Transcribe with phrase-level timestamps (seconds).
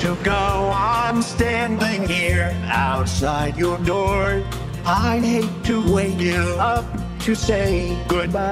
[0.00, 0.72] To go.
[0.74, 4.42] I'm standing here outside your door.
[4.84, 6.84] I hate to wake you up
[7.20, 8.42] to say goodbye.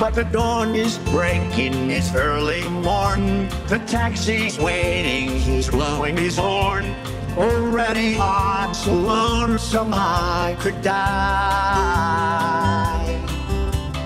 [0.00, 3.48] But the dawn is breaking, it's early morn.
[3.66, 6.94] The taxi's waiting, he's blowing his horn.
[7.36, 11.02] Already I'm so lonesome I could die.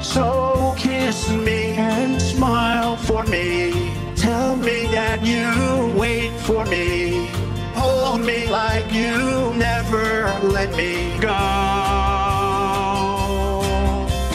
[0.02, 3.85] So kiss me and smile for me.
[4.65, 7.28] Me that you wait for me.
[7.74, 11.29] Hold me like you never let me go.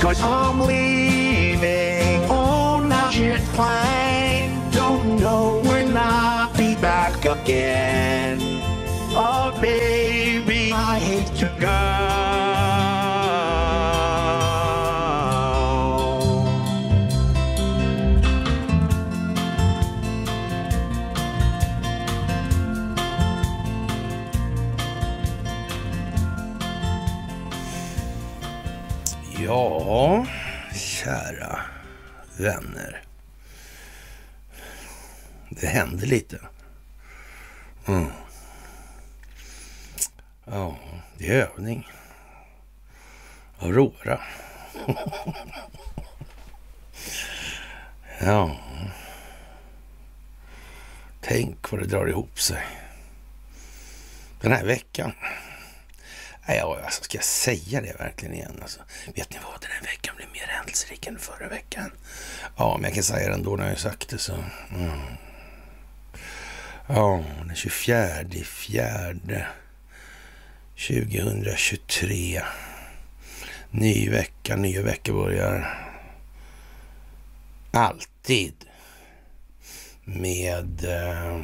[0.02, 4.72] Cause I'm leaving on a jet plane.
[4.72, 8.40] Don't know when I'll be back again.
[9.14, 12.31] Oh, baby, I hate to go.
[29.92, 30.26] Ja,
[30.74, 31.60] kära
[32.38, 33.04] vänner.
[35.50, 36.40] Det hände lite.
[37.88, 38.08] Mm.
[40.46, 40.78] Ja,
[41.18, 41.88] det är övning.
[43.60, 44.22] Aurora.
[48.20, 48.58] ja.
[51.22, 52.66] Tänk vad det drar ihop sig.
[54.42, 55.14] Den här veckan.
[56.56, 58.60] Ja, alltså, ska jag säga det verkligen igen?
[58.62, 58.80] Alltså,
[59.16, 59.62] vet ni vad?
[59.62, 61.92] Den här veckan blir mer händelserik än förra veckan.
[62.58, 64.18] Ja, men jag kan säga det ändå när jag har sagt det.
[64.18, 64.34] så.
[64.76, 65.00] Mm.
[66.88, 68.06] Ja, den 24
[68.46, 69.48] fjärde
[70.88, 72.42] 2023.
[73.72, 75.78] Ny vecka, nya veckor börjar
[77.72, 78.54] alltid
[80.04, 81.42] med eh,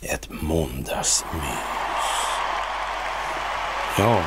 [0.00, 1.32] ett måndagsmys.
[3.98, 4.24] Ja.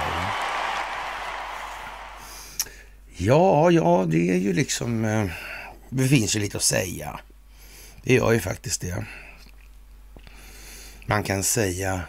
[3.18, 5.06] Ja, ja, det är ju liksom...
[5.06, 5.26] Eh,
[5.90, 7.20] det finns ju lite att säga.
[8.04, 9.06] Det gör ju faktiskt det.
[11.06, 12.02] Man kan säga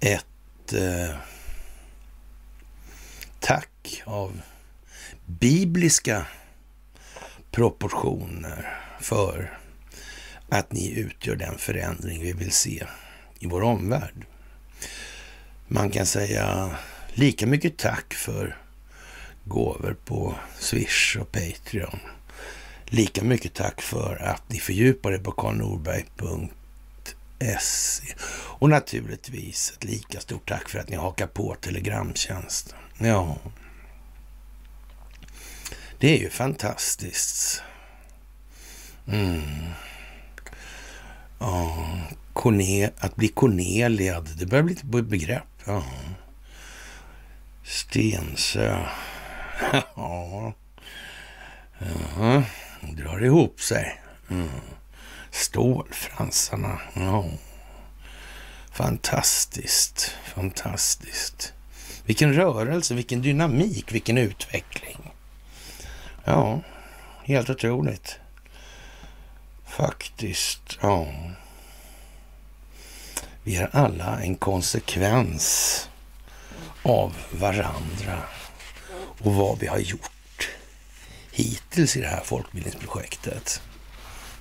[0.00, 1.16] ett eh,
[3.40, 4.40] tack av
[5.26, 6.26] bibliska
[7.50, 9.58] proportioner för
[10.48, 12.86] att ni utgör den förändring vi vill se
[13.38, 14.26] i vår omvärld.
[15.68, 16.76] Man kan säga
[17.14, 18.56] lika mycket tack för
[19.44, 21.98] gåvor på Swish och Patreon.
[22.86, 28.14] Lika mycket tack för att ni fördjupar er på karlnorberg.se.
[28.58, 32.78] Och naturligtvis ett lika stort tack för att ni hakar på Telegramtjänsten.
[32.98, 33.36] Ja,
[35.98, 37.62] det är ju fantastiskt.
[39.06, 39.42] Mm.
[41.44, 41.76] Ja,
[42.32, 45.44] Corne att bli Corneliad, det börjar bli ett begrepp.
[45.64, 45.84] Ja.
[47.64, 48.78] Stensö.
[49.96, 50.52] Ja.
[52.16, 52.42] ja.
[52.80, 54.00] Drar ihop sig.
[54.30, 54.48] Mm.
[55.30, 56.80] Stålfransarna.
[56.94, 57.24] Ja.
[58.72, 61.52] Fantastiskt, fantastiskt.
[62.04, 64.98] Vilken rörelse, vilken dynamik, vilken utveckling.
[66.24, 66.60] Ja,
[67.24, 68.18] helt otroligt.
[69.76, 71.14] Faktiskt, ja.
[73.42, 75.88] Vi är alla en konsekvens
[76.82, 78.22] av varandra
[79.20, 80.50] och vad vi har gjort
[81.32, 83.62] hittills i det här folkbildningsprojektet.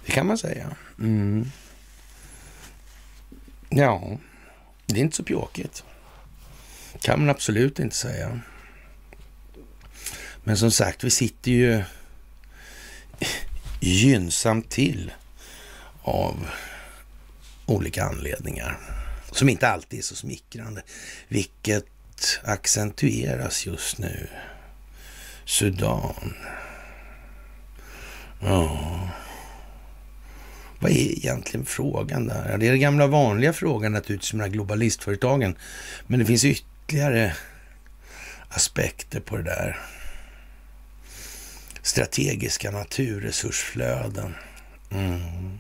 [0.06, 0.76] Det kan man säga.
[1.00, 1.52] Mm.
[3.70, 4.18] Ja,
[4.86, 5.84] det är inte så pjåkigt.
[7.02, 8.40] kan man absolut inte säga.
[10.44, 11.84] Men som sagt, vi sitter ju
[13.80, 15.12] gynnsamt till
[16.04, 16.48] av
[17.66, 18.78] olika anledningar
[19.32, 20.84] som inte alltid är så smickrande,
[21.28, 21.86] vilket
[22.44, 24.28] accentueras just nu.
[25.46, 26.34] Sudan.
[28.40, 29.10] Ja.
[30.80, 32.58] Vad är egentligen frågan där?
[32.58, 35.56] Det är den gamla vanliga frågan naturligtvis med de här globalistföretagen.
[36.08, 37.36] Men det finns ytterligare
[38.50, 39.80] aspekter på det där.
[41.82, 44.36] Strategiska naturresursflöden.
[44.92, 45.60] Mm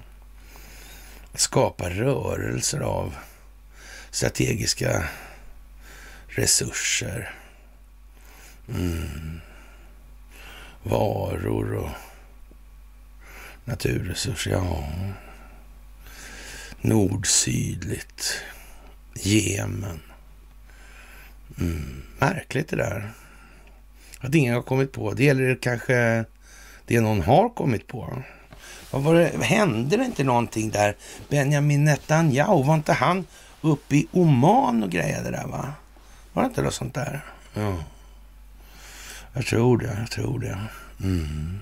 [1.33, 3.15] skapa rörelser av
[4.11, 5.09] strategiska
[6.27, 7.33] resurser.
[8.69, 9.39] Mm.
[10.83, 11.89] Varor och
[13.65, 14.89] naturresurser, ja.
[16.81, 18.41] Nord-sydligt.
[19.15, 19.99] Jemen.
[21.59, 22.03] Mm.
[22.19, 23.11] Märkligt det där.
[24.19, 25.13] Att ingen har kommit på.
[25.13, 26.25] Det gäller kanske
[26.85, 28.23] det någon har kommit på.
[28.93, 29.43] Vad var det?
[29.43, 30.95] Hände det inte någonting där?
[31.29, 33.25] Benjamin Netanyahu, var inte han
[33.61, 35.73] uppe i Oman och grejade där va?
[36.33, 37.25] Var det inte något sånt där?
[37.53, 37.75] Ja.
[39.33, 40.59] Jag tror det, jag tror det.
[41.03, 41.61] Mm.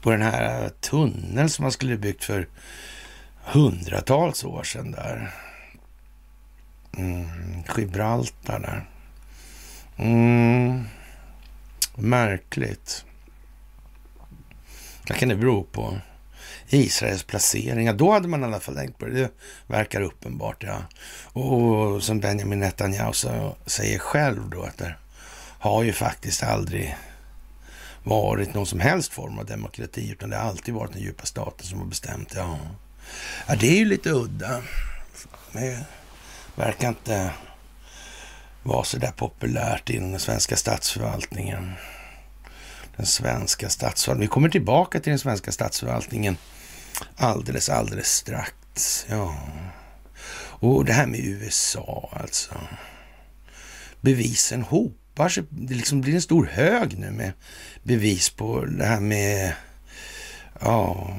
[0.00, 2.48] På den här tunneln som man skulle byggt för
[3.44, 5.34] hundratals år sedan där.
[6.96, 7.28] Mm.
[7.76, 8.88] Gibraltar där.
[9.96, 10.84] Mm.
[11.94, 13.04] Märkligt.
[15.08, 15.98] Vad kan det bero på?
[16.70, 17.94] Israels placeringar.
[17.94, 19.12] Då hade man i alla fall tänkt på det.
[19.12, 19.30] Det
[19.66, 20.76] verkar uppenbart, ja.
[21.40, 23.12] Och som Benjamin Netanyahu
[23.66, 24.94] säger själv då att det
[25.58, 26.96] har ju faktiskt aldrig
[28.04, 31.66] varit någon som helst form av demokrati, utan det har alltid varit den djupa staten
[31.66, 32.32] som har bestämt.
[32.36, 32.58] Ja,
[33.46, 34.62] ja det är ju lite udda.
[35.52, 35.84] Det
[36.54, 37.30] verkar inte
[38.62, 41.72] vara så där populärt inom den svenska statsförvaltningen.
[42.96, 44.28] Den svenska statsförvaltningen.
[44.28, 46.36] Vi kommer tillbaka till den svenska statsförvaltningen
[47.16, 49.06] alldeles, alldeles strax.
[49.08, 49.36] Ja.
[50.60, 52.54] Och det här med USA alltså.
[54.00, 55.44] Bevisen hopar sig.
[55.50, 57.32] Det liksom blir en stor hög nu med
[57.82, 59.52] bevis på det här med
[60.60, 61.16] ja,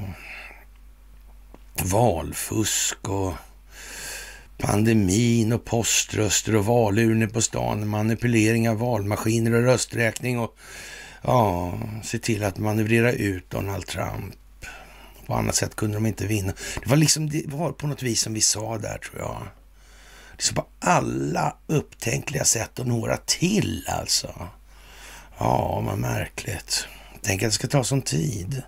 [1.82, 3.34] valfusk och
[4.58, 10.56] pandemin och poströster och valurner på stan, manipulering av valmaskiner och rösträkning och
[11.22, 14.34] ja, se till att manövrera ut Donald Trump.
[15.26, 16.52] På annat sätt kunde de inte vinna.
[16.82, 19.46] Det var liksom, det var på något vis som vi sa där tror jag.
[20.32, 24.48] Liksom på alla upptänkliga sätt och några till alltså.
[25.38, 26.86] Ja, vad märkligt.
[27.22, 28.62] Tänk att det ska ta sån tid.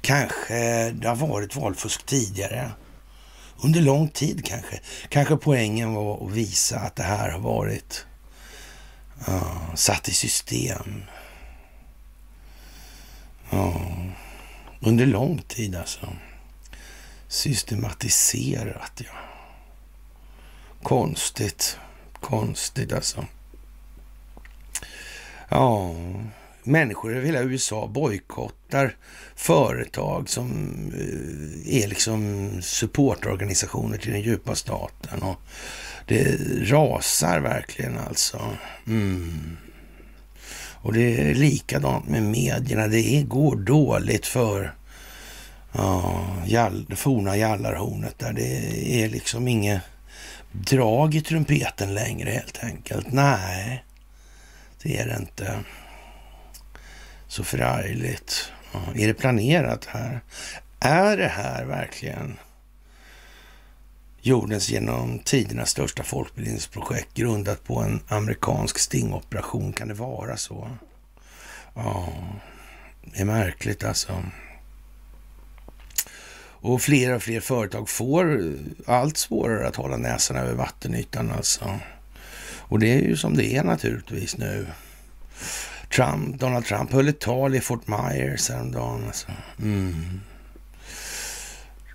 [0.00, 2.70] Kanske det har varit valfusk tidigare.
[3.62, 4.80] Under lång tid kanske.
[5.08, 8.06] Kanske poängen var att visa att det här har varit
[9.28, 11.04] uh, satt i system.
[13.50, 13.80] Ja,
[14.80, 16.12] under lång tid alltså.
[17.28, 19.12] Systematiserat, ja.
[20.82, 21.78] Konstigt.
[22.20, 23.26] Konstigt alltså.
[25.48, 25.94] Ja,
[26.62, 28.96] människor över hela USA bojkottar
[29.34, 30.50] företag som
[30.94, 35.22] eh, är liksom supportorganisationer till den djupa staten.
[35.22, 35.40] Och
[36.06, 36.36] det
[36.70, 38.56] rasar verkligen alltså.
[38.86, 39.56] Mm.
[40.82, 42.88] Och det är likadant med medierna.
[42.88, 44.74] Det går dåligt för
[45.72, 48.32] ja, jall, det forna jallarhornet där.
[48.32, 49.82] Det är liksom inget
[50.52, 53.12] drag i trumpeten längre helt enkelt.
[53.12, 53.84] Nej,
[54.82, 55.58] det är det inte.
[57.28, 58.52] Så förargligt.
[58.72, 60.20] Ja, är det planerat här?
[60.80, 62.38] Är det här verkligen
[64.22, 69.72] jordens genom tiderna största folkbildningsprojekt grundat på en amerikansk stingoperation?
[69.72, 70.70] Kan det vara så?
[71.74, 72.12] Ja,
[73.04, 74.24] det är märkligt alltså.
[76.62, 78.54] Och fler och fler företag får
[78.86, 81.78] allt svårare att hålla näsan över vattenytan alltså.
[82.70, 84.66] Och det är ju som det är naturligtvis nu.
[85.94, 89.04] Trump, Donald Trump höll ett tal i Fort Myers häromdagen.
[89.06, 89.26] Alltså.
[89.58, 90.20] Mm.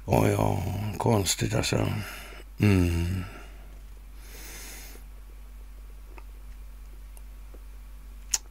[0.06, 0.64] Ja, ja,
[0.98, 1.88] konstigt alltså.
[2.60, 3.24] Mm.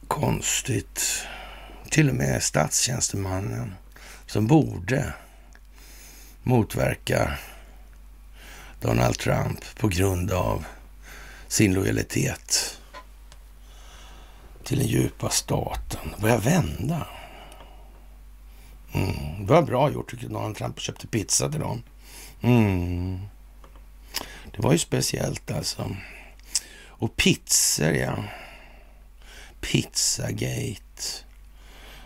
[0.07, 1.25] Konstigt.
[1.89, 3.75] Till och med statstjänstemannen
[4.25, 5.13] som borde
[6.43, 7.37] motverka
[8.81, 10.65] Donald Trump på grund av
[11.47, 12.79] sin lojalitet
[14.63, 16.15] till den djupa staten.
[16.21, 17.07] börjar vända.
[18.95, 19.45] Mm.
[19.45, 21.83] Det var bra gjort tycker Donald Trump och köpte pizza till dem.
[22.41, 23.19] Mm.
[24.51, 25.95] Det var ju speciellt alltså.
[26.87, 28.23] Och pizzor, ja.
[29.61, 30.81] Pizzagate.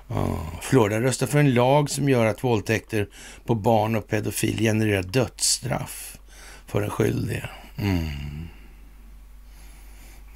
[0.07, 0.59] Oh.
[0.61, 3.09] Florida röstar för en lag som gör att våldtäkter
[3.45, 6.17] på barn och pedofil genererar dödsstraff
[6.65, 7.49] för den skyldige.
[7.77, 8.47] Mm.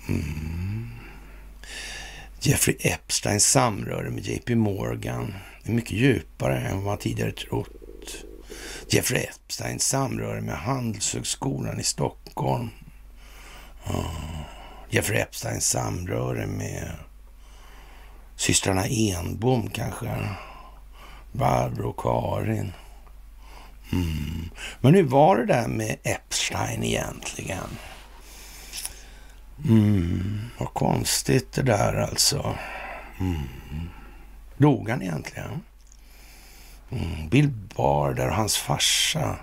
[0.08, 0.90] Mm.
[2.40, 5.34] Jeffrey Epsteins samröre med JP Morgan
[5.72, 7.70] är mycket djupare än vad man tidigare trott.
[8.90, 12.70] Jeffrey Epsteins samröre med Handelshögskolan i Stockholm.
[13.88, 14.42] Oh.
[14.90, 16.92] Jeffrey Epsteins samröre med
[18.36, 20.30] systrarna Enbom kanske.
[21.32, 22.74] Barbro och Karin.
[23.92, 24.50] Mm.
[24.82, 27.78] Men hur var det där med Epstein egentligen?
[29.70, 32.56] Mm, vad konstigt det där alltså.
[33.20, 33.38] Mm.
[34.64, 35.62] Dog han egentligen?
[36.92, 39.36] Mm, Bill Barr där och hans farsa.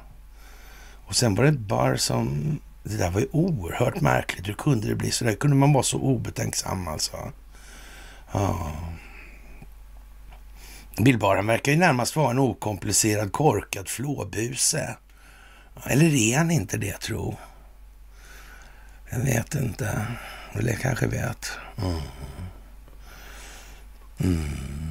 [1.06, 4.48] Och sen var det Barr som det där var ju oerhört märkligt.
[4.48, 5.34] Hur kunde det bli så där?
[5.34, 7.32] Kunde man vara så obetänksam alltså?
[8.32, 8.72] Ja.
[10.96, 14.96] Bill Barr han verkar ju närmast vara en okomplicerad korkad flåbuse.
[15.84, 17.36] Eller är han inte det, tro?
[19.10, 20.06] Jag vet inte.
[20.52, 21.52] Eller jag kanske vet.
[21.78, 22.00] Mm.
[24.18, 24.89] Mm.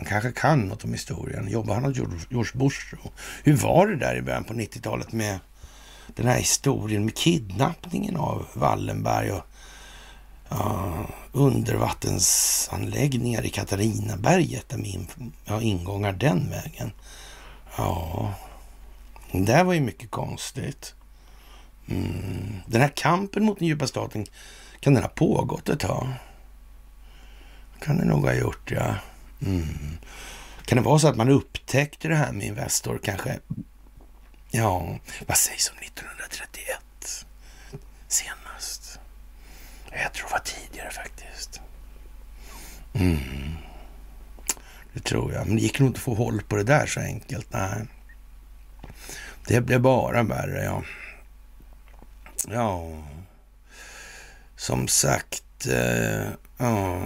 [0.00, 1.48] Han kanske kan något om historien.
[1.48, 2.94] Jobbar han åt George Bush?
[3.42, 5.38] Hur var det där i början på 90-talet med
[6.06, 9.46] den här historien med kidnappningen av Wallenberg och
[10.52, 15.06] uh, undervattensanläggningar i Katarinaberget där min
[15.44, 16.92] ja, ingångar den vägen.
[17.76, 18.34] Ja,
[19.32, 20.94] det där var ju mycket konstigt.
[21.88, 22.56] Mm.
[22.66, 24.26] Den här kampen mot den djupa staten,
[24.80, 26.08] kan den ha pågått ett tag?
[27.80, 28.94] Kan det nog ha gjort, ja.
[29.46, 29.98] Mm.
[30.64, 33.38] Kan det vara så att man upptäckte det här med Investor kanske?
[34.50, 37.26] Ja, vad sägs om 1931?
[38.08, 39.00] Senast.
[39.92, 41.60] Jag tror det var tidigare faktiskt.
[42.92, 43.56] Mm.
[44.92, 45.46] Det tror jag.
[45.46, 47.46] Men det gick nog inte att få håll på det där så enkelt.
[47.50, 47.86] Nej.
[49.46, 50.82] Det blev bara värre, ja.
[52.48, 53.02] Ja,
[54.56, 57.02] som sagt, eh, ja,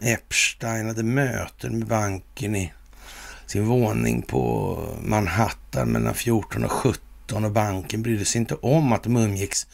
[0.00, 2.72] Epstein hade möten med banken i
[3.46, 9.02] sin våning på Manhattan mellan 14 och 17 och banken brydde sig inte om att
[9.02, 9.66] de umgicks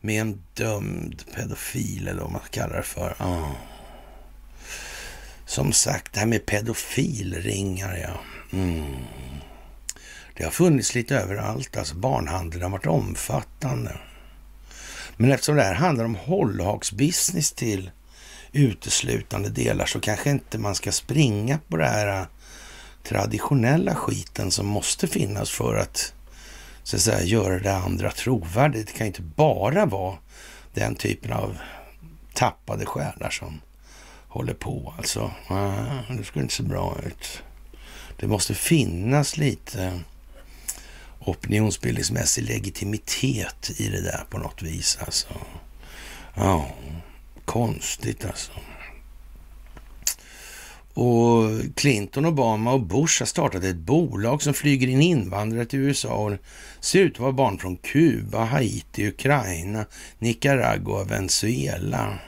[0.00, 3.16] med en dömd pedofil eller vad man kallar det för.
[3.18, 3.56] Ja.
[5.46, 8.20] Som sagt, det här med pedofilringar, ja.
[8.58, 8.96] Mm.
[10.34, 11.76] Det har funnits lite överallt.
[11.76, 13.96] Alltså barnhandeln har varit omfattande.
[15.20, 17.90] Men eftersom det här handlar om hållhaksbusiness till
[18.52, 22.26] uteslutande delar så kanske inte man ska springa på det här äh,
[23.02, 26.14] traditionella skiten som måste finnas för att
[26.82, 28.86] så att säga, göra det andra trovärdigt.
[28.86, 30.16] Det kan inte bara vara
[30.74, 31.58] den typen av
[32.34, 33.60] tappade själar som
[34.28, 34.94] håller på.
[34.98, 37.42] Alltså, äh, det skulle inte se bra ut.
[38.16, 40.00] Det måste finnas lite
[41.30, 44.98] opinionsbildningsmässig legitimitet i det där på något vis.
[45.00, 45.28] Alltså.
[46.34, 46.68] Ja,
[47.44, 48.52] konstigt alltså.
[51.00, 56.14] Och Clinton, Obama och Bush har startat ett bolag som flyger in invandrare till USA
[56.14, 56.32] och
[56.80, 59.84] ser ut att vara barn från Kuba, Haiti, Ukraina,
[60.18, 62.18] Nicaragua och Venezuela.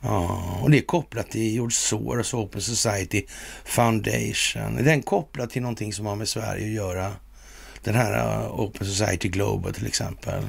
[0.00, 3.22] Ja, och det är kopplat till George Soros Open Society
[3.64, 4.78] Foundation.
[4.78, 7.12] Är den kopplad till någonting som har med Sverige att göra?
[7.82, 10.48] Den här eh, Open Society Global till exempel.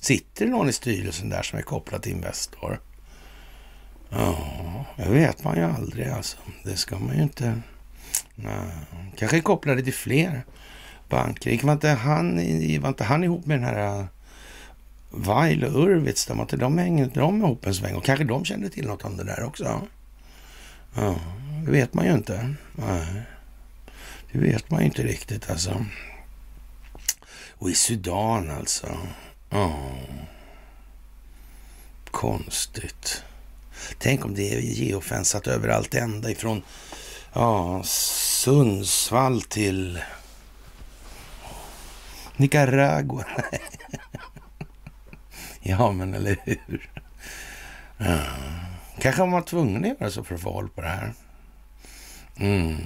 [0.00, 2.80] Sitter det någon i styrelsen där som är kopplad till Investor?
[4.10, 6.36] Ja, det vet man ju aldrig alltså.
[6.64, 7.60] Det ska man ju inte...
[8.34, 8.54] Nej.
[9.16, 10.44] Kanske är kopplade till fler
[11.08, 11.66] banker.
[11.66, 12.36] Var inte han,
[12.80, 14.06] var inte han ihop med den här eh,
[15.10, 16.26] Weil och Urwitz?
[16.26, 17.94] De, inte de hängde de ihop en sväng?
[17.94, 19.82] Och kanske de kände till något om det där också?
[20.94, 21.16] Ja,
[21.64, 22.54] det vet man ju inte.
[22.72, 23.22] Nej,
[24.32, 25.84] det vet man ju inte riktigt alltså.
[27.58, 28.86] Och i Sudan alltså.
[29.50, 29.92] Oh.
[32.10, 33.22] Konstigt.
[33.98, 36.62] Tänk om det är geofensat överallt, ända ifrån
[37.32, 40.02] ja, Sundsvall till
[42.36, 43.24] Nicaragua.
[45.62, 46.90] ja, men eller hur?
[47.98, 48.18] Ja.
[49.00, 51.14] Kanske var man tvungen att göra så för att få håll på det här.
[52.36, 52.76] Mm.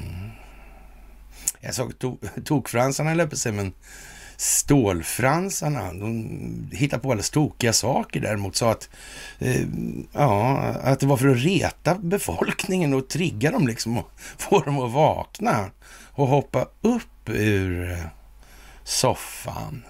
[1.60, 3.72] Jag såg to tokfransarna, eller på sig, men
[4.42, 8.56] stålfransarna, de hittade på alldeles tokiga saker däremot.
[8.56, 8.88] Sa att,
[9.38, 9.66] eh,
[10.12, 14.78] ja, att det var för att reta befolkningen och trigga dem liksom och få dem
[14.78, 15.70] att vakna
[16.12, 18.04] och hoppa upp ur eh,
[18.84, 19.84] soffan.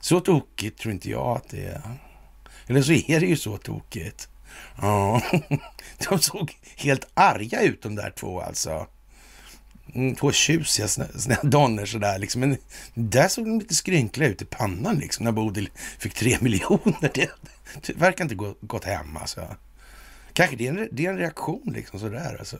[0.00, 1.82] Så tokigt tror inte jag att det är.
[2.66, 4.28] Eller så är det ju så tokigt.
[4.80, 5.22] Ja,
[6.08, 8.86] de såg helt arga ut de där två alltså.
[9.94, 10.88] Mm, två tjusiga
[11.42, 12.40] donnor sådär liksom.
[12.40, 12.56] Men
[12.94, 17.10] där såg de lite skrynkliga ut i pannan liksom när Bodil fick tre miljoner.
[17.14, 17.30] Det,
[17.86, 19.56] det verkar inte gå, gått hem alltså.
[20.32, 22.56] Kanske det är en, det är en reaktion liksom sådär alltså.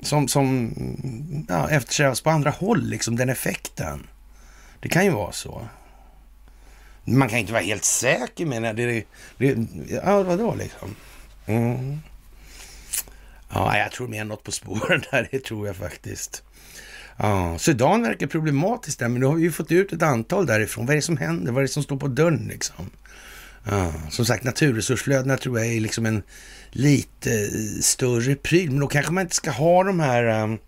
[0.00, 4.06] Som, som mm, ja, eftersträvas på andra håll liksom, den effekten.
[4.80, 5.68] Det kan ju vara så.
[7.04, 8.86] Man kan inte vara helt säker menar det.
[8.86, 9.04] det,
[9.38, 9.56] det
[10.04, 10.94] ja, vadå liksom?
[11.46, 12.00] Mm.
[13.52, 16.42] Ja, jag tror mer något på spåren där, det tror jag faktiskt.
[17.16, 20.86] Ja, Sudan verkar problematiskt där, men nu har vi ju fått ut ett antal därifrån.
[20.86, 21.52] Vad är det som händer?
[21.52, 22.90] Vad är det som står på dörren liksom?
[23.64, 26.22] Ja, som sagt, naturresursflödena tror jag är liksom en
[26.70, 28.70] lite eh, större pryl.
[28.70, 30.58] Men då kanske man inte ska ha de här um,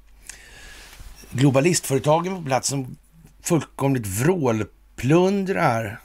[1.31, 2.97] globalistföretagen på plats som
[3.43, 6.01] fullkomligt vrålplundrar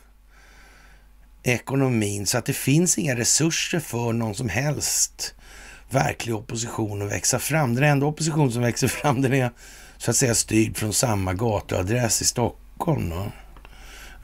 [1.43, 5.35] ekonomin så att det finns inga resurser för någon som helst
[5.93, 7.75] verklig opposition att växa fram.
[7.75, 9.51] Den enda opposition som växer fram den är
[9.97, 13.09] så att säga styrd från samma gatuadress i Stockholm.
[13.09, 13.31] Då.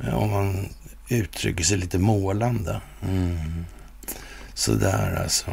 [0.07, 0.69] Eh, om man
[1.09, 2.81] uttrycker sig lite målande.
[3.03, 3.65] Mm.
[4.53, 5.51] Sådär alltså.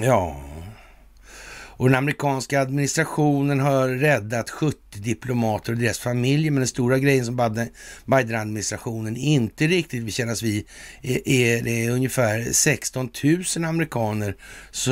[0.00, 0.40] Ja.
[1.76, 6.50] Och den amerikanska administrationen har räddat 70 diplomater och deras familjer.
[6.50, 7.36] Men den stora grejen som
[8.04, 10.66] Biden-administrationen inte riktigt vill kännas vid
[11.02, 13.10] är, det är ungefär 16
[13.56, 14.36] 000 amerikaner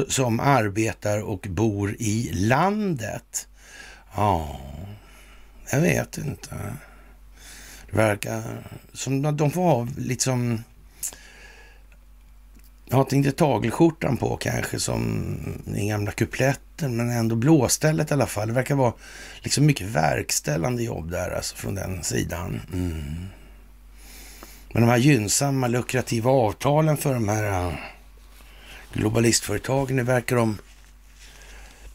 [0.08, 3.48] som arbetar och bor i landet.
[4.16, 4.60] Ja,
[5.70, 6.56] jag vet inte.
[7.90, 8.42] Det verkar
[8.92, 10.62] som att de får ha liksom
[12.92, 15.26] jag har inte tagelskjortan på kanske som
[15.64, 18.48] den gamla kupletten, men ändå blåstället i alla fall.
[18.48, 18.92] Det verkar vara
[19.40, 22.60] liksom mycket verkställande jobb där alltså från den sidan.
[22.72, 23.26] Mm.
[24.72, 27.74] Men de här gynnsamma, lukrativa avtalen för de här uh,
[28.92, 30.58] globalistföretagen, det verkar de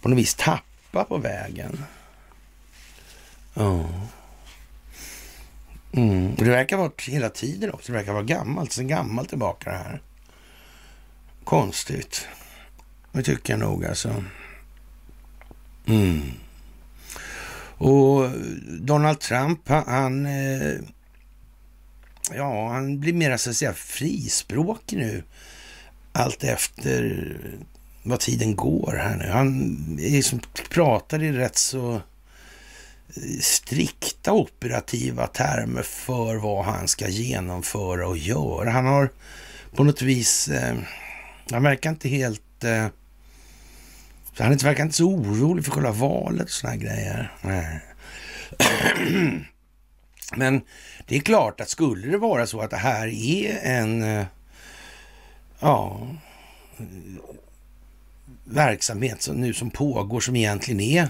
[0.01, 1.84] på något vis tappa på vägen.
[3.53, 3.86] Ja.
[5.91, 6.36] Mm.
[6.36, 7.91] Det verkar vara hela tiden också.
[7.91, 10.01] Det verkar vara gammalt, sen gammalt tillbaka det här.
[11.44, 12.27] Konstigt.
[13.12, 14.24] Det tycker jag nog alltså.
[15.88, 16.32] Mm.
[17.77, 18.29] Och
[18.79, 20.25] Donald Trump, han...
[20.25, 20.79] Eh,
[22.36, 25.24] ja, han blir mer så att säga frispråkig nu.
[26.12, 27.36] Allt efter
[28.03, 29.27] vad tiden går här nu.
[29.27, 38.08] Han liksom pratar i rätt så eh, strikta operativa termer för vad han ska genomföra
[38.08, 38.70] och göra.
[38.70, 39.10] Han har
[39.75, 40.48] på något vis...
[40.48, 40.75] Eh,
[41.51, 42.63] han verkar inte helt...
[42.63, 42.88] Eh,
[44.44, 47.33] han verkar inte så orolig för själva valet och såna grejer.
[47.42, 47.81] Nej.
[50.35, 50.62] Men
[51.07, 54.03] det är klart att skulle det vara så att det här är en...
[54.03, 54.25] Eh,
[55.59, 56.07] ja
[58.50, 61.09] verksamhet som nu som pågår som egentligen är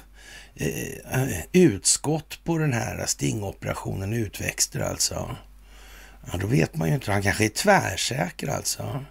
[0.56, 5.36] eh, utskott på den här stingoperationen, utväxter alltså.
[6.32, 7.12] Ja, då vet man ju inte.
[7.12, 9.06] Han kanske är tvärsäker alltså.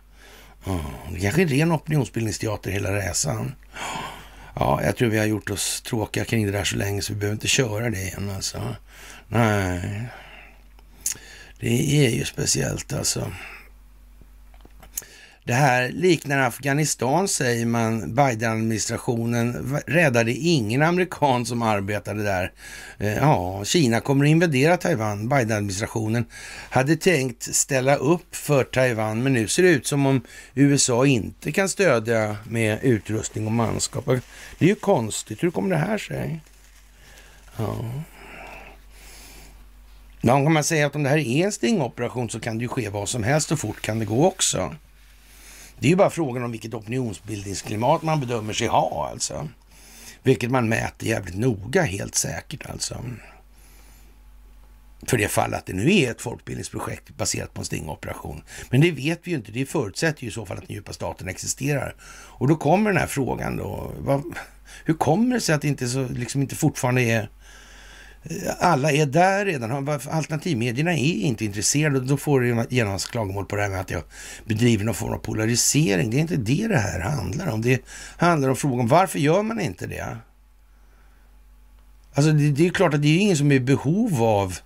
[1.12, 3.54] Det kanske är ren opinionsbildningsteater hela resan.
[4.54, 7.18] Ja, jag tror vi har gjort oss tråkiga kring det där så länge så vi
[7.18, 8.74] behöver inte köra det igen alltså.
[9.28, 10.02] Nej,
[11.60, 13.32] det är ju speciellt alltså.
[15.46, 18.14] Det här liknar Afghanistan säger man.
[18.14, 22.52] Biden-administrationen räddade ingen amerikan som arbetade där.
[22.98, 25.28] Eh, ja, Kina kommer att invadera Taiwan.
[25.28, 26.24] Biden-administrationen
[26.70, 30.20] hade tänkt ställa upp för Taiwan, men nu ser det ut som om
[30.54, 34.04] USA inte kan stödja med utrustning och manskap.
[34.58, 35.42] Det är ju konstigt.
[35.42, 36.40] Hur kommer det här sig?
[37.56, 37.90] Ja.
[40.20, 42.68] Ja, kan man säga att om det här är en stingoperation så kan det ju
[42.68, 44.74] ske vad som helst och fort kan det gå också.
[45.78, 49.48] Det är ju bara frågan om vilket opinionsbildningsklimat man bedömer sig ha alltså.
[50.22, 53.04] Vilket man mäter jävligt noga helt säkert alltså.
[55.06, 58.42] För det fall att det nu är ett folkbildningsprojekt baserat på en stingoperation.
[58.70, 59.52] Men det vet vi ju inte.
[59.52, 61.94] Det förutsätter ju i så fall att den djupa staten existerar.
[62.38, 63.92] Och då kommer den här frågan då.
[63.98, 64.22] Vad,
[64.84, 67.30] hur kommer det sig att det inte, så, liksom inte fortfarande är
[68.58, 69.88] alla är där redan.
[69.88, 72.00] Alternativmedierna är inte intresserade.
[72.00, 74.02] Då får du genast klagomål på det här med att jag
[74.44, 76.10] bedriver någon form av polarisering.
[76.10, 77.62] Det är inte det det här handlar om.
[77.62, 77.82] Det
[78.16, 80.16] handlar om frågan varför gör man inte det?
[82.14, 84.58] Alltså det, det är klart att det är ingen som är i behov av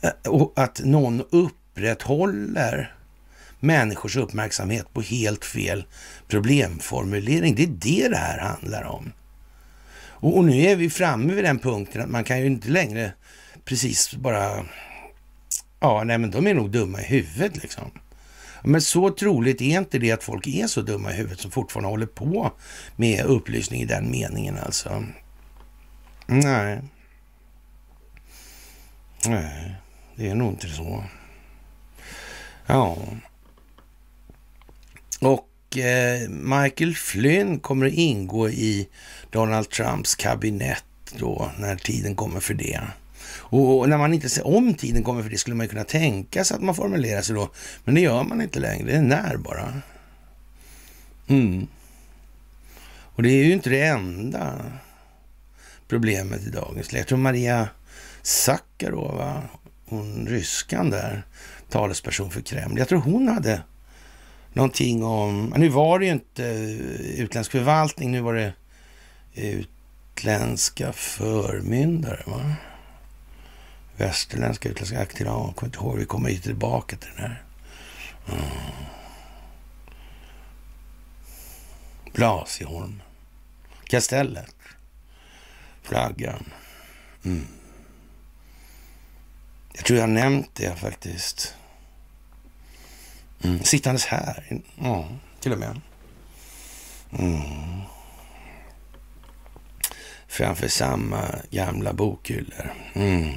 [0.00, 0.10] eh,
[0.56, 2.94] att någon upprätthåller
[3.60, 5.84] människors uppmärksamhet på helt fel
[6.28, 7.54] problemformulering.
[7.54, 9.12] Det är det det här handlar om.
[10.22, 13.12] Och, och, nu är vi framme vid den punkten att man kan ju inte längre
[13.64, 14.64] precis bara...
[15.80, 17.90] Ja, nej men de är nog dumma i huvudet liksom.
[18.64, 21.88] Men så troligt är inte det att folk är så dumma i huvudet som fortfarande
[21.88, 22.52] håller på
[22.96, 25.04] med upplysning i den meningen alltså.
[26.26, 26.80] Nej.
[29.26, 29.74] Nej,
[30.16, 31.04] det är nog inte så.
[32.66, 32.98] Ja.
[35.20, 38.88] Och eh, Michael Flynn kommer att ingå i
[39.32, 40.84] Donald Trumps kabinett
[41.18, 42.80] då, när tiden kommer för det.
[43.34, 46.54] Och när man inte ser om tiden kommer för det skulle man kunna tänka sig
[46.54, 47.50] att man formulerar sig då.
[47.84, 49.72] Men det gör man inte längre, det är när bara.
[51.28, 51.66] Mm.
[53.14, 54.72] Och det är ju inte det enda
[55.88, 57.00] problemet i dagens läge.
[57.00, 57.68] Jag tror Maria
[58.22, 59.42] Sakarova,
[59.84, 61.22] hon ryskan där,
[61.70, 62.78] talesperson för Kreml.
[62.78, 63.62] Jag tror hon hade
[64.52, 66.42] någonting om, nu var det ju inte
[67.16, 68.52] utländsk förvaltning, nu var det
[69.34, 72.22] utländska förmyndare.
[72.26, 72.54] Va?
[73.96, 75.98] Västerländska utländska aktier, ja, jag kommer inte ihåg.
[75.98, 77.42] Vi kommer ju tillbaka till den här.
[78.28, 78.44] Mm.
[82.12, 83.02] Blasieholm.
[83.84, 84.54] Kastellet.
[85.82, 86.44] Flaggan.
[87.24, 87.46] Mm.
[89.72, 91.54] Jag tror jag har nämnt det faktiskt.
[93.42, 93.62] Mm.
[93.62, 94.62] Sittandes här.
[94.78, 95.08] Ja,
[95.40, 95.80] till och med.
[97.18, 97.80] Mm.
[100.32, 102.72] Framför samma gamla bokhyllor.
[102.94, 103.30] Mm.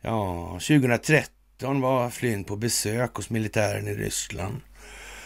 [0.00, 4.60] Ja, 2013 var Flynn på besök hos militären i Ryssland.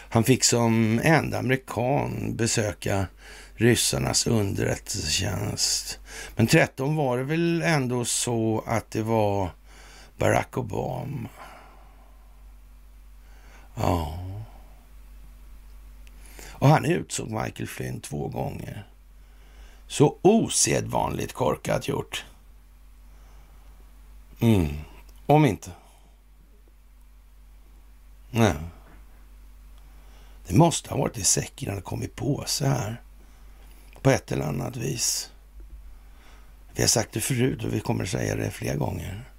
[0.09, 3.07] Han fick som enda amerikan besöka
[3.55, 5.99] ryssarnas underrättelsetjänst.
[6.35, 9.49] Men 13 var det väl ändå så att det var
[10.17, 11.29] Barack Obama.
[13.75, 14.19] Ja.
[16.49, 18.87] Och han utsåg Michael Flynn två gånger.
[19.87, 22.25] Så osedvanligt korkat gjort.
[24.41, 24.75] Mm.
[25.25, 25.71] Om inte.
[28.31, 28.53] Nej.
[30.47, 33.01] Det måste ha varit i säcken innan det kommit på påse här.
[34.01, 35.31] På ett eller annat vis.
[36.75, 39.29] Vi har sagt det förut och vi kommer säga det fler gånger.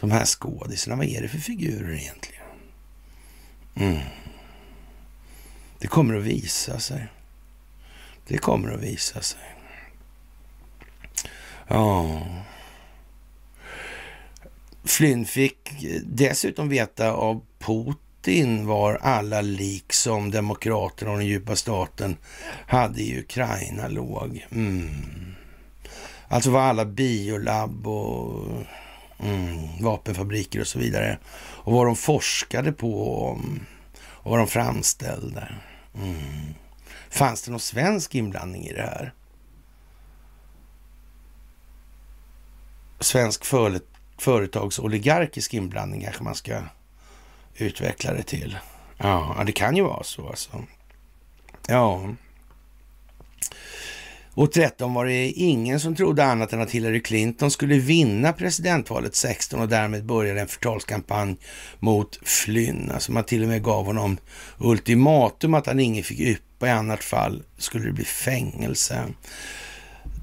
[0.00, 2.42] De här skådisarna, vad är det för figurer egentligen?
[3.74, 4.00] Mm.
[5.78, 7.06] Det kommer att visa sig.
[8.26, 9.51] Det kommer att visa sig.
[11.68, 12.22] Ja.
[14.84, 15.58] Flynn fick
[16.04, 22.16] dessutom veta av Putin var alla lik som demokraterna och den djupa staten
[22.66, 24.46] hade i Ukraina låg.
[24.50, 25.34] Mm.
[26.28, 28.48] Alltså var alla biolabb och
[29.20, 31.18] mm, vapenfabriker och så vidare.
[31.34, 33.02] Och vad de forskade på
[34.22, 35.48] och vad de framställde.
[35.94, 36.54] Mm.
[37.10, 39.12] Fanns det någon svensk inblandning i det här?
[43.02, 43.80] Svensk för,
[44.18, 46.62] företagsoligarkisk inblandning kanske man ska
[47.54, 48.58] utveckla det till.
[48.98, 50.64] Ja, det kan ju vara så alltså.
[51.68, 52.08] Ja.
[54.34, 59.14] Och 13 var det ingen som trodde annat än att Hillary Clinton skulle vinna presidentvalet
[59.14, 61.36] 16 och därmed började en förtalskampanj
[61.78, 62.90] mot Flynn.
[62.94, 64.16] Alltså man till och med gav honom
[64.58, 69.04] ultimatum att han inget fick yppa, i annat fall skulle det bli fängelse.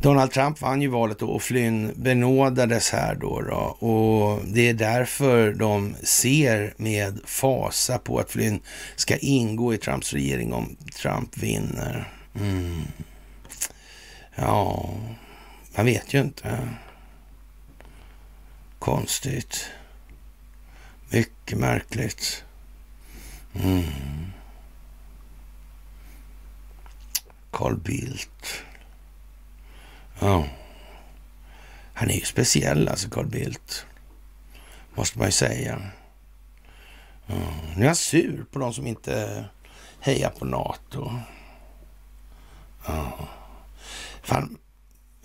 [0.01, 5.53] Donald Trump vann ju valet och Flynn benådades här då, då, och det är därför
[5.53, 8.59] de ser med fasa på att Flynn
[8.95, 12.13] ska ingå i Trumps regering om Trump vinner.
[12.35, 12.81] Mm.
[14.35, 14.89] Ja,
[15.75, 16.69] man vet ju inte.
[18.79, 19.65] Konstigt.
[21.09, 22.43] Mycket märkligt.
[23.55, 23.83] Mm.
[27.51, 28.63] Carl Bildt.
[30.19, 30.45] Ja.
[31.93, 33.86] Han är ju speciell alltså, Carl Bildt.
[34.95, 35.82] Måste man ju säga.
[37.25, 37.36] Ja.
[37.75, 39.45] Nu är han sur på de som inte
[39.99, 41.12] hejar på NATO.
[42.88, 43.27] Ja.
[44.23, 44.58] Fan,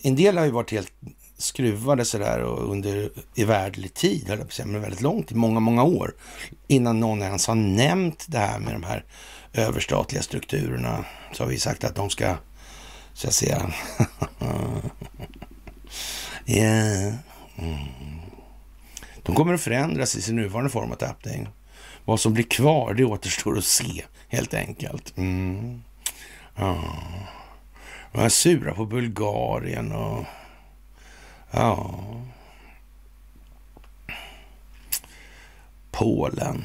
[0.02, 0.92] en del har ju varit helt
[1.38, 5.34] skruvade sådär och under evärdlig tid, höll jag på att säga, men väldigt långt, i
[5.34, 6.14] många, många år,
[6.66, 9.04] innan någon ens har nämnt det här med de här
[9.52, 12.36] överstatliga strukturerna, så har vi sagt att de ska,
[13.14, 13.72] så att säga,
[16.46, 17.14] yeah.
[17.56, 17.78] Mm.
[19.22, 21.48] De kommer att förändras i sin nuvarande form av tappning.
[22.04, 25.16] Vad som blir kvar, det återstår att se, helt enkelt.
[25.16, 25.82] Mm.
[26.56, 26.84] Ja.
[28.12, 30.24] De är sura på Bulgarien och...
[31.50, 31.94] Ja...
[35.90, 36.64] Polen.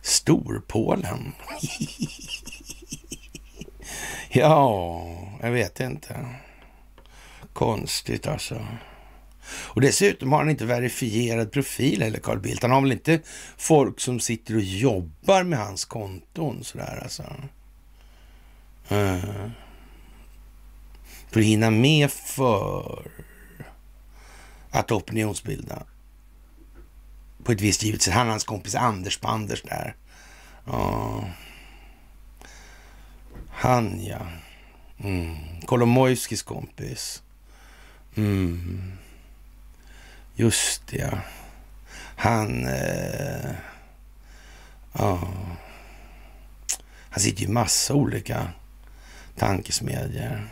[0.00, 1.32] Storpolen.
[4.28, 5.06] ja,
[5.42, 6.26] jag vet inte.
[7.52, 8.66] Konstigt alltså.
[9.46, 12.62] Och dessutom har han inte verifierad profil eller Carl Bildt.
[12.62, 13.20] Han har väl inte
[13.56, 17.22] folk som sitter och jobbar med hans konton sådär alltså.
[18.92, 19.50] Uh
[21.32, 23.10] för att hinna med för
[24.70, 25.82] att opinionsbilda
[27.44, 28.14] på ett visst givet sätt.
[28.14, 29.96] Han och hans kompis Anders på Anders där.
[30.64, 31.24] Ja.
[33.62, 34.18] Han ja.
[34.98, 35.36] Mm.
[35.66, 37.22] Kolomojskis kompis.
[38.14, 38.92] Mm.
[40.34, 41.18] Just det, ja.
[42.16, 42.66] Han...
[42.66, 43.50] Eh,
[44.92, 45.28] ja.
[47.10, 48.48] Han sitter i massa olika
[49.36, 50.48] tankesmedjor.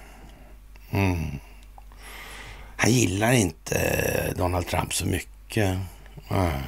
[0.91, 1.39] Mm.
[2.77, 5.79] Han gillar inte eh, Donald Trump så mycket.
[6.31, 6.63] Mm.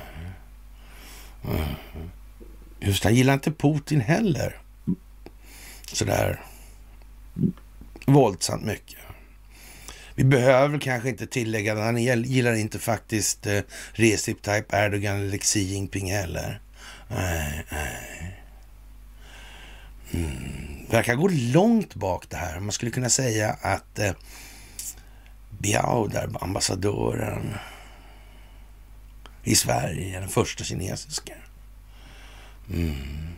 [2.80, 4.61] Just han gillar inte Putin heller.
[5.92, 6.40] Sådär
[8.06, 8.98] våldsamt mycket.
[10.14, 13.60] Vi behöver kanske inte tillägga att han gillar inte faktiskt eh,
[13.92, 16.60] Recep Tayyip Erdogan eller Xi Jinping heller.
[17.08, 18.38] Nej, nej.
[20.12, 20.86] Mm.
[20.90, 22.60] Verkar gå långt bak det här.
[22.60, 24.12] Man skulle kunna säga att eh,
[25.58, 27.54] Biao, där, ambassadören
[29.44, 31.34] i Sverige, den första kinesiska.
[32.70, 33.28] Mm.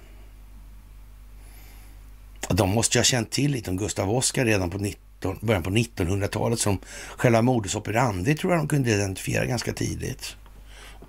[2.48, 5.70] De måste ju ha känt till lite om Gustav Oskar redan på 19, början på
[5.70, 6.78] 1900-talet som
[7.16, 10.36] själva modus operandi tror jag de kunde identifiera ganska tidigt.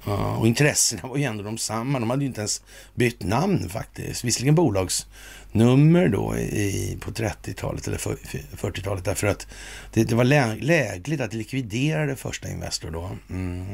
[0.07, 1.99] Uh, och intressena var ju ändå de samma.
[1.99, 2.61] De hade ju inte ens
[2.95, 4.23] bytt namn faktiskt.
[4.23, 9.47] Visserligen bolagsnummer då i, på 30-talet eller 40-talet därför att
[9.93, 13.09] det, det var lä lägligt att likvidera det första Investor då.
[13.29, 13.65] Mm.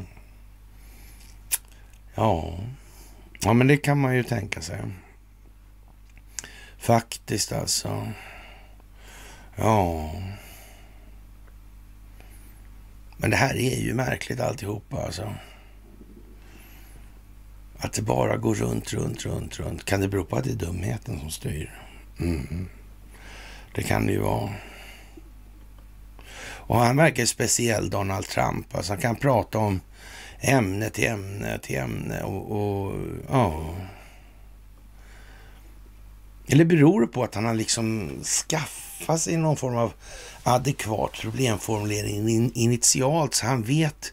[2.14, 2.58] Ja.
[3.40, 4.78] ja, men det kan man ju tänka sig.
[6.82, 8.12] Faktiskt alltså.
[9.56, 10.10] Ja.
[13.16, 15.34] Men det här är ju märkligt alltihopa alltså.
[17.78, 19.84] Att det bara går runt, runt, runt, runt.
[19.84, 21.70] Kan det bero på att det är dumheten som styr?
[22.20, 22.68] Mm.
[23.74, 24.54] Det kan det ju vara.
[26.42, 28.74] Och han verkar speciell, Donald Trump.
[28.74, 29.80] Alltså han kan prata om
[30.40, 32.94] ämne till ämne till ämne och, och
[33.30, 33.74] ja.
[36.46, 39.92] Eller beror det på att han har liksom skaffat sig någon form av
[40.42, 44.12] adekvat problemformulering initialt så han vet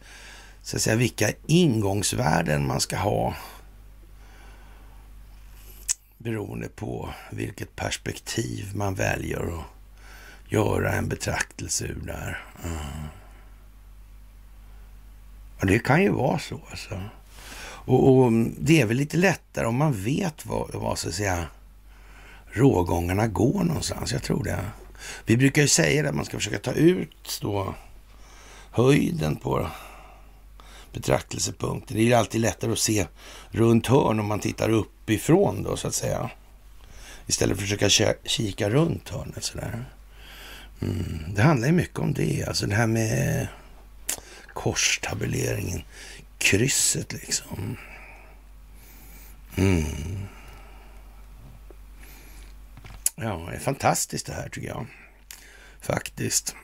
[0.62, 3.36] så att säga vilka ingångsvärden man ska ha
[6.18, 9.66] beroende på vilket perspektiv man väljer att
[10.52, 12.44] göra en betraktelse ur där.
[12.64, 12.78] Mm.
[15.60, 17.02] Ja, det kan ju vara så alltså.
[17.62, 21.48] Och, och, det är väl lite lättare om man vet vad, vad så att säga
[22.52, 24.12] rågångarna går någonstans.
[24.12, 24.66] Jag tror det.
[25.26, 27.76] Vi brukar ju säga att man ska försöka ta ut då
[28.72, 29.70] höjden på
[30.94, 31.96] betraktelsepunkter.
[31.96, 33.08] Det är ju alltid lättare att se
[33.52, 36.30] runt hörn om man tittar uppifrån då så att säga.
[37.28, 39.86] Istället för att försöka kika runt hörnet sådär.
[40.82, 41.20] Mm.
[41.36, 43.48] Det handlar ju mycket om det, alltså det här med
[44.54, 45.82] korstabuleringen,
[46.38, 47.78] krysset liksom.
[49.56, 49.86] Mm.
[53.22, 54.88] Ja, det är fantastiskt det här tycker jag.
[55.82, 56.56] Faktiskt.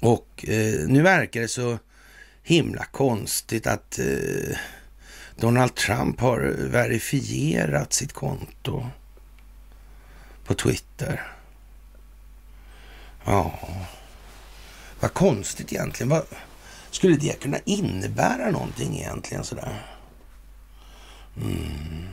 [0.00, 1.78] Och eh, nu verkar det så
[2.42, 4.56] himla konstigt att eh,
[5.36, 8.86] Donald Trump har verifierat sitt konto
[10.44, 11.32] på Twitter.
[13.24, 13.58] Ja,
[15.00, 16.08] vad konstigt egentligen.
[16.08, 16.24] Vad,
[16.90, 19.82] skulle det kunna innebära någonting egentligen sådär?
[21.36, 22.08] Mm.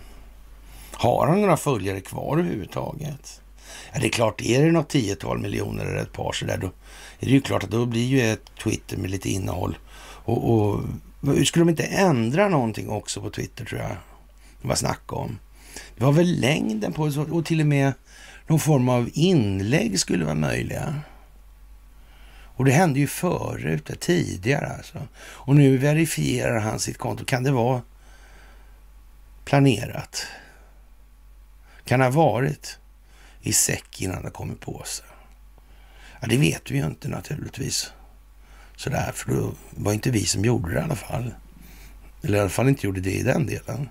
[0.98, 3.42] Har han några följare kvar överhuvudtaget?
[3.94, 6.68] Ja, det är klart, är det något tiotal miljoner eller ett par sådär, då
[7.20, 9.78] är det ju klart att då blir ju ett Twitter med lite innehåll
[10.26, 10.82] och, och
[11.46, 13.98] skulle de inte ändra någonting också på Twitter tror jag?
[14.62, 15.40] Det var snack om.
[15.98, 17.94] Det var väl längden på och till och med
[18.48, 20.96] någon form av inlägg skulle vara möjliga.
[22.56, 24.98] Och det hände ju förut, tidigare alltså.
[25.18, 27.26] Och nu verifierar han sitt konto.
[27.26, 27.82] Kan det vara
[29.46, 30.28] planerat?
[31.86, 32.80] Kan det ha varit
[33.42, 35.06] i säck innan det kom på sig?
[36.22, 37.92] Ja, det vet vi ju inte naturligtvis
[38.76, 41.34] sådär, för det var inte vi som gjorde det i alla fall.
[42.24, 43.90] Eller i alla fall inte gjorde det i den delen.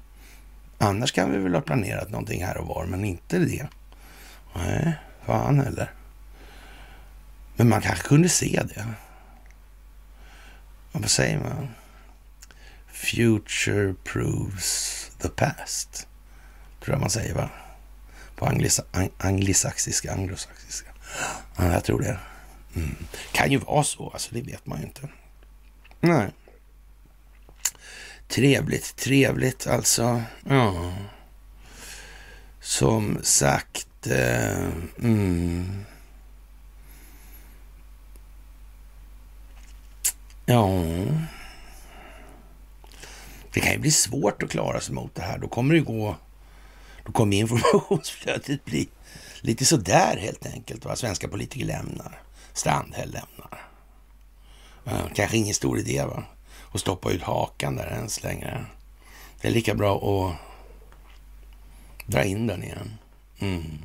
[0.78, 3.68] Annars kan vi väl ha planerat någonting här och var, men inte det.
[4.54, 4.92] Nej,
[5.26, 5.92] fan heller.
[7.56, 8.86] Men man kanske kunde se det.
[10.92, 11.68] Vad säger man?
[12.86, 16.08] Future proves the past.
[16.80, 17.50] Tror jag man säger va?
[18.36, 18.80] På anglis
[19.18, 20.90] anglisaxiska, anglosaxiska.
[21.56, 22.18] Ja, jag tror det.
[22.76, 22.96] Mm.
[23.32, 25.08] Kan ju vara så, alltså det vet man ju inte.
[26.00, 26.30] Nej.
[28.28, 30.22] Trevligt, trevligt alltså.
[30.48, 30.94] Ja.
[32.60, 34.06] Som sagt.
[34.06, 34.68] Eh,
[34.98, 35.84] mm.
[40.46, 40.68] Ja.
[43.52, 45.38] Det kan ju bli svårt att klara sig mot det här.
[45.38, 46.16] Då kommer det gå...
[47.04, 48.88] Då kommer informationsflödet bli
[49.40, 50.84] lite sådär helt enkelt.
[50.84, 50.96] Va?
[50.96, 52.20] svenska politiker lämnar.
[52.52, 53.68] Strandhäll lämnar.
[55.14, 56.24] Kanske ingen stor idé va?
[56.72, 58.66] Att stoppa ut hakan där ens längre.
[59.40, 60.36] Det är lika bra att
[62.06, 62.98] dra in den igen.
[63.38, 63.78] Mm.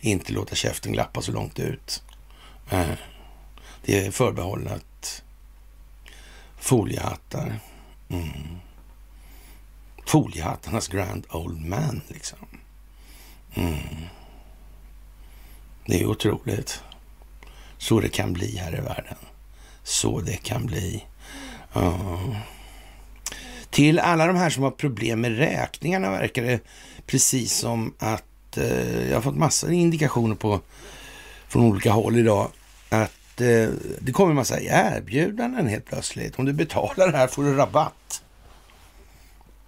[0.00, 2.02] Inte låta käften glappa så långt ut.
[3.84, 5.22] Det är förbehållet
[6.66, 7.60] foliehattar.
[8.08, 8.58] Mm.
[10.06, 12.55] Foliehattarnas grand old man liksom.
[13.56, 13.78] Mm.
[15.86, 16.82] Det är otroligt
[17.78, 19.16] så det kan bli här i världen.
[19.82, 21.04] så det kan bli.
[21.72, 22.18] Ja.
[23.70, 26.60] Till alla de här som har problem med räkningarna verkar det
[27.06, 30.60] precis som att eh, jag har fått massor indikationer på
[31.48, 32.50] från olika håll idag
[32.88, 33.68] att eh,
[34.00, 36.38] det kommer en massa erbjudanden helt plötsligt.
[36.38, 38.22] Om du betalar det här får du rabatt.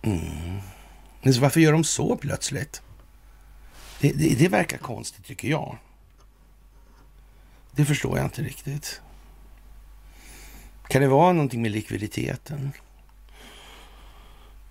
[0.02, 0.58] Mm.
[1.22, 2.82] Men så varför gör de så plötsligt?
[4.00, 5.78] Det, det, det verkar konstigt tycker jag.
[7.72, 9.00] Det förstår jag inte riktigt.
[10.88, 12.72] Kan det vara någonting med likviditeten?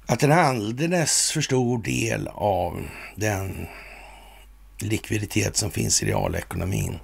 [0.06, 3.68] Att en alldeles för stor del av den
[4.80, 7.00] likviditet som finns i realekonomin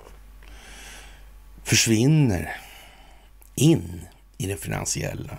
[1.63, 2.57] försvinner
[3.55, 4.01] in
[4.37, 5.37] i den finansiella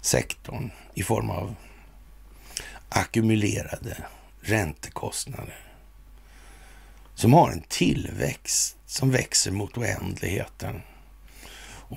[0.00, 1.54] sektorn i form av
[2.88, 3.96] ackumulerade
[4.42, 5.58] räntekostnader
[7.14, 10.82] som har en tillväxt som växer mot oändligheten.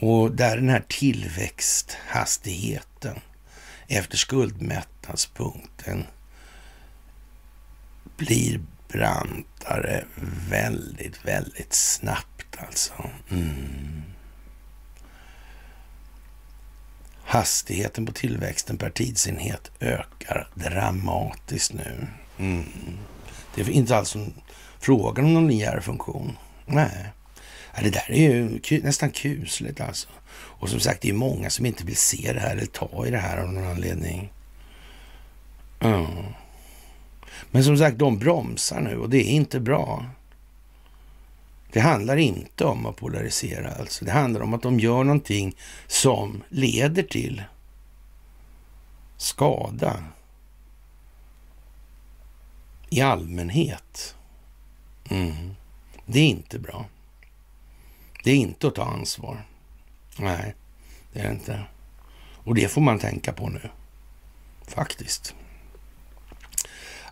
[0.02, 3.20] Och där den här tillväxthastigheten
[3.88, 6.06] efter skuldmättnadspunkten
[8.18, 10.06] blir brantare
[10.50, 13.10] väldigt, väldigt snabbt alltså.
[13.32, 14.04] Mm.
[17.24, 22.08] Hastigheten på tillväxten per tidsenhet ökar dramatiskt nu.
[22.38, 22.64] Mm.
[23.56, 24.18] Det är inte alls
[24.80, 26.38] frågan om någon linjär funktion.
[26.66, 27.06] Nej.
[27.82, 30.08] det där är ju nästan kusligt alltså.
[30.34, 33.12] Och som sagt, det är många som inte vill se det här eller ta i
[33.12, 34.32] det här av någon anledning.
[35.80, 36.06] Mm.
[37.52, 40.06] Men som sagt, de bromsar nu och det är inte bra.
[41.72, 44.06] Det handlar inte om att polarisera alltså.
[44.06, 45.56] Det handlar om att de gör någonting
[45.88, 47.44] som leder till
[49.18, 50.04] skada
[52.96, 54.16] i allmänhet.
[55.10, 55.56] Mm.
[56.06, 56.86] Det är inte bra.
[58.24, 59.46] Det är inte att ta ansvar.
[60.18, 60.56] Nej,
[61.14, 61.64] det är det inte.
[62.44, 63.70] Och det får man tänka på nu.
[64.68, 65.36] Faktiskt.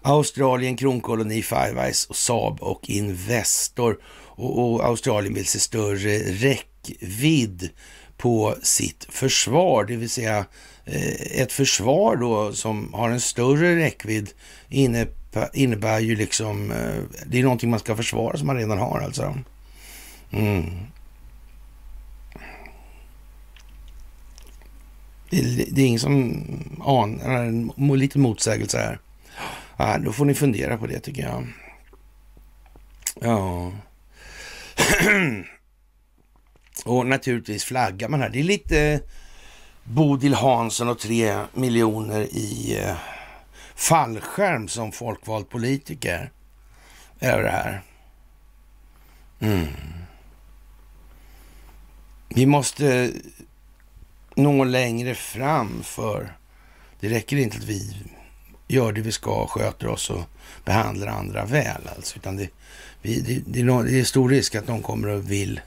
[0.01, 3.99] Australien, kronkoloni, Five Eyes och Saab och Investor.
[4.35, 7.69] Och, och, Australien vill se större räckvidd
[8.17, 10.45] på sitt försvar, det vill säga
[10.85, 14.29] eh, ett försvar då som har en större räckvidd
[14.69, 15.07] inne
[15.53, 19.35] innebär ju liksom, eh, det är någonting man ska försvara som man redan har alltså.
[20.31, 20.65] Mm.
[25.29, 26.45] Det, det är ingen som
[26.85, 28.99] anar, lite motsägelse här.
[29.77, 31.47] Ja, då får ni fundera på det tycker jag.
[33.21, 33.71] Ja.
[36.85, 38.29] och naturligtvis flaggar man här.
[38.29, 39.01] Det är lite
[39.83, 42.95] Bodil Hansson och tre miljoner i eh,
[43.75, 46.31] fallskärm som folkvald politiker
[47.19, 47.81] över det här.
[49.39, 49.67] Mm.
[52.29, 53.11] Vi måste
[54.35, 56.37] nå längre fram för
[56.99, 57.97] det räcker inte att vi
[58.67, 60.23] gör det vi ska, sköter oss och
[60.65, 61.89] behandlar andra väl.
[61.95, 62.17] Alltså.
[62.17, 62.49] Utan det,
[63.01, 65.61] vi, det, det, är, det är stor risk att de kommer och vill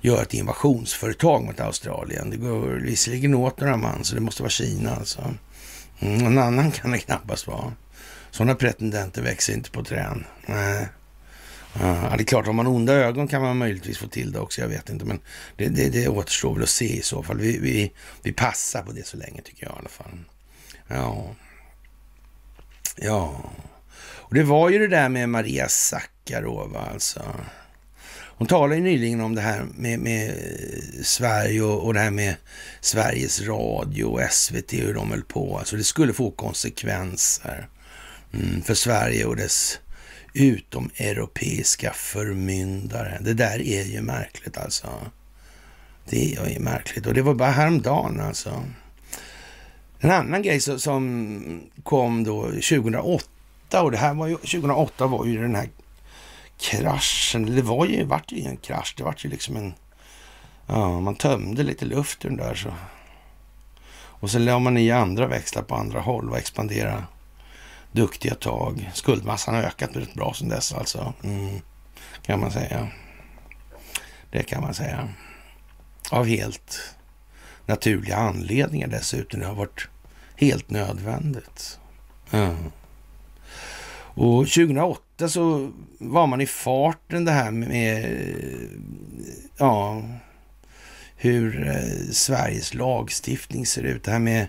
[0.00, 2.30] göra ett invasionsföretag mot Australien.
[2.30, 5.34] Det går visserligen åt några man, så det måste vara Kina alltså.
[6.00, 7.72] Mm, någon annan kan det knappast vara.
[8.30, 10.24] Sådana pretendenter växer inte på trän.
[10.46, 10.88] Nej.
[11.80, 14.40] Ja, det är klart, om man har onda ögon kan man möjligtvis få till det
[14.40, 14.60] också.
[14.60, 15.20] Jag vet inte, men
[15.56, 17.38] det, det, det återstår väl att se i så fall.
[17.38, 20.18] Vi, vi, vi passar på det så länge tycker jag i alla fall.
[20.88, 21.34] Ja.
[22.96, 23.50] Ja.
[24.28, 27.22] Och det var ju det där med Maria Sakarova alltså.
[28.38, 30.34] Hon talade ju nyligen om det här med, med
[31.02, 32.36] Sverige och, och, det här med
[32.80, 35.58] Sveriges Radio och SVT och hur de höll på.
[35.58, 37.68] Alltså det skulle få konsekvenser
[38.32, 39.78] mm, för Sverige och dess
[40.34, 43.18] utomeuropeiska förmyndare.
[43.20, 44.88] Det där är ju märkligt alltså.
[46.08, 48.64] Det är ju märkligt och det var bara häromdagen alltså.
[50.00, 55.42] En annan grej som kom då 2008 och det här var ju 2008 var ju
[55.42, 55.68] den här
[56.58, 57.54] kraschen.
[57.54, 58.94] Det var ju, vart ju en krasch.
[58.96, 59.74] Det vart ju liksom en...
[60.66, 62.72] Ja, man tömde lite luft ur den där så.
[64.20, 67.04] Och sen la man i andra växlar på andra håll och expanderade
[67.92, 68.90] duktiga tag.
[68.94, 71.14] Skuldmassan har ökat rätt bra sedan dess alltså.
[71.24, 71.60] Mm,
[72.22, 72.88] kan man säga.
[74.30, 75.08] Det kan man säga.
[76.10, 76.94] Av helt
[77.66, 79.40] naturliga anledningar dessutom.
[79.40, 79.88] Det har varit
[80.36, 81.78] helt nödvändigt.
[82.30, 82.56] Mm.
[84.18, 88.18] Och 2008 så var man i farten det här med
[89.58, 90.02] ja,
[91.16, 94.04] hur eh, Sveriges lagstiftning ser ut.
[94.04, 94.46] Det här med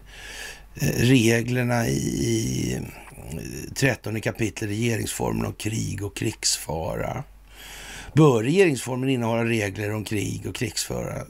[0.82, 2.80] eh, reglerna i
[3.76, 7.24] 13 eh, kapitel regeringsformen om krig och krigsfara.
[8.14, 11.26] Bör regeringsformen innehålla regler om krig och krigsfara?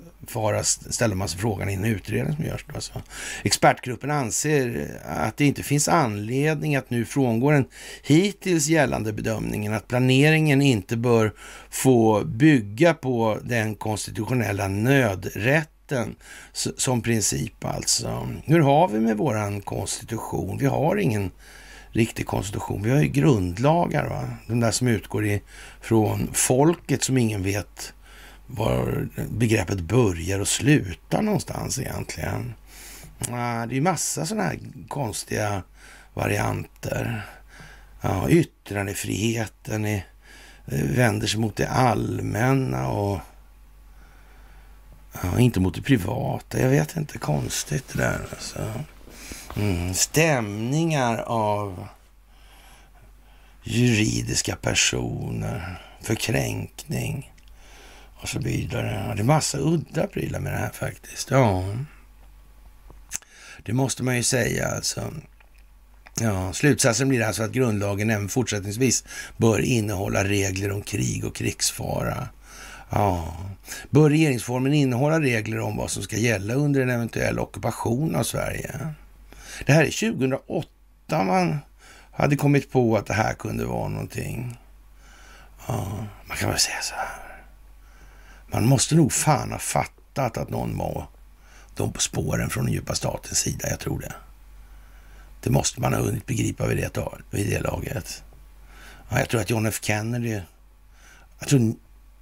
[0.89, 2.65] Ställer man sig frågan i en utredning som görs.
[2.74, 3.01] Alltså.
[3.43, 7.65] Expertgruppen anser att det inte finns anledning att nu frångå den
[8.03, 11.34] hittills gällande bedömningen att planeringen inte bör
[11.70, 16.15] få bygga på den konstitutionella nödrätten
[16.78, 18.28] som princip alltså.
[18.45, 20.57] Hur har vi med våran konstitution?
[20.57, 21.32] Vi har ingen
[21.91, 22.84] riktig konstitution.
[22.84, 24.30] Vi har ju grundlagar, va?
[24.47, 27.93] de där som utgår ifrån folket som ingen vet
[28.51, 32.53] var begreppet börjar och slutar någonstans egentligen.
[33.19, 35.63] Det är ju massa sådana här konstiga
[36.13, 37.25] varianter.
[38.01, 40.05] Ja, yttrandefriheten är,
[40.67, 43.19] eh, vänder sig mot det allmänna och
[45.21, 46.59] ja, inte mot det privata.
[46.59, 48.27] Jag vet inte, konstigt det där.
[48.31, 48.73] Alltså.
[49.55, 51.87] Mm, stämningar av
[53.63, 57.33] juridiska personer för kränkning
[58.22, 59.13] och så vidare.
[59.15, 61.32] Det är massa udda prylar med det här faktiskt.
[61.32, 61.63] Ja,
[63.63, 65.13] det måste man ju säga alltså.
[66.22, 69.03] Ja, slutsatsen blir alltså att grundlagen även fortsättningsvis
[69.38, 72.28] bör innehålla regler om krig och krigsfara.
[72.89, 73.38] Ja.
[73.89, 78.93] Bör regeringsformen innehålla regler om vad som ska gälla under en eventuell ockupation av Sverige?
[79.65, 81.59] Det här är 2008 man
[82.11, 84.57] hade kommit på att det här kunde vara någonting.
[85.67, 87.18] Ja, man kan väl säga så här.
[88.51, 91.07] Man måste nog fan ha fattat att någon var
[91.75, 93.69] de på spåren från den djupa statens sida.
[93.69, 94.13] Jag tror det.
[95.41, 96.91] Det måste man ha hunnit begripa vid det,
[97.31, 98.23] vid det laget.
[99.09, 100.41] Ja, jag tror att John F Kennedy,
[101.39, 101.73] jag tror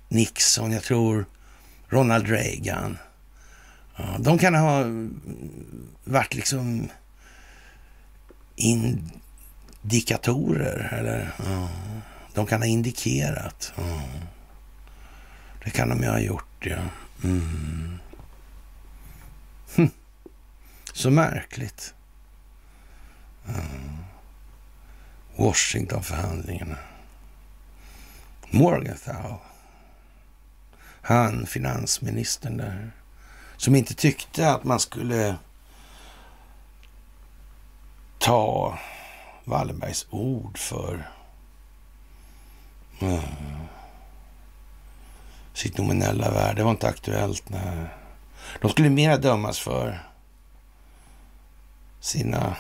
[0.10, 1.26] Nixon, jag tror
[1.90, 2.98] Ronald Reagan.
[3.96, 4.84] Ja, de kan ha
[6.04, 6.90] varit liksom
[8.56, 10.94] indikatorer.
[11.00, 11.70] Eller, ja,
[12.34, 13.74] de kan ha indikerat.
[13.76, 14.02] Ja.
[15.68, 16.78] Det kan de ju ha gjort, ja.
[17.24, 18.00] Mm.
[19.76, 19.90] Hm.
[20.94, 21.94] Så märkligt.
[23.48, 23.98] Mm.
[25.36, 26.78] Washingtonförhandlingarna.
[28.50, 29.36] Morgenthau.
[31.02, 32.92] Han, finansministern där,
[33.58, 35.36] som inte tyckte att man skulle
[38.18, 38.80] ta
[39.44, 41.10] Wallenbergs ord för
[43.00, 43.22] mm,
[45.58, 46.54] sitt nominella värde.
[46.54, 47.50] Det var inte aktuellt.
[47.50, 47.88] Nej.
[48.62, 50.00] De skulle mera dömas för
[52.00, 52.56] sina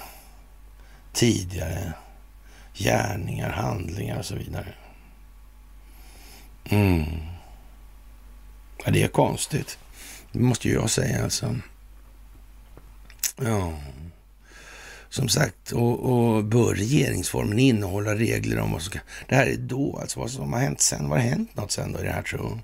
[1.14, 1.94] tidigare
[2.74, 4.74] gärningar, handlingar och så vidare.
[6.70, 7.06] Mm.
[8.86, 9.78] Ja, det är konstigt.
[10.32, 11.56] Det måste ju jag säga alltså.
[13.36, 13.74] Ja.
[15.10, 19.00] Som sagt, och, och bör regeringsformen innehålla regler om vad som ska...
[19.28, 21.10] Det här är då, alltså vad som har hänt sen.
[21.10, 22.60] Vad har hänt något sen då i det här tror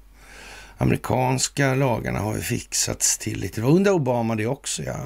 [0.83, 3.61] Amerikanska lagarna har ju fixats till lite.
[3.61, 4.99] Det var under Obama det också, ja.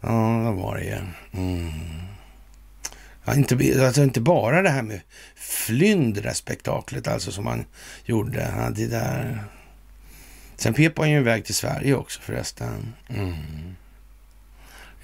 [0.00, 0.98] Ja, vad var det ju?
[1.32, 1.70] Mm.
[3.24, 5.00] Ja, inte, alltså inte bara det här med
[5.34, 7.64] Flynd, det där spektaklet alltså som han
[8.04, 8.52] gjorde.
[8.56, 9.44] Ja, det där...
[10.56, 12.94] Sen pep han ju iväg till Sverige också förresten.
[13.08, 13.34] Mm.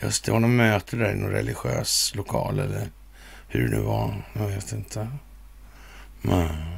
[0.02, 2.88] Just det, var något möte där i någon religiös lokal eller
[3.48, 4.24] hur det nu var.
[4.32, 5.08] Jag vet inte.
[6.22, 6.75] Men,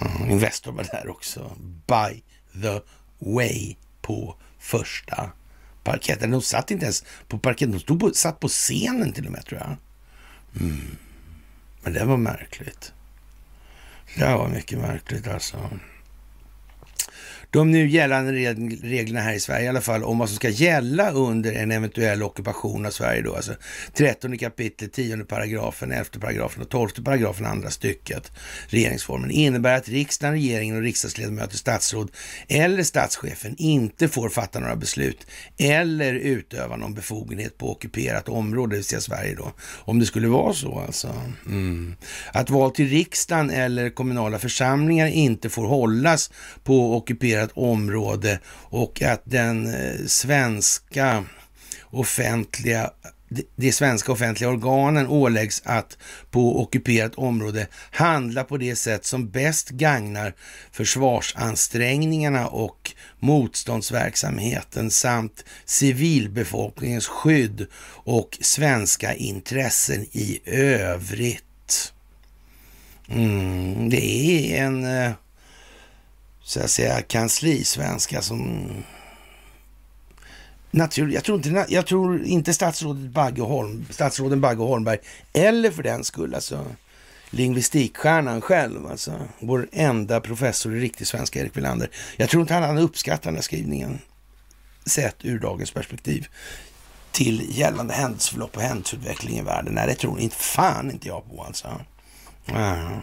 [0.00, 1.56] mm, Investor var där också.
[1.86, 2.22] By
[2.62, 2.80] the
[3.18, 5.30] way på första
[5.84, 6.30] parketten.
[6.30, 9.46] De satt inte ens på parketten, de stod på, satt på scenen till och med
[9.46, 9.76] tror jag.
[10.60, 10.96] Mm.
[11.82, 12.92] Men det var märkligt.
[14.16, 15.70] Det var mycket märkligt alltså
[17.52, 18.32] de nu gällande
[18.82, 22.22] reglerna här i Sverige i alla fall om vad som ska gälla under en eventuell
[22.22, 23.54] ockupation av Sverige då, alltså
[23.94, 28.32] 13 kapitlet, 10 paragrafen, 11 paragrafen och 12 paragrafen andra stycket
[28.66, 32.10] regeringsformen innebär att riksdagen, regeringen och riksdagsledamöter, statsråd
[32.48, 35.26] eller statschefen inte får fatta några beslut
[35.58, 39.52] eller utöva någon befogenhet på ockuperat område, det vill säga Sverige då,
[39.84, 41.14] om det skulle vara så alltså.
[41.46, 41.94] Mm.
[42.32, 46.30] Att val till riksdagen eller kommunala församlingar inte får hållas
[46.64, 48.38] på ockuperat ockuperat område
[48.70, 51.24] och att den eh, svenska
[51.90, 52.90] offentliga
[53.56, 55.98] de svenska offentliga organen åläggs att
[56.30, 60.34] på ockuperat område handla på det sätt som bäst gagnar
[60.72, 67.66] försvarsansträngningarna och motståndsverksamheten samt civilbefolkningens skydd
[68.04, 71.92] och svenska intressen i övrigt.
[73.08, 75.12] Mm, det är en eh,
[76.52, 78.68] så att säga kanslisvenska som
[80.70, 84.98] Natur, jag, tror inte, jag tror inte statsrådet Bagge Holm, statsråden Bagge Holmberg,
[85.32, 86.66] eller för den skull alltså
[87.30, 89.12] lingvistikstjärnan själv, alltså.
[89.40, 91.90] Vår enda professor i riktig svenska, Erik Wilander.
[92.16, 93.98] Jag tror inte han hade uppskattat den här skrivningen,
[94.86, 96.28] sett ur dagens perspektiv
[97.12, 99.74] till gällande händelseförlopp och händelseutveckling i världen.
[99.74, 101.80] Nej, det tror inte fan inte jag på alltså.
[102.46, 103.00] Mm.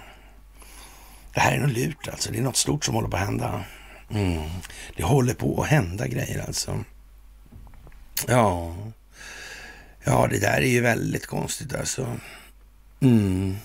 [1.40, 2.32] Det här är något lurt alltså.
[2.32, 3.64] Det är något stort som håller på att hända.
[4.10, 4.50] Mm.
[4.96, 6.84] Det håller på att hända grejer alltså.
[8.28, 8.76] Ja,
[10.04, 12.18] ja det där är ju väldigt konstigt alltså.
[13.00, 13.56] Mm.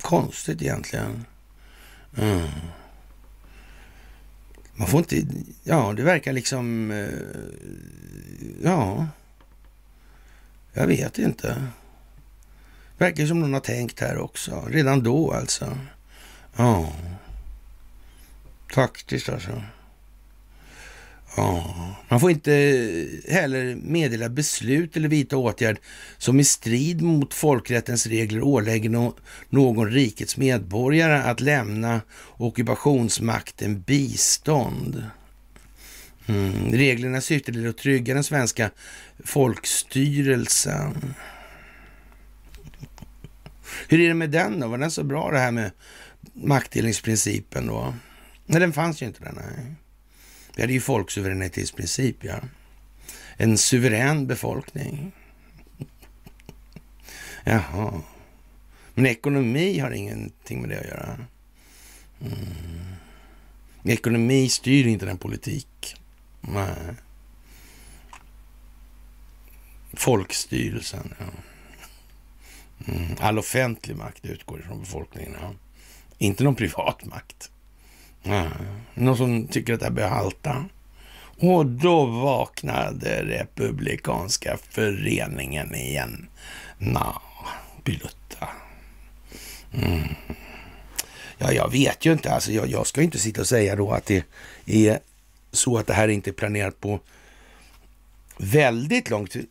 [0.00, 1.24] Konstigt egentligen.
[2.18, 2.48] Mm.
[4.74, 5.26] Man får inte...
[5.64, 6.90] Ja, det verkar liksom...
[6.90, 7.08] Eh,
[8.62, 9.06] ja,
[10.72, 11.66] jag vet inte.
[12.98, 14.66] Verkar som någon har tänkt här också.
[14.68, 15.78] Redan då alltså.
[16.58, 16.92] Ja.
[18.74, 19.62] Faktiskt alltså.
[21.36, 21.74] Ja.
[22.08, 22.52] Man får inte
[23.28, 25.78] heller meddela beslut eller vidta åtgärd
[26.18, 29.14] som i strid mot folkrättens regler ålägger no
[29.48, 32.00] någon rikets medborgare att lämna
[32.36, 35.04] ockupationsmakten bistånd.
[36.26, 36.72] Mm.
[36.72, 38.70] Reglerna syftar till att trygga den svenska
[39.24, 41.14] folkstyrelsen.
[43.88, 44.68] Hur är det med den då?
[44.68, 45.70] Var den så bra det här med
[46.42, 47.94] maktdelningsprincipen då?
[48.46, 49.32] Nej, den fanns ju inte där.
[49.32, 49.74] Nej.
[50.56, 52.40] Vi hade ju folksuveränitetsprincip, ja.
[53.36, 55.12] En suverän befolkning.
[57.44, 58.02] Jaha.
[58.94, 61.18] Men ekonomi har ingenting med det att göra.
[62.20, 62.94] Mm.
[63.84, 65.96] Ekonomi styr inte den politik.
[66.40, 66.94] Nej.
[69.92, 71.26] Folkstyrelsen, ja.
[72.92, 73.16] Mm.
[73.20, 75.36] All offentlig makt utgår ifrån befolkningen.
[75.40, 75.54] Ja.
[76.18, 77.50] Inte någon privat makt.
[78.24, 78.48] Mm.
[78.94, 80.64] Någon som tycker att det här börjar halta.
[81.40, 86.28] Och då vaknade Republikanska föreningen igen.
[86.78, 87.22] Nå,
[87.84, 88.48] Bylutta.
[89.74, 90.08] Mm.
[91.38, 92.32] Ja, jag vet ju inte.
[92.32, 94.24] Alltså, jag, jag ska inte sitta och säga då att det
[94.66, 94.98] är
[95.52, 97.00] så att det här inte är planerat på
[98.38, 99.42] väldigt långt eh,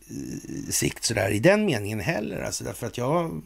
[0.70, 2.42] sikt sådär i den meningen heller.
[2.42, 3.42] Alltså därför att jag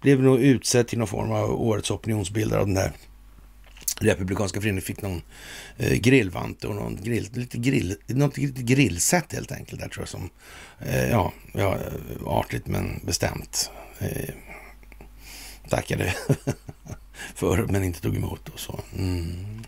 [0.00, 2.92] blev nog utsedd till någon form av årets opinionsbildare av den där
[4.00, 4.82] Republikanska föreningen.
[4.82, 5.22] Fick någon
[5.76, 10.08] eh, grillvante och någon grill, lite grill, något lite grillsätt helt enkelt där tror jag
[10.08, 10.30] som,
[10.80, 11.78] eh, ja, ja,
[12.26, 14.34] artigt men bestämt eh,
[15.68, 16.14] tackade
[17.34, 18.80] för men inte tog emot och så.
[18.98, 19.64] Mm.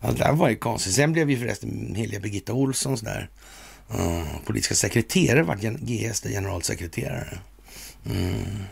[0.00, 0.94] Ja, det där var ju konstigt.
[0.94, 3.30] Sen blev ju förresten Hilja Birgitta Olsson sådär
[3.94, 4.26] Mm.
[4.44, 7.38] politiska sekreterare, vart GS generalsekreterare.
[8.06, 8.64] Mm.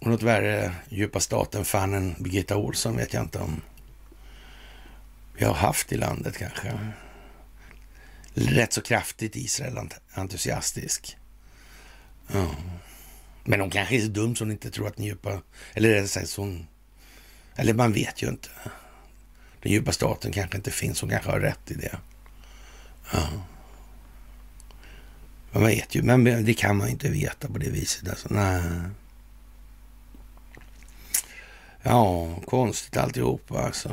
[0.00, 3.60] Och något värre djupa staten-fannen Birgitta Olsson vet jag inte om
[5.38, 6.78] vi har haft i landet kanske.
[8.34, 11.16] Rätt så kraftigt Israel-entusiastisk.
[12.34, 12.46] Mm.
[13.44, 15.42] Men hon kanske är så dum så hon inte tror att den djupa...
[15.74, 16.66] Eller är det så hon
[17.56, 18.48] eller man vet ju inte.
[19.62, 21.00] Den djupa staten kanske inte finns.
[21.00, 21.98] Hon kanske har rätt i det.
[23.12, 23.28] Ja.
[25.52, 28.08] Man vet ju, men det kan man inte veta på det viset.
[28.08, 28.62] Alltså, nej.
[31.82, 33.90] Ja, konstigt alltihopa alltså.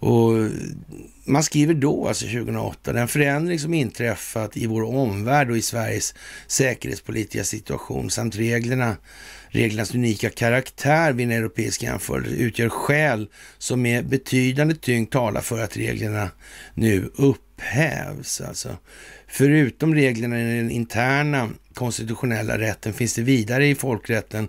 [0.00, 0.32] Och
[1.24, 6.14] man skriver då, alltså 2008, den förändring som inträffat i vår omvärld och i Sveriges
[6.46, 8.96] säkerhetspolitiska situation samt reglerna
[9.50, 13.28] Reglernas unika karaktär vid en europeisk jämförelse utgör skäl
[13.58, 16.30] som med betydande tyngd talar för att reglerna
[16.74, 17.10] nu
[17.58, 18.40] upphävs.
[18.40, 18.76] Alltså,
[19.26, 24.48] förutom reglerna i den interna konstitutionella rätten finns det vidare i folkrätten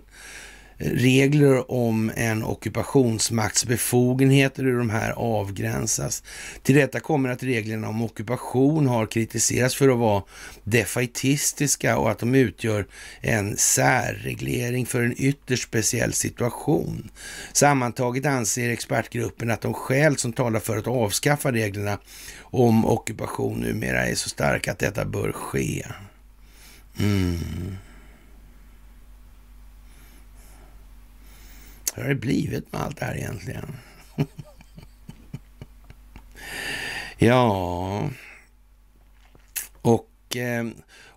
[0.80, 6.22] regler om en ockupationsmakts befogenheter hur de här avgränsas.
[6.62, 10.22] Till detta kommer att reglerna om ockupation har kritiserats för att vara
[10.64, 12.86] defaitistiska och att de utgör
[13.20, 17.10] en särreglering för en ytterst speciell situation.
[17.52, 21.98] Sammantaget anser expertgruppen att de skäl som talar för att avskaffa reglerna
[22.40, 25.86] om ockupation numera är så starka att detta bör ske.
[26.98, 27.38] Mm.
[31.94, 33.76] Hur har det blivit med allt det här egentligen?
[37.18, 38.10] ja,
[39.82, 40.66] och eh,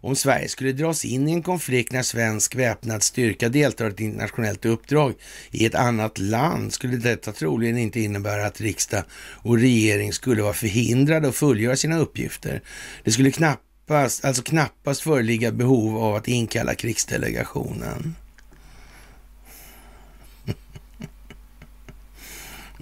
[0.03, 3.99] om Sverige skulle dras in i en konflikt när svensk väpnad styrka deltar i ett
[3.99, 5.13] internationellt uppdrag
[5.51, 9.03] i ett annat land skulle detta troligen inte innebära att riksdag
[9.41, 12.61] och regering skulle vara förhindrade att fullgöra sina uppgifter.
[13.03, 18.15] Det skulle knappast, alltså knappast föreligga behov av att inkalla krigsdelegationen.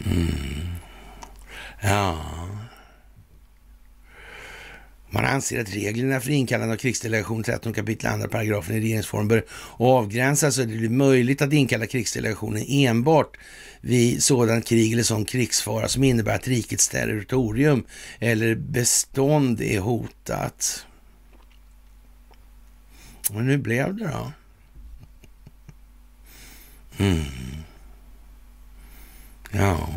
[0.05, 0.67] Mm.
[1.81, 2.17] Ja.
[5.13, 9.45] Man anser att reglerna för inkallande av krigsdelegation 13 kapitel 2 paragrafen i regeringsformen bör
[9.77, 13.37] avgränsas så det blir möjligt att inkalla krigsdelegationen enbart
[13.81, 17.85] vid sådant krig eller sån krigsfara som innebär att rikets territorium
[18.19, 20.85] eller bestånd är hotat.
[23.31, 24.31] Men hur blev det då?
[27.03, 27.23] Mm.
[29.51, 29.87] Ja,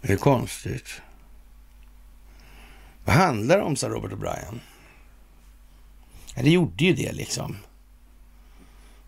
[0.00, 1.02] det är konstigt.
[3.04, 4.60] Vad handlar det om, sa Robert O'Brien.
[6.34, 7.56] Ja, det gjorde ju det liksom.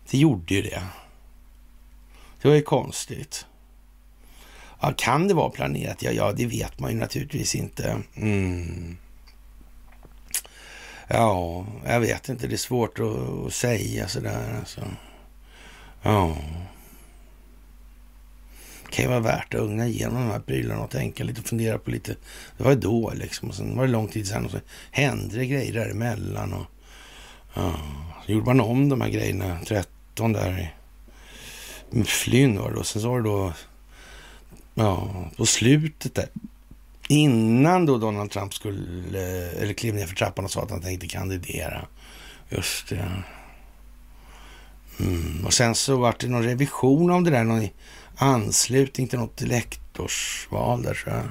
[0.09, 0.83] Det gjorde ju det.
[2.41, 3.45] Det var ju konstigt.
[4.79, 6.01] Ja, kan det vara planerat?
[6.01, 8.01] Ja, ja, det vet man ju naturligtvis inte.
[8.15, 8.97] Mm.
[11.07, 12.47] Ja, jag vet inte.
[12.47, 14.55] Det är svårt att, att säga sådär.
[14.59, 14.87] Alltså.
[16.01, 16.37] Ja.
[18.89, 21.47] Det kan ju vara värt att unga igenom de här prylarna och tänka lite och
[21.47, 22.15] fundera på lite.
[22.57, 23.49] Det var ju då liksom.
[23.49, 24.59] Och sen var det lång tid sedan och så
[24.91, 26.53] hände det grejer däremellan.
[26.53, 26.65] Och,
[27.53, 27.73] ja.
[28.25, 30.73] Så gjorde man om de här grejerna, 13 där
[31.91, 32.83] i Flynn var det då.
[32.83, 33.53] Sen så var det då,
[34.75, 36.29] ja, på slutet där.
[37.07, 41.07] Innan då Donald Trump skulle, eller klev ner för trappan och sa att han tänkte
[41.07, 41.85] kandidera.
[42.49, 43.11] Just det.
[44.99, 45.45] Mm.
[45.45, 47.67] Och sen så var det någon revision av det där, någon
[48.17, 51.25] anslutning till något lektorsval där tror jag.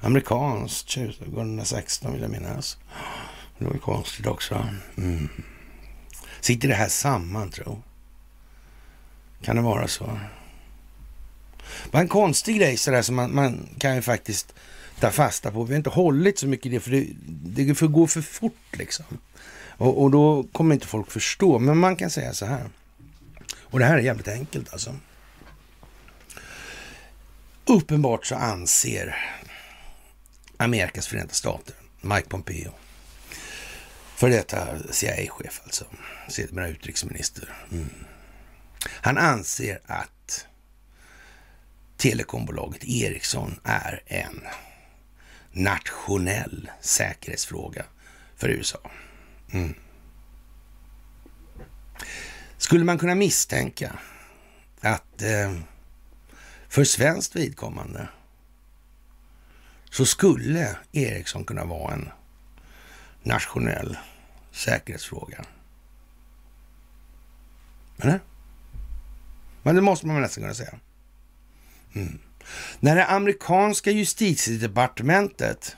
[0.00, 2.76] Amerikanskt, 2016 vill jag minnas.
[3.58, 4.68] Det var ju konstigt också.
[4.96, 5.28] Mm.
[6.40, 7.82] Sitter det här samman tro?
[9.42, 10.04] Kan det vara så?
[11.84, 14.54] Det var en konstig grej sådär som man, man kan ju faktiskt
[15.00, 15.64] ta fasta på.
[15.64, 17.06] Vi har inte hållit så mycket i det för det,
[17.64, 19.04] det får för fort liksom.
[19.68, 21.58] Och, och då kommer inte folk förstå.
[21.58, 22.70] Men man kan säga så här.
[23.60, 24.94] Och det här är jävligt enkelt alltså.
[27.72, 29.16] Uppenbart så anser
[30.56, 32.72] Amerikas förenta stater, Mike Pompeo,
[34.16, 35.84] för detta CIA-chef alltså,
[36.28, 37.48] sedermera utrikesminister.
[37.70, 37.90] Mm.
[38.88, 40.46] Han anser att
[41.96, 44.40] telekombolaget Ericsson är en
[45.52, 47.84] nationell säkerhetsfråga
[48.36, 48.90] för USA.
[49.52, 49.74] Mm.
[52.56, 53.98] Skulle man kunna misstänka
[54.80, 55.52] att eh,
[56.72, 58.08] för svenskt vidkommande
[59.90, 62.08] så skulle Ericsson kunna vara en
[63.22, 63.98] nationell
[64.52, 65.44] säkerhetsfråga.
[67.98, 68.20] Eller?
[69.62, 70.78] Men det måste man väl nästan kunna säga.
[71.92, 72.18] Mm.
[72.80, 75.76] När det amerikanska justitiedepartementet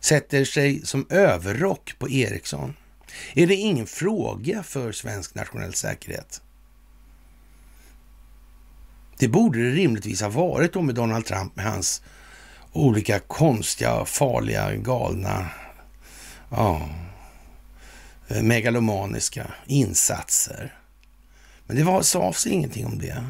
[0.00, 2.76] sätter sig som överrock på Ericsson
[3.34, 6.42] är det ingen fråga för svensk nationell säkerhet.
[9.22, 12.02] Det borde det rimligtvis ha varit då med Donald Trump med hans
[12.72, 15.50] olika konstiga, farliga, galna,
[16.50, 16.88] ja,
[18.42, 20.78] megalomaniska insatser.
[21.66, 23.24] Men det var, sades ingenting om det.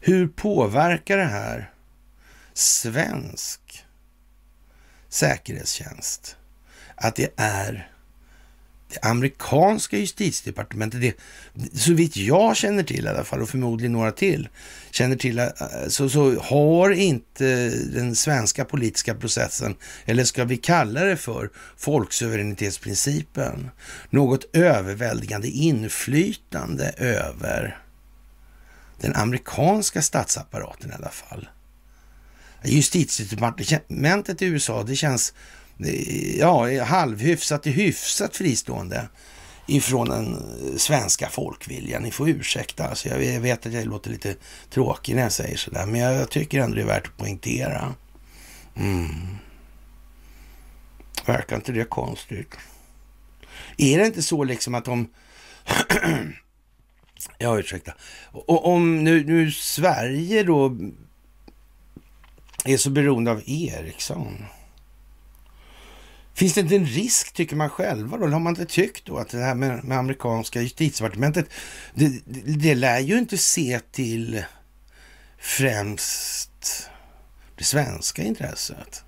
[0.00, 1.70] Hur påverkar det här
[2.52, 3.84] svensk
[5.08, 6.36] säkerhetstjänst?
[6.94, 7.90] Att det är
[8.88, 11.14] det amerikanska justitiedepartementet, det,
[11.78, 14.48] så vitt jag känner till i alla fall och förmodligen några till,
[14.90, 15.48] känner till eh,
[15.88, 19.74] så, så har inte den svenska politiska processen,
[20.04, 23.70] eller ska vi kalla det för folksuveränitetsprincipen,
[24.10, 27.78] något överväldigande inflytande över
[29.00, 31.48] den amerikanska statsapparaten i alla fall.
[32.64, 35.34] Justitiedepartementet i USA, det känns
[36.38, 39.08] ja, halvhyfsat till hyfsat fristående
[39.66, 42.02] ifrån den eh, svenska folkviljan.
[42.02, 44.34] Ni får ursäkta, alltså jag vet att jag låter lite
[44.70, 47.94] tråkig när jag säger sådär, men jag tycker ändå det är värt att poängtera.
[48.76, 49.08] Mm.
[51.26, 52.54] Verkar inte det konstigt?
[53.76, 55.08] Är det inte så liksom att om...
[57.38, 57.92] ja, ursäkta.
[58.30, 60.76] Och om nu, nu Sverige då
[62.64, 64.44] är så beroende av Ericsson
[66.38, 68.24] Finns det inte en risk, tycker man själva då?
[68.24, 71.50] Eller har man inte tyckt då att det här med, med amerikanska justitiedepartementet,
[71.94, 74.44] det, det, det lär ju inte se till
[75.38, 76.90] främst
[77.56, 79.04] det svenska intresset.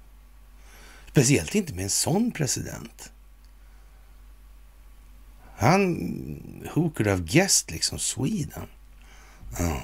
[1.08, 3.12] Speciellt inte med en sån president.
[5.56, 5.94] Han,
[6.74, 8.66] who could have guessed liksom Sweden?
[9.58, 9.82] Ja.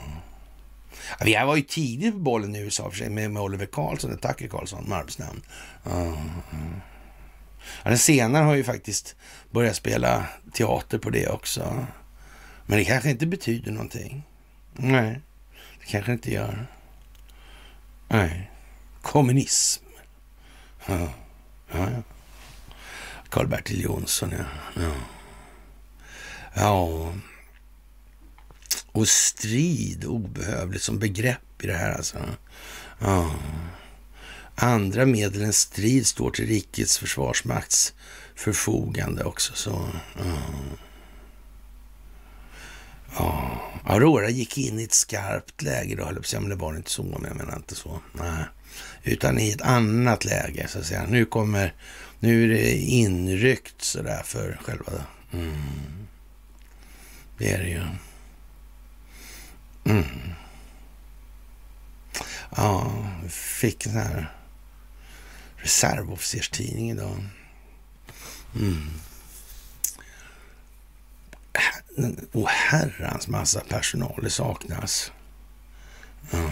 [1.25, 4.49] Vi var ju tidigt på bollen i USA för sig med, med Oliver Karlsson, Tucker
[4.49, 5.43] Karlsson med arbetsnamn.
[5.85, 6.17] Ja.
[7.83, 9.17] Ja, den senare har ju faktiskt
[9.51, 11.87] börjat spela teater på det också.
[12.67, 14.23] Men det kanske inte betyder någonting.
[14.73, 15.21] Nej,
[15.81, 16.67] det kanske inte gör.
[18.09, 18.51] Nej,
[19.03, 19.85] kommunism.
[20.87, 21.09] Ja,
[21.73, 22.03] ja, ja.
[23.31, 24.45] Karl-Bertil Jonsson, ja.
[24.83, 24.93] ja.
[26.55, 27.13] Ja.
[28.93, 32.19] Och strid obehövligt som begrepp i det här alltså.
[32.99, 33.35] Ja.
[34.59, 37.95] Andra medel än strid står till rikets försvarsmakts
[38.35, 39.53] förfogande också.
[39.55, 39.89] Så,
[40.19, 40.43] ja.
[43.17, 43.63] ja.
[43.85, 47.03] Aurora gick in i ett skarpt läge då, höll jag men det var inte så,
[47.03, 48.01] men jag menar inte så.
[48.13, 48.45] Nej.
[49.03, 51.07] Utan i ett annat läge, så att säga.
[51.09, 51.75] Nu kommer,
[52.19, 54.93] nu är det inryckt sådär för själva...
[55.33, 56.07] Mm.
[57.39, 57.83] Det är det ju.
[59.85, 60.05] Mm.
[62.57, 62.93] Ja,
[63.29, 64.33] fick en sån här
[65.67, 67.25] reservofficerstidning idag.
[68.55, 68.91] Mm.
[72.33, 75.13] Och herrans massa personal, det saknas.
[76.33, 76.51] Mm.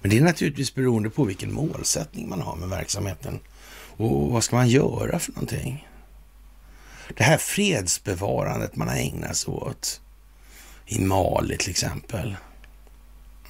[0.00, 3.40] Men det är naturligtvis beroende på vilken målsättning man har med verksamheten.
[3.96, 5.88] Och vad ska man göra för någonting?
[7.16, 10.00] Det här fredsbevarandet man har ägnat sig åt
[10.86, 12.36] i Mali till exempel.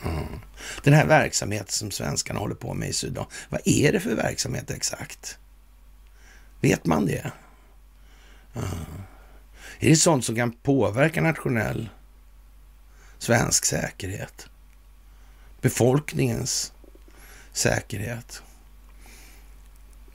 [0.05, 0.41] Mm.
[0.83, 3.27] Den här verksamheten som svenskarna håller på med i Sudan.
[3.49, 5.39] Vad är det för verksamhet exakt?
[6.61, 7.33] Vet man det?
[8.55, 8.69] Mm.
[9.79, 11.89] Är det sånt som kan påverka nationell
[13.19, 14.49] svensk säkerhet?
[15.61, 16.73] Befolkningens
[17.53, 18.43] säkerhet?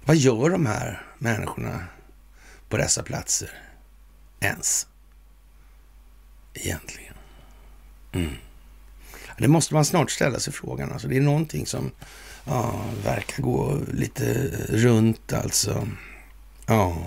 [0.06, 1.88] Vad gör de här människorna
[2.70, 3.50] på dessa platser
[4.40, 4.88] ens?
[6.54, 7.14] Egentligen.
[8.12, 8.36] Mm.
[9.38, 10.92] Det måste man snart ställa sig frågan.
[10.92, 11.92] Alltså, det är någonting som
[12.46, 15.88] ja, verkar gå lite runt alltså.
[16.66, 16.98] Ja.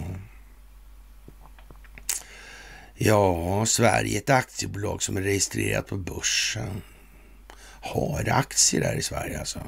[2.95, 6.83] Ja, Sverige är ett aktiebolag som är registrerat på börsen.
[7.81, 9.61] Har aktier där i Sverige alltså?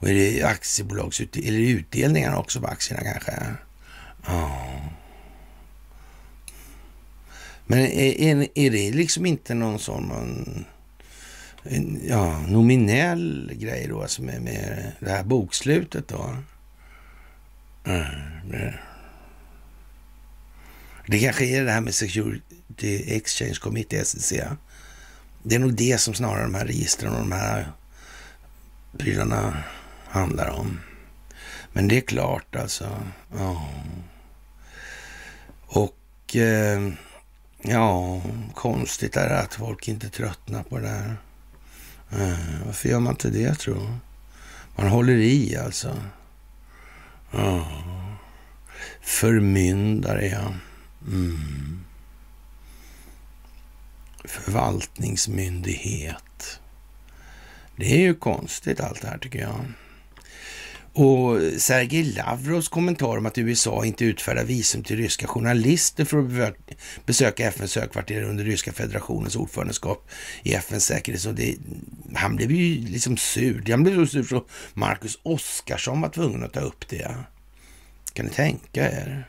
[0.00, 3.32] Och är det aktiebolags eller utdelningar också på aktierna kanske?
[4.26, 4.68] Ja.
[7.66, 10.64] Men är, är, är det liksom inte någon sån man
[12.02, 16.36] ja, nominell grej då, alltså med, med det här bokslutet då?
[17.84, 18.80] Mm,
[21.06, 21.18] det.
[21.18, 24.32] kanske är det här med Security Exchange Committee, SEC.
[25.42, 27.72] Det är nog det som snarare de här registren och de här
[28.98, 29.62] prylarna
[30.04, 30.80] handlar om.
[31.72, 33.02] Men det är klart alltså.
[33.38, 33.68] Ja.
[35.66, 36.92] Och eh,
[37.62, 38.22] ja,
[38.54, 41.16] konstigt är det att folk inte tröttnar på det där.
[42.12, 43.98] Eh, varför gör man inte det tror
[44.76, 45.96] Man håller i alltså.
[47.30, 47.68] Ja.
[49.00, 50.54] Förmyndare, ja.
[51.06, 51.84] Mm.
[54.24, 56.60] Förvaltningsmyndighet.
[57.76, 59.64] Det är ju konstigt allt det här tycker jag.
[60.94, 66.56] Och Sergej Lavrovs kommentar om att USA inte utfärdar visum till ryska journalister för att
[67.06, 70.08] besöka FNs högkvarter under Ryska federationens ordförandeskap
[70.42, 71.40] i FNs säkerhetsråd.
[72.14, 73.64] Han blev ju liksom sur.
[73.70, 77.14] Han blev så sur så Marcus Oskarsson var tvungen att ta upp det.
[78.12, 79.26] Kan ni tänka er?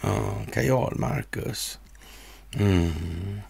[0.00, 1.78] Ja, Kajal Marcus.
[2.54, 3.40] Mm.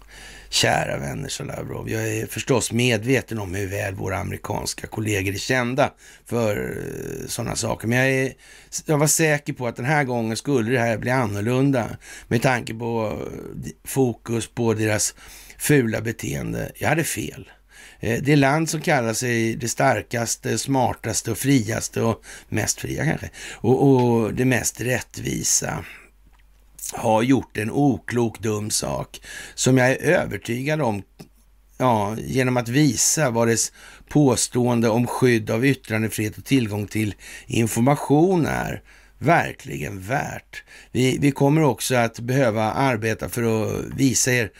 [0.53, 5.37] Kära vänner, sa Lavrov, jag är förstås medveten om hur väl våra amerikanska kollegor är
[5.37, 5.93] kända
[6.25, 7.87] för eh, sådana saker.
[7.87, 8.33] Men jag, är,
[8.85, 11.89] jag var säker på att den här gången skulle det här bli annorlunda
[12.27, 13.19] med tanke på
[13.65, 15.15] eh, fokus på deras
[15.57, 16.71] fula beteende.
[16.75, 17.51] Jag hade fel.
[17.99, 23.29] Eh, det land som kallar sig det starkaste, smartaste och friaste och mest fria kanske
[23.51, 25.85] och, och det mest rättvisa
[26.95, 29.21] har gjort en oklok, dum sak
[29.55, 31.03] som jag är övertygad om,
[31.77, 33.71] ja, genom att visa vad dess
[34.09, 37.15] påstående om skydd av yttrandefrihet och tillgång till
[37.47, 38.81] information är
[39.17, 40.63] verkligen värt.
[40.91, 44.51] Vi, vi kommer också att behöva arbeta för att visa er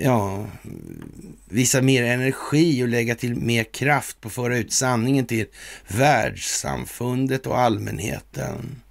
[0.00, 0.46] ja,
[1.44, 5.46] visa mer energi och lägga till mer kraft på att föra ut sanningen till
[5.88, 8.82] världssamfundet och allmänheten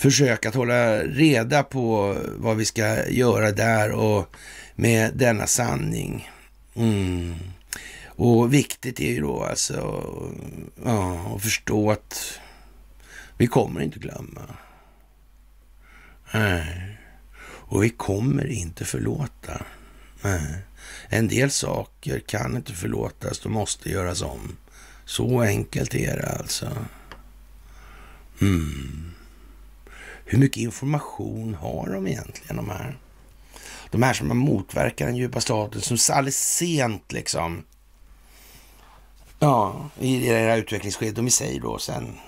[0.00, 4.36] försök att hålla reda på vad vi ska göra där och
[4.74, 6.30] med denna sanning.
[6.74, 7.34] Mm.
[8.06, 10.04] Och viktigt är ju då alltså
[10.84, 12.40] ja, att förstå att
[13.36, 14.40] vi kommer inte glömma.
[16.34, 16.98] Nej.
[17.42, 19.62] Och vi kommer inte förlåta.
[20.22, 20.58] Nej.
[21.08, 24.56] En del saker kan inte förlåtas, de måste göras om.
[25.04, 26.70] Så enkelt är det alltså.
[28.40, 29.10] Mm.
[30.30, 32.98] Hur mycket information har de egentligen, de här?
[33.90, 37.64] De här som motverkar den djupa staten, som alldeles sent liksom,
[39.38, 42.18] ja, i det här utvecklingsskedet, de i sig då sen,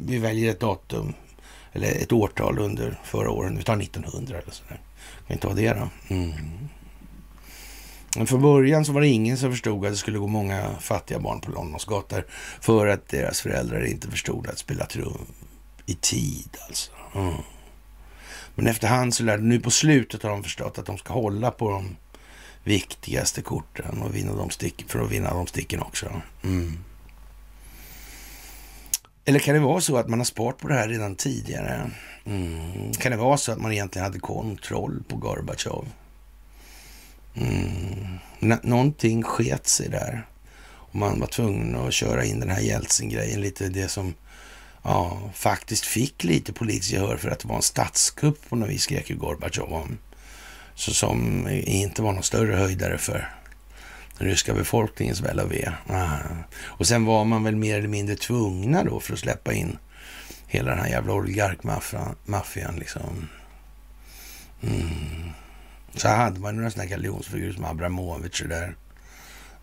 [0.00, 1.12] vi väljer ett datum,
[1.72, 3.52] eller ett årtal under förra året.
[3.58, 4.80] Vi tar 1900 eller sådär.
[5.26, 6.14] Kan vi ta det då?
[6.14, 6.32] Mm.
[8.16, 11.18] Men från början så var det ingen som förstod att det skulle gå många fattiga
[11.18, 12.26] barn på Londons gator
[12.60, 15.26] för att deras föräldrar inte förstod att spela trum
[15.90, 16.90] i tid alltså.
[17.14, 17.34] Mm.
[18.54, 21.70] Men efterhand så lärde, nu på slutet har de förstått att de ska hålla på
[21.70, 21.96] de
[22.64, 26.22] viktigaste korten och vinna de stick, för att vinna de sticken också.
[26.42, 26.78] Mm.
[29.24, 31.90] Eller kan det vara så att man har sparat på det här redan tidigare?
[32.24, 32.92] Mm.
[32.92, 35.88] Kan det vara så att man egentligen hade kontroll på Gorbatjov?
[37.34, 38.18] Mm.
[38.62, 40.26] Någonting sket sig där.
[40.62, 44.14] Och man var tvungen att köra in den här Jeltsin-grejen, lite det som
[44.82, 48.82] ja, faktiskt fick lite politiskt gehör för att det var en statskupp på något vis,
[48.82, 49.98] skrek ju Gorbatjov om.
[50.74, 53.28] Så som inte var någon större höjdare för
[54.18, 55.72] den ryska befolkningens väl och ve.
[55.86, 56.18] Ah.
[56.62, 59.78] Och sen var man väl mer eller mindre tvungna då för att släppa in
[60.46, 63.28] hela den här jävla oligarkmaffian liksom.
[64.62, 65.30] Mm.
[65.94, 68.76] Så hade man några sådana här galjonsfigurer som Abramovic och där.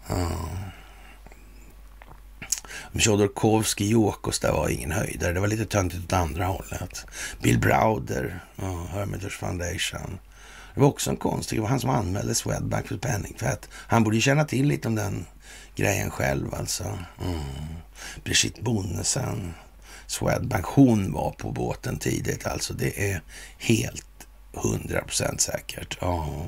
[0.07, 0.31] Ja.
[2.99, 5.33] Chodorkovskij, Jokos där var ingen höjdare.
[5.33, 7.05] Det var lite töntigt åt andra hållet.
[7.41, 10.19] Bill Browder, ja, Hermitage Foundation.
[10.73, 13.69] Det var också en konstig, det var han som anmälde Swedbank för penningtvätt.
[13.71, 15.25] Han borde ju känna till lite om den
[15.75, 16.83] grejen själv alltså.
[17.25, 17.39] Mm.
[18.23, 19.53] Brigitte Bonnesen,
[20.07, 22.73] Swedbank, hon var på båten tidigt alltså.
[22.73, 23.21] Det är
[23.57, 25.97] helt hundra procent säkert.
[26.01, 26.45] Ja,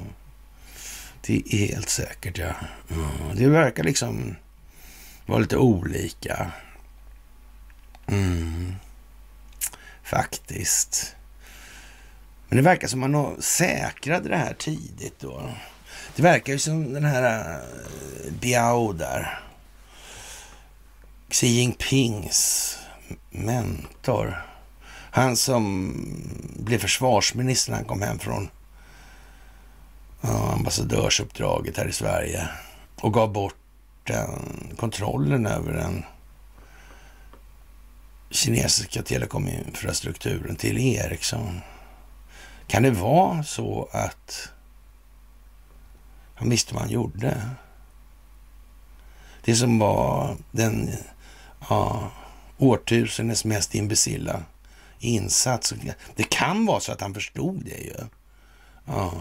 [1.21, 2.53] det är helt säkert ja.
[2.89, 3.35] Mm.
[3.35, 4.35] Det verkar liksom
[5.29, 6.51] var lite olika.
[8.07, 8.75] Mm.
[10.03, 11.15] Faktiskt.
[12.47, 15.49] Men det verkar som man säkrade det här tidigt då.
[16.15, 19.39] Det verkar ju som den här eh, Biao där.
[21.29, 22.77] Xi Jinpings
[23.29, 24.45] mentor.
[25.11, 25.93] Han som
[26.59, 28.49] blev försvarsminister när han kom hem från
[30.21, 32.47] ambassadörsuppdraget här i Sverige
[32.95, 33.55] och gav bort
[34.13, 36.03] den, kontrollen över den
[38.29, 41.61] kinesiska telekominfrastrukturen till Ericsson.
[42.67, 44.49] Kan det vara så att
[46.35, 47.49] han visste vad han gjorde?
[49.43, 50.89] Det som var den
[51.69, 52.11] ja,
[52.57, 54.43] årtusendets mest imbecilla
[54.99, 55.73] insats.
[56.15, 57.95] Det kan vara så att han förstod det ju.
[58.85, 59.13] Ja.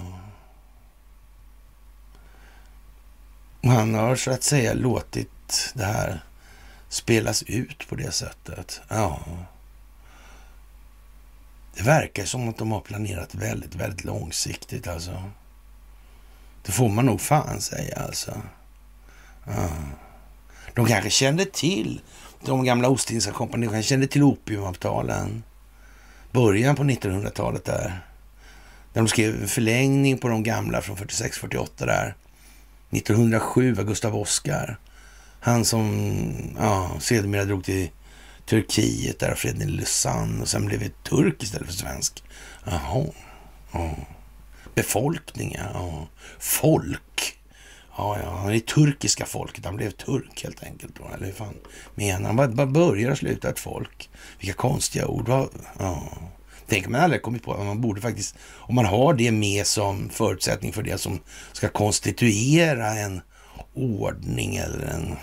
[3.62, 6.24] Och han har så att säga låtit det här
[6.88, 8.80] spelas ut på det sättet.
[8.88, 9.20] Ja.
[11.76, 15.22] Det verkar som att de har planerat väldigt, väldigt långsiktigt alltså.
[16.62, 18.42] Det får man nog fan säga alltså.
[19.44, 19.68] Ja.
[20.74, 22.00] De kanske kände till,
[22.44, 25.42] de gamla Ostindiska kompanierna kanske kände till opiumavtalen.
[26.32, 28.04] Början på 1900-talet där.
[28.92, 32.14] Där de skrev en förlängning på de gamla från 46-48 där.
[32.90, 34.78] 1907 var Gustav Oskar.
[35.40, 37.88] Han som ja, sedermera drog till
[38.46, 42.22] Turkiet, där freden i Lausanne och sen blev det turk istället för svensk.
[42.64, 43.06] Jaha.
[43.72, 43.96] Ja.
[44.74, 46.08] Befolkning, ja.
[46.38, 47.38] Folk.
[47.96, 49.64] Ja, ja, han är turkiska folket.
[49.64, 50.96] Han blev turk helt enkelt.
[50.96, 51.14] Då.
[51.14, 51.54] Eller hur fan
[51.94, 52.54] menar han?
[52.56, 54.10] Vad börjar och slutar ett folk.
[54.40, 55.28] Vilka konstiga ord.
[55.78, 56.02] Ja.
[56.68, 59.66] Tänk om man aldrig kommit på att man borde faktiskt, om man har det med
[59.66, 61.20] som förutsättning för det som
[61.52, 63.20] ska konstituera en
[63.74, 65.16] ordning eller en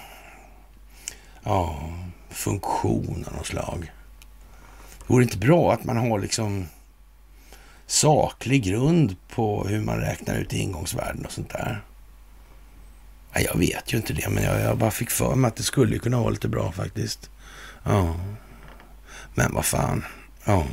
[1.43, 1.89] ja,
[2.30, 3.91] funktion av något slag.
[5.00, 6.66] Det vore inte bra att man har liksom
[7.88, 11.84] saklig grund på hur man räknar ut ingångsvärden och sånt där.
[13.34, 15.64] Ja, jag vet ju inte det, men jag, jag bara fick för mig att det
[15.64, 17.30] skulle kunna vara lite bra faktiskt.
[17.84, 18.16] Ja,
[19.34, 20.06] men vad fan.
[20.46, 20.66] Ja.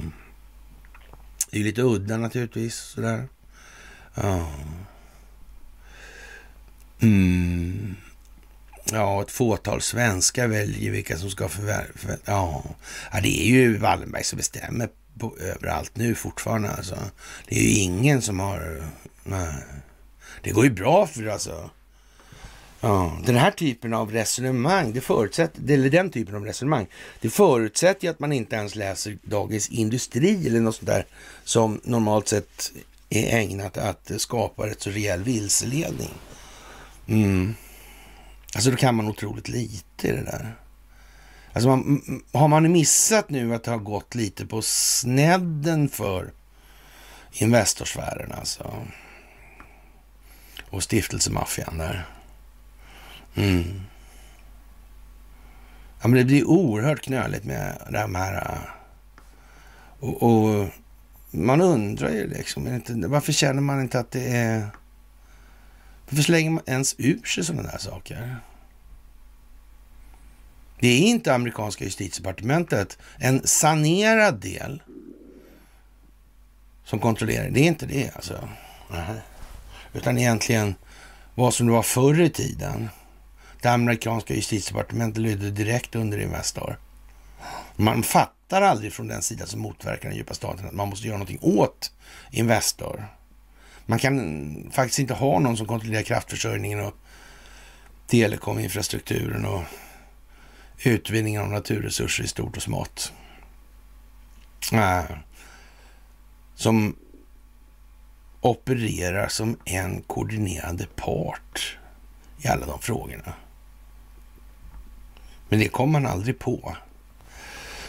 [1.53, 2.75] Det är lite udda naturligtvis.
[2.75, 3.29] Sådär.
[4.15, 4.51] Ja.
[7.01, 7.97] Mm.
[8.85, 12.17] Ja, ett fåtal svenskar väljer vilka som ska förvärva.
[12.25, 12.65] Ja.
[13.13, 14.89] ja, det är ju Wallenberg som bestämmer
[15.19, 16.71] på, överallt nu fortfarande.
[16.71, 16.99] Alltså.
[17.49, 18.85] Det är ju ingen som har...
[19.25, 19.65] Nej.
[20.43, 21.71] Det går ju bra för alltså.
[22.85, 26.87] Ja, den här typen av resonemang, det förutsätter, eller den typen av resonemang,
[27.21, 31.07] det förutsätter ju att man inte ens läser Dagens Industri eller något sånt där
[31.45, 32.73] som normalt sett
[33.11, 36.11] är ägnat att skapa ett så rejäl vilseledning.
[37.07, 37.55] Mm.
[38.55, 40.57] Alltså då kan man otroligt lite i det där.
[41.53, 42.03] Alltså man,
[42.33, 46.33] har man missat nu att det har gått lite på snedden för
[47.33, 48.87] Investorsfären alltså.
[50.71, 52.07] Och stiftelsemaffian där.
[53.35, 53.81] Mm.
[56.03, 58.59] Ja, men det blir oerhört knöligt med de här uh,
[60.01, 60.69] Och, och
[61.31, 64.69] man undrar ju liksom, varför känner man inte att det är...
[66.09, 68.37] Varför slänger man ens ur sig sådana där saker?
[70.81, 74.83] Det är inte amerikanska justitiedepartementet en sanerad del
[76.85, 77.51] som kontrollerar.
[77.51, 78.49] Det är inte det alltså.
[79.93, 80.75] Utan egentligen
[81.35, 82.89] vad som det var förr i tiden.
[83.63, 86.79] Det amerikanska justitiedepartementet lydde direkt under Investor.
[87.77, 91.19] Man fattar aldrig från den sida som motverkar den djupa staten att man måste göra
[91.19, 91.93] någonting åt
[92.31, 93.07] Investor.
[93.87, 96.95] Man kan faktiskt inte ha någon som kontrollerar kraftförsörjningen och
[98.07, 99.63] telekominfrastrukturen och
[100.83, 103.13] utvinningen av naturresurser i stort och smått.
[104.73, 105.05] Äh,
[106.55, 106.97] som
[108.41, 111.79] opererar som en koordinerande part
[112.39, 113.35] i alla de frågorna.
[115.53, 116.77] Men det kom man aldrig på.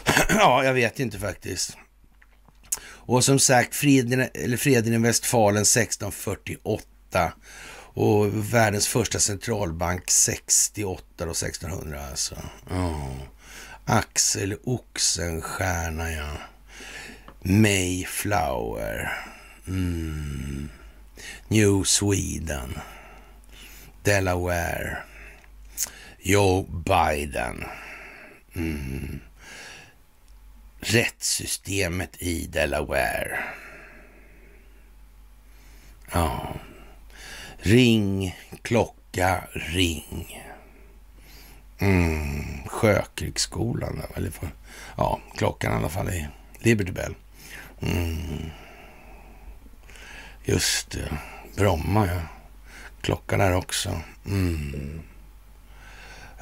[0.30, 1.78] ja, jag vet inte faktiskt.
[2.84, 7.34] Och som sagt, freden, eller freden i Westfalen 1648
[7.94, 12.36] och världens första centralbank 68 då, 1600 alltså.
[12.70, 13.16] Oh.
[13.86, 16.32] Axel Oxenstierna, ja.
[17.42, 19.12] Mayflower.
[19.68, 20.70] Mm.
[21.48, 22.80] New Sweden.
[24.02, 24.98] Delaware.
[26.26, 27.64] Joe Biden.
[28.56, 29.20] Mm.
[30.80, 33.40] Rättssystemet i Delaware.
[36.12, 36.56] Ja.
[37.58, 40.44] Ring, klocka, ring.
[41.80, 42.68] Mm.
[42.68, 44.32] Sjökrigsskolan, eller
[44.98, 46.28] ja, klockan i alla fall i
[46.60, 47.16] Liberty Bell.
[47.82, 48.50] Mm.
[50.44, 51.18] Just det.
[51.56, 52.22] Bromma, ja.
[53.02, 54.02] Klockan där också.
[54.26, 55.04] Mm.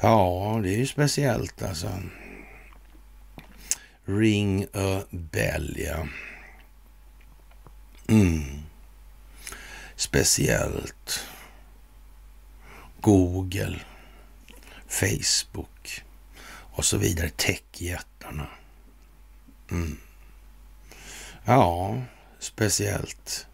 [0.04, 2.02] Ja, det är ju speciellt alltså.
[4.04, 6.08] Ring a bell, ja.
[8.08, 8.62] Mm.
[9.96, 11.26] Speciellt.
[13.00, 13.80] Google,
[14.88, 16.02] Facebook
[16.50, 17.30] och så vidare.
[17.30, 18.48] Techjättarna.
[19.70, 19.98] Mm.
[21.44, 22.02] Ja,
[22.38, 23.46] speciellt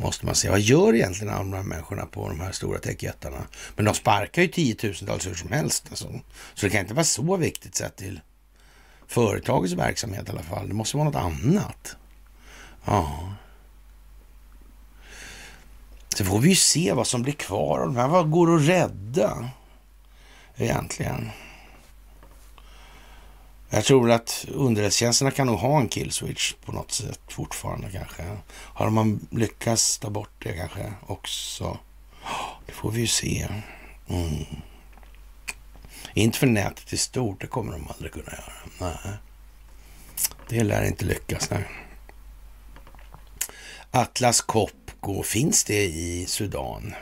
[0.00, 0.50] måste man säga.
[0.50, 3.46] Vad gör egentligen alla de här människorna på de här stora techjättarna?
[3.76, 5.86] Men de sparkar ju tiotusentals hur som helst.
[5.90, 6.20] Alltså.
[6.54, 8.20] Så det kan inte vara så viktigt sett till
[9.06, 10.68] företagets verksamhet i alla fall.
[10.68, 11.96] Det måste vara något annat.
[12.84, 13.34] Ja.
[16.16, 18.08] Så får vi ju se vad som blir kvar av de här.
[18.08, 19.50] Vad går att rädda
[20.56, 21.30] egentligen?
[23.72, 28.22] Jag tror att underrättelsetjänsterna kan nog ha en killswitch på något sätt fortfarande kanske.
[28.52, 31.78] Har man lyckats ta bort det kanske också?
[32.66, 33.48] Det får vi ju se.
[34.08, 34.44] Mm.
[36.14, 38.52] Inte för nätet i stort, det kommer de aldrig kunna göra.
[38.78, 39.12] Nej.
[40.48, 41.50] Det lär inte lyckas.
[41.50, 41.64] Nej.
[43.90, 46.94] Atlas Copco, finns det i Sudan?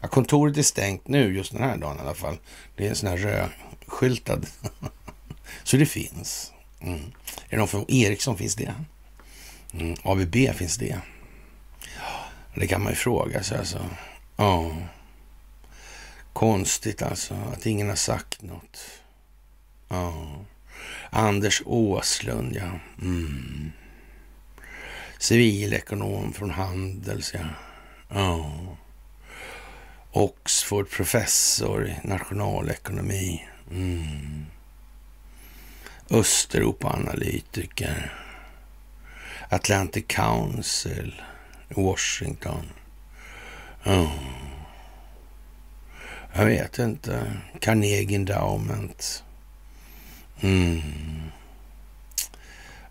[0.00, 2.38] Ja, kontoret är stängt nu, just den här dagen i alla fall.
[2.76, 3.50] Det är en sån här röd
[3.88, 4.46] skyltad.
[5.64, 6.52] Så det finns.
[6.80, 7.00] Mm.
[7.48, 8.74] Är det någon från Ericsson finns det.
[9.72, 9.96] Mm.
[10.02, 10.98] ABB finns det.
[12.54, 13.90] Det kan man ju fråga sig alltså.
[14.36, 14.76] Ja.
[16.32, 18.78] Konstigt alltså att ingen har sagt något.
[19.88, 20.44] Ja.
[21.10, 22.70] Anders Åslund, ja.
[23.02, 23.72] Mm.
[25.18, 27.40] Civilekonom från Handels, ja.
[28.08, 28.52] ja.
[30.12, 33.48] Oxford professor i nationalekonomi.
[33.70, 34.46] Mm.
[36.10, 38.12] Östeuropa-analytiker.
[39.48, 41.22] Atlantic Council
[41.68, 42.66] Washington.
[43.84, 44.12] Oh.
[46.32, 47.32] Jag vet inte.
[47.60, 49.24] Carnegie Endowment.
[50.40, 50.82] Mm.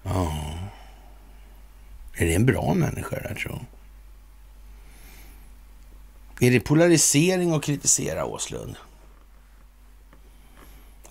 [0.03, 0.53] Ja.
[2.13, 3.65] Är det en bra människa där tror
[6.39, 8.75] Är det polarisering att kritisera Åslund?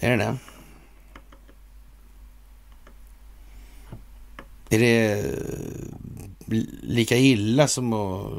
[0.00, 0.36] Är det det?
[4.70, 8.32] Är det eh, lika illa som att,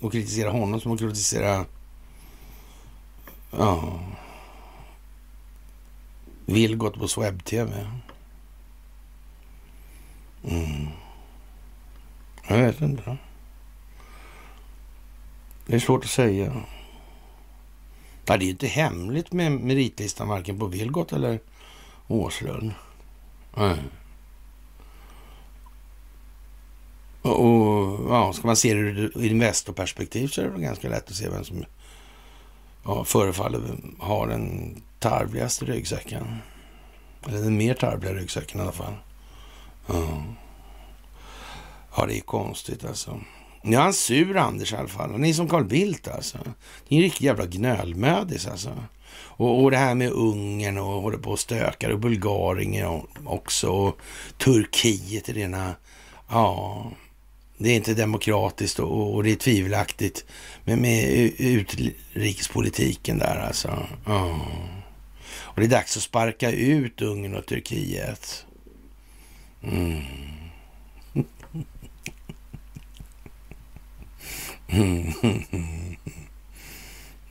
[0.00, 1.64] att kritisera honom som att kritisera
[3.50, 4.00] ja,
[6.46, 7.86] Vilgot på webb-tv?
[10.44, 10.88] Mm.
[12.48, 13.16] Jag vet inte.
[15.66, 16.62] Det är svårt att säga.
[18.28, 21.40] Ja, det är ju inte hemligt med meritlistan varken på Vilgot eller
[22.06, 22.72] Åslund.
[23.56, 23.78] Mm.
[27.22, 31.28] Och ja, ska man se det ur investorperspektiv så är det ganska lätt att se
[31.28, 31.64] vem som
[32.84, 33.60] ja, förefaller
[33.98, 36.26] ha den tarvligaste ryggsäcken.
[37.26, 38.94] Eller den mer tarvliga ryggsäcken i alla fall.
[39.90, 40.22] Mm.
[41.96, 43.20] ja, det är konstigt alltså.
[43.66, 45.10] Nu är han sur Anders i alla fall.
[45.10, 46.38] Han är som Carl Bildt alltså.
[46.88, 48.72] Det är en riktig jävla gnölmödis alltså.
[49.16, 53.70] Och, och det här med Ungern och håller på och stökar och Bulgarien också.
[53.70, 54.00] Och
[54.38, 55.74] Turkiet är rena,
[56.28, 56.90] ja,
[57.58, 60.24] det är inte demokratiskt och, och det är tvivelaktigt
[60.64, 61.08] med, med
[61.38, 63.86] utrikespolitiken där alltså.
[64.06, 64.40] Ja.
[65.38, 68.46] Och det är dags att sparka ut Ungern och Turkiet.
[69.62, 70.02] Mm.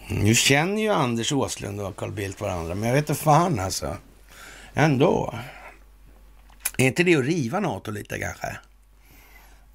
[0.10, 3.98] Nu känner ju Anders Åslund och Carl Bildt varandra, men jag vet inte fan alltså.
[4.74, 5.40] Ändå.
[6.78, 8.58] Är inte det att riva NATO lite kanske?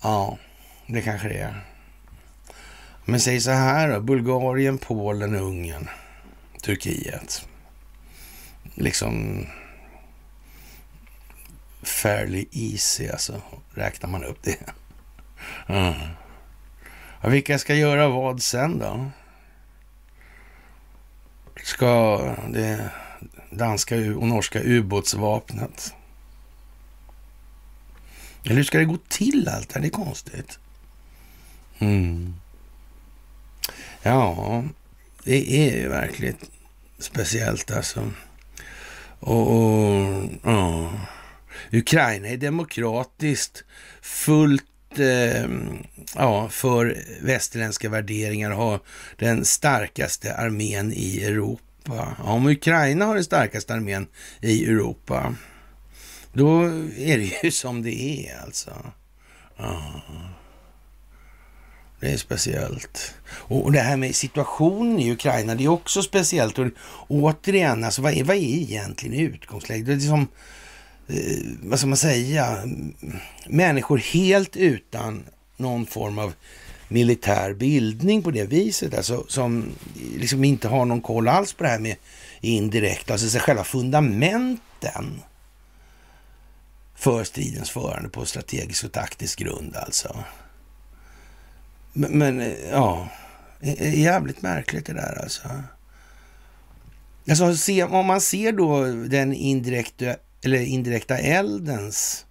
[0.03, 0.39] Ja,
[0.87, 1.65] det kanske det är.
[3.05, 5.89] Men säg så här då, Bulgarien, Polen, Ungern,
[6.63, 7.47] Turkiet.
[8.75, 9.47] Liksom
[11.83, 13.43] fairly easy alltså,
[13.75, 14.59] räknar man upp det.
[15.69, 15.95] Mm.
[17.23, 19.11] Ja, vilka ska göra vad sen då?
[21.65, 22.19] Ska
[22.49, 22.91] det
[23.51, 25.95] danska och norska ubåtsvapnet
[28.45, 29.81] eller hur ska det gå till allt det här?
[29.81, 30.59] Det är konstigt.
[31.79, 32.35] Mm.
[34.03, 34.65] Ja,
[35.25, 36.37] det är ju verkligen
[36.99, 38.11] speciellt alltså.
[39.21, 40.93] Och, och ja.
[41.73, 43.65] Ukraina är demokratiskt
[44.03, 44.65] fullt
[44.99, 48.85] Ehm, ja, för västerländska värderingar och
[49.17, 52.17] den starkaste armén i Europa.
[52.19, 54.07] Om Ukraina har den starkaste armén
[54.41, 55.35] i Europa,
[56.33, 56.63] då
[56.97, 58.93] är det ju som det är alltså.
[59.57, 60.03] Ja.
[62.01, 63.15] Det är speciellt.
[63.27, 66.59] Och det här med situationen i Ukraina, det är också speciellt.
[66.59, 66.71] Och
[67.09, 69.87] återigen, alltså, vad, är, vad är egentligen utgångsläget?
[69.87, 70.29] Det är som,
[71.13, 72.59] Eh, vad ska man säga,
[73.47, 75.25] människor helt utan
[75.57, 76.33] någon form av
[76.89, 79.65] militär bildning på det viset, alltså, som
[80.17, 81.97] liksom inte har någon koll alls på det här med
[82.41, 85.23] indirekt, alltså själva fundamenten
[86.95, 90.25] för stridens förande på strategisk och taktisk grund alltså.
[91.93, 93.09] Men, men eh, ja,
[93.81, 95.49] jävligt märkligt det där alltså.
[97.29, 102.27] Alltså se, om man ser då den indirekta, eller indirekta eldens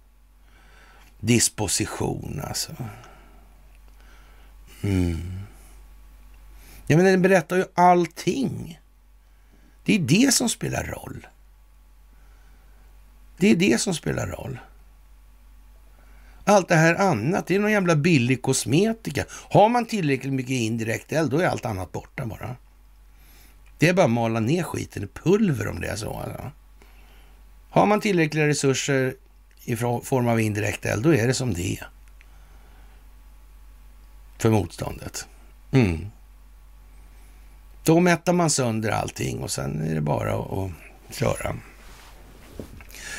[1.20, 2.72] disposition alltså.
[4.82, 5.40] Mm.
[6.86, 8.80] Ja, men den berättar ju allting.
[9.84, 11.26] Det är det som spelar roll.
[13.36, 14.58] Det är det som spelar roll.
[16.44, 19.24] Allt det här annat, det är någon jävla billig kosmetika.
[19.30, 22.56] Har man tillräckligt mycket indirekt eld, då är allt annat borta bara.
[23.78, 26.14] Det är bara att mala ner skiten i pulver om det är så.
[26.14, 26.50] Alltså.
[27.70, 29.14] Har man tillräckliga resurser
[29.64, 31.88] i form av indirekt eld, då är det som det är.
[34.38, 35.26] För motståndet.
[35.72, 36.06] Mm.
[37.84, 40.70] Då mättar man sönder allting och sen är det bara att
[41.14, 41.56] köra.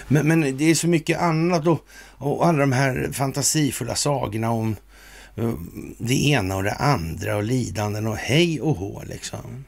[0.08, 1.86] Men, men det är så mycket annat och,
[2.18, 4.76] och alla de här fantasifulla sagorna om
[5.36, 5.54] eh,
[5.98, 9.66] det ena och det andra och lidanden och hej och hå liksom.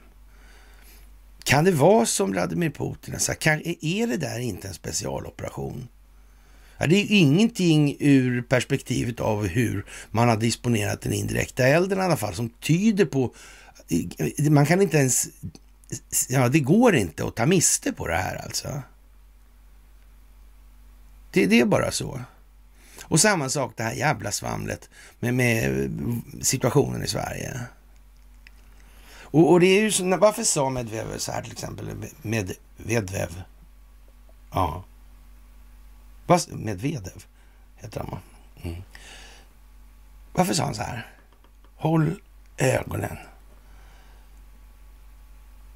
[1.44, 5.88] Kan det vara som Vladimir Putin sa, är det där inte en specialoperation?
[6.78, 12.02] Ja, det är ingenting ur perspektivet av hur man har disponerat den indirekta elden i
[12.02, 13.34] alla fall som tyder på...
[14.50, 15.28] Man kan inte ens...
[16.30, 18.82] Ja, det går inte att ta miste på det här alltså.
[21.32, 22.22] Det, det är bara så.
[23.04, 24.90] Och samma sak det här jävla svamlet
[25.20, 25.92] med, med
[26.42, 27.60] situationen i Sverige.
[29.34, 32.08] Och, och, det är ju så, varför sa Medvedev så här till exempel?
[32.22, 33.44] Medvedev.
[34.52, 34.84] Ja.
[36.48, 37.26] Medvedev
[37.76, 38.20] heter han va?
[38.64, 38.82] Mm.
[40.34, 41.08] Varför sa han så här?
[41.76, 42.22] Håll
[42.58, 43.18] ögonen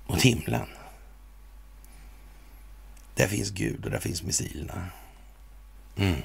[0.07, 0.67] mot himlen.
[3.15, 4.89] Där finns Gud och där finns missilerna.
[5.95, 6.21] Mm.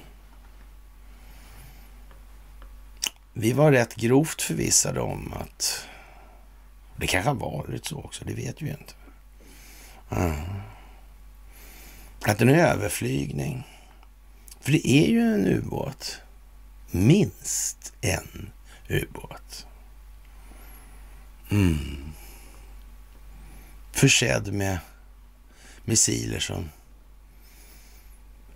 [3.33, 5.87] Vi var rätt grovt förvissade om att
[7.03, 8.95] det kanske har varit så också, det vet vi ju inte.
[10.11, 10.63] Mm.
[12.23, 13.67] Att en överflygning,
[14.61, 16.21] för det är ju en ubåt,
[16.91, 18.51] minst en
[18.89, 19.67] ubåt.
[21.51, 22.13] Mm.
[23.93, 24.79] Försedd med
[25.85, 26.71] missiler som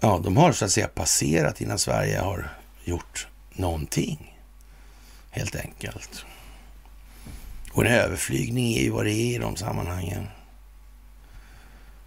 [0.00, 2.50] ja, de har så att säga passerat innan Sverige har
[2.84, 4.40] gjort någonting.
[5.30, 6.24] Helt enkelt.
[7.76, 10.28] Och en överflygning är ju vad det är i de sammanhangen.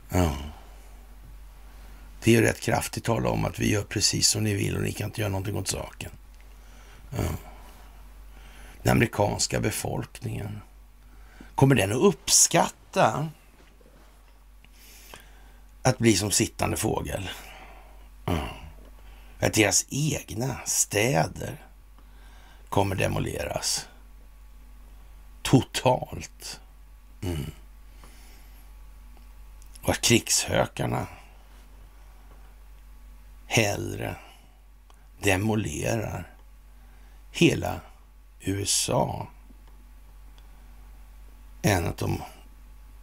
[0.10, 0.38] Ja.
[2.24, 4.82] Det är ju rätt kraftigt tala om att vi gör precis som ni vill och
[4.82, 6.12] ni kan inte göra någonting åt saken.
[7.10, 7.24] Ja.
[8.84, 10.62] Den amerikanska befolkningen,
[11.56, 13.30] kommer den att uppskatta
[15.82, 17.30] att bli som sittande fågel?
[18.26, 18.48] Ja.
[19.40, 21.66] Att deras egna städer
[22.70, 23.88] kommer demoleras
[25.50, 26.60] totalt.
[27.22, 27.52] Mm.
[29.82, 31.08] Och att krigshökarna
[33.48, 34.16] hellre
[35.22, 36.34] demolerar
[37.32, 37.80] hela
[38.40, 39.28] USA
[41.62, 42.22] än att de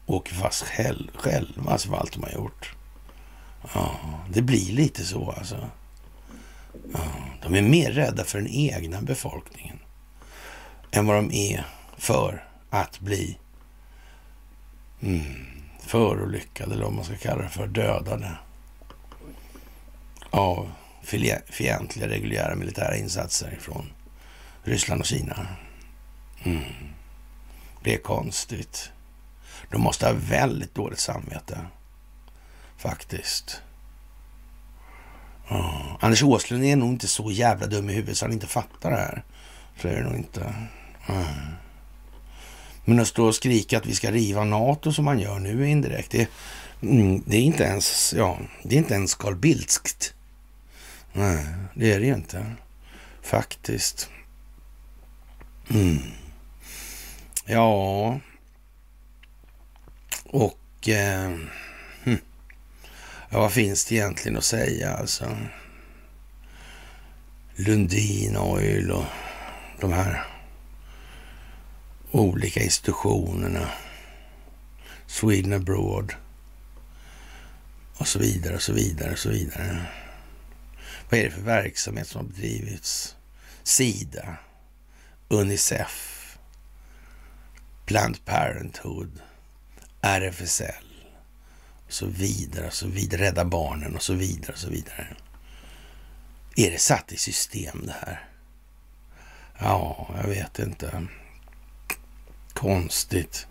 [0.07, 2.75] åker fast själva för allt de har gjort.
[3.75, 4.01] Ja,
[4.31, 5.71] det blir lite så alltså.
[6.93, 7.01] Ja,
[7.43, 9.79] de är mer rädda för den egna befolkningen
[10.91, 11.67] än vad de är
[11.99, 13.39] för att bli
[15.01, 15.47] mm,
[15.81, 18.39] förolyckade, eller vad man ska kalla det för, dödade
[20.31, 20.73] av
[21.51, 23.93] fientliga reguljära militära insatser från
[24.63, 25.47] Ryssland och Kina.
[26.43, 26.63] Mm.
[27.83, 28.91] Det är konstigt.
[29.71, 31.67] De måste ha väldigt dåligt samvete,
[32.77, 33.63] faktiskt.
[35.49, 35.97] Oh.
[36.01, 38.97] Anders Åslund är nog inte så jävla dum i huvudet så han inte fattar det
[38.97, 39.25] här.
[39.81, 40.55] Så är det nog inte.
[41.07, 41.25] Mm.
[42.89, 46.11] Men att stå och skrika att vi ska riva NATO som man gör nu indirekt,
[46.11, 46.29] det,
[46.83, 50.15] mm, det är inte ens, ja, det är inte ens Carl Bildtskt.
[51.13, 52.47] Nej, det är det ju inte.
[53.23, 54.11] Faktiskt.
[55.71, 55.99] Mm.
[57.45, 58.21] Ja,
[60.25, 61.31] och eh,
[62.05, 62.19] hm.
[63.31, 65.37] ja, vad finns det egentligen att säga alltså?
[67.57, 69.05] Lundin Oil och
[69.81, 70.36] de här
[72.21, 73.69] olika institutionerna.
[75.07, 76.15] Sweden Abroad
[77.97, 79.87] och så vidare och så vidare och så vidare.
[81.11, 83.17] Vad är det för verksamhet som har bedrivits?
[83.63, 84.37] Sida,
[85.29, 86.39] Unicef,
[87.87, 89.21] Planned Parenthood,
[90.01, 90.87] RFSL
[91.87, 93.23] och så vidare och så vidare.
[93.23, 95.17] Rädda Barnen och så vidare och så vidare.
[96.57, 98.29] Är det satt i system det här?
[99.59, 101.07] Ja, jag vet inte.
[102.57, 103.47] Konstigt.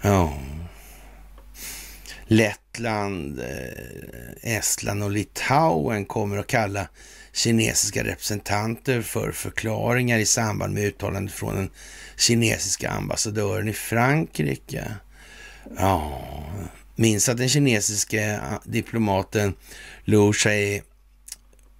[0.00, 0.38] Ja.
[2.24, 6.88] Lettland, eh, Estland och Litauen kommer att kalla
[7.32, 11.70] kinesiska representanter för förklaringar i samband med uttalandet från den
[12.16, 14.84] kinesiska ambassadören i Frankrike.
[15.76, 16.22] Ja,
[16.96, 19.54] minns att den kinesiska eh, diplomaten
[20.04, 20.82] Lu Shei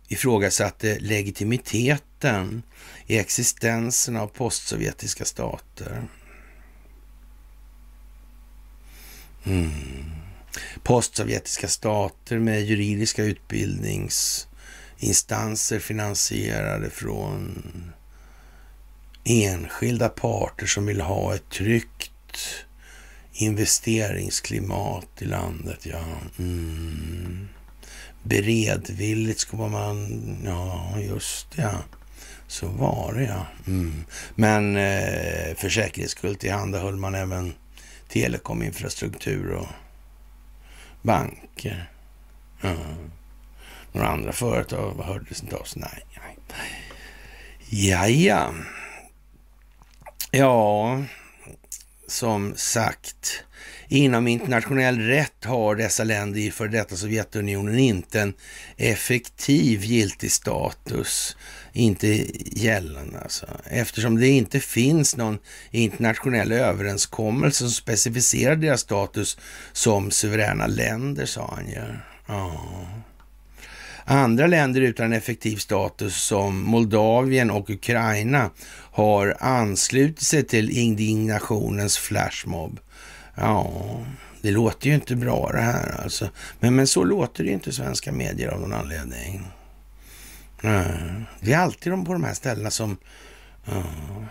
[0.09, 2.63] ifrågasatte legitimiteten
[3.09, 6.03] i existensen av postsovjetiska stater.
[9.45, 9.71] Mm.
[10.83, 17.63] Postsovjetiska stater med juridiska utbildningsinstanser finansierade från
[19.25, 22.65] enskilda parter som vill ha ett tryggt
[23.33, 25.87] investeringsklimat i landet.
[25.87, 26.05] Ja.
[26.39, 27.49] Mm.
[28.23, 30.39] Beredvilligt ska man...
[30.45, 31.63] Ja, just det.
[31.63, 31.83] Ja.
[32.49, 33.47] Så var det ja.
[33.67, 34.05] Mm.
[34.35, 37.55] Men eh, för säkerhets skull tillhandahöll man även
[38.09, 39.67] telekominfrastruktur och
[41.03, 41.91] banker.
[42.63, 43.11] Mm.
[43.93, 45.83] Några andra företag hördes inte av sig.
[45.83, 46.39] Nej, nej.
[47.71, 48.55] Ja.
[50.31, 51.03] Ja,
[52.07, 53.45] som sagt,
[53.89, 58.35] inom internationell rätt har dessa länder i för detta Sovjetunionen inte en
[58.77, 61.37] effektiv giltig status,
[61.73, 62.27] inte
[62.59, 65.39] gällande alltså, eftersom det inte finns någon
[65.71, 69.39] internationell överenskommelse som specificerar deras status
[69.73, 71.85] som suveräna länder, sa han ju.
[72.27, 72.61] Ja.
[74.05, 78.51] Andra länder utan effektiv status som Moldavien och Ukraina
[78.93, 82.81] har anslutit sig till indignationens flashmob.
[83.35, 83.73] Ja,
[84.43, 86.29] det låter ju inte bra det här alltså.
[86.61, 89.47] Men, men så låter det ju inte svenska medier av någon anledning.
[90.63, 92.97] Eh, det är alltid de på de här ställena som...
[93.67, 94.27] Mm.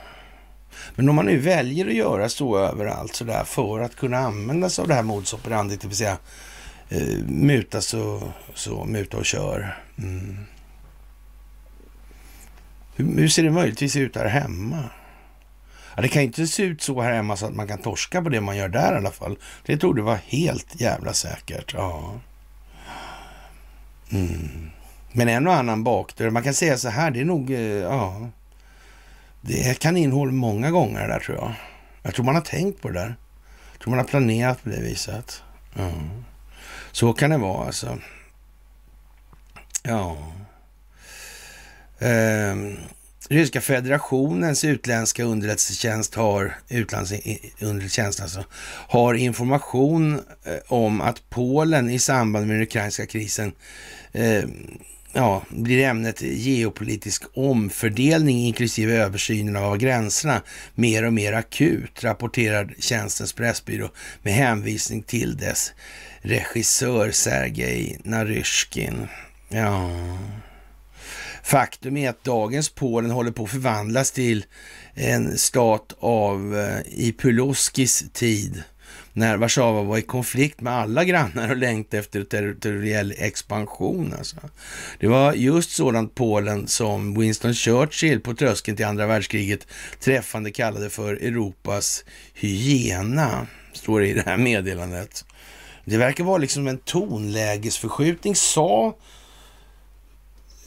[0.95, 4.81] Men om man nu väljer att göra så överallt sådär för att kunna använda sig
[4.81, 6.17] av det här modus operandi, det vill säga
[6.89, 9.77] eh, muta så, så, muta och kör.
[9.97, 10.37] Mm.
[12.95, 14.83] Hur, hur, ser det möjligtvis ut här hemma?
[15.95, 18.29] Ja, det kan inte se ut så här hemma så att man kan torska på
[18.29, 19.37] det man gör där i alla fall.
[19.65, 21.73] Det trodde vara helt jävla säkert.
[21.73, 22.19] Ja.
[24.09, 24.69] Mm.
[25.11, 26.29] Men en och annan bakdörr.
[26.29, 28.29] Man kan säga så här, det är nog, eh, ja.
[29.41, 31.53] Det är kaninhål många gånger där tror jag.
[32.01, 33.15] Jag tror man har tänkt på det där.
[33.71, 35.43] Jag tror man har planerat på det viset.
[35.75, 36.23] Mm.
[36.91, 37.97] Så kan det vara alltså.
[39.83, 40.17] Ja.
[41.99, 42.77] Ehm.
[43.29, 48.43] Ryska federationens utländska underrättelsetjänst har, utlandsunderrättelsetjänst alltså,
[48.87, 50.13] har information
[50.43, 53.51] eh, om att Polen i samband med den ukrainska krisen
[54.11, 54.43] eh,
[55.17, 60.41] ja, blir ämnet geopolitisk omfördelning inklusive översynen av gränserna
[60.75, 63.89] mer och mer akut, rapporterar tjänstens pressbyrå
[64.21, 65.73] med hänvisning till dess
[66.21, 69.07] regissör Sergej Naryshkin.
[69.49, 69.89] Ja...
[71.43, 74.45] Faktum är att dagens Polen håller på att förvandlas till
[74.93, 78.63] en stat av eh, i Pulowskis tid
[79.17, 84.13] när Warszawa var i konflikt med alla grannar och längtade efter territoriell expansion.
[84.17, 84.35] Alltså.
[84.99, 89.67] Det var just sådant Polen som Winston Churchill på tröskeln till andra världskriget
[89.99, 92.03] träffande kallade för Europas
[92.33, 95.25] hyena, står det i det här meddelandet.
[95.85, 98.97] Det verkar vara liksom en tonlägesförskjutning, sa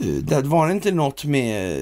[0.00, 1.72] eh, det var inte något med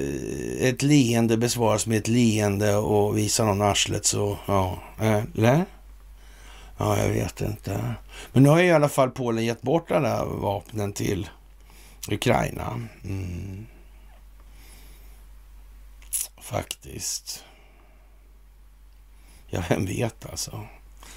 [0.61, 5.65] eh, ett leende besvaras med ett leende och visa någon arslet så, ja, eh, eller?
[6.79, 7.95] Ja, jag vet inte.
[8.31, 11.29] Men nu har i alla fall Polen gett bort alla vapnen till
[12.11, 12.87] Ukraina.
[13.03, 13.67] Mm.
[16.41, 17.45] Faktiskt.
[19.47, 20.67] Ja, vem vet alltså.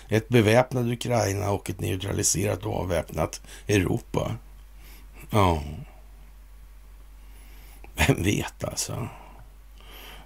[0.08, 4.36] Ett beväpnat Ukraina och ett neutraliserat och avväpnat Europa.
[5.30, 5.62] Ja.
[7.94, 9.08] Vem vet alltså?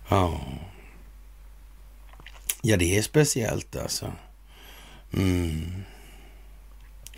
[0.09, 0.41] Ja.
[2.63, 4.13] Ja, det är speciellt alltså.
[5.13, 5.85] Mm.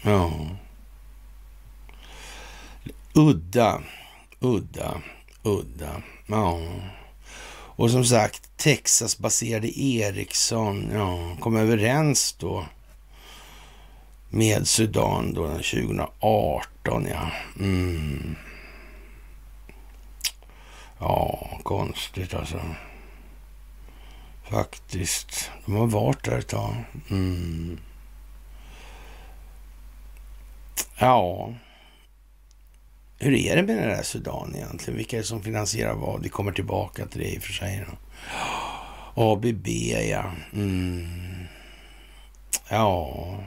[0.03, 0.33] Ja.
[3.15, 3.83] Udda,
[4.41, 5.03] udda,
[5.43, 6.03] udda.
[6.27, 6.59] Ja.
[7.79, 12.67] Och som sagt, Texas-baserade Ericsson ja, kom överens då
[14.29, 17.07] med Sudan då 2018.
[17.07, 17.31] Ja.
[17.59, 18.37] Mm.
[20.99, 22.61] Ja, konstigt alltså.
[24.51, 25.51] Faktiskt.
[25.67, 26.75] De har varit där ett tag.
[27.11, 27.79] Mm.
[30.99, 31.55] Ja.
[33.19, 34.97] Hur är det med den där Sudan egentligen?
[34.97, 36.23] Vilka är det som finansierar vad?
[36.23, 37.87] Vi kommer tillbaka till det i och för sig.
[37.87, 37.97] Då.
[39.15, 39.69] ABB,
[40.11, 40.33] ja.
[40.53, 41.47] Mm.
[42.69, 43.39] Ja.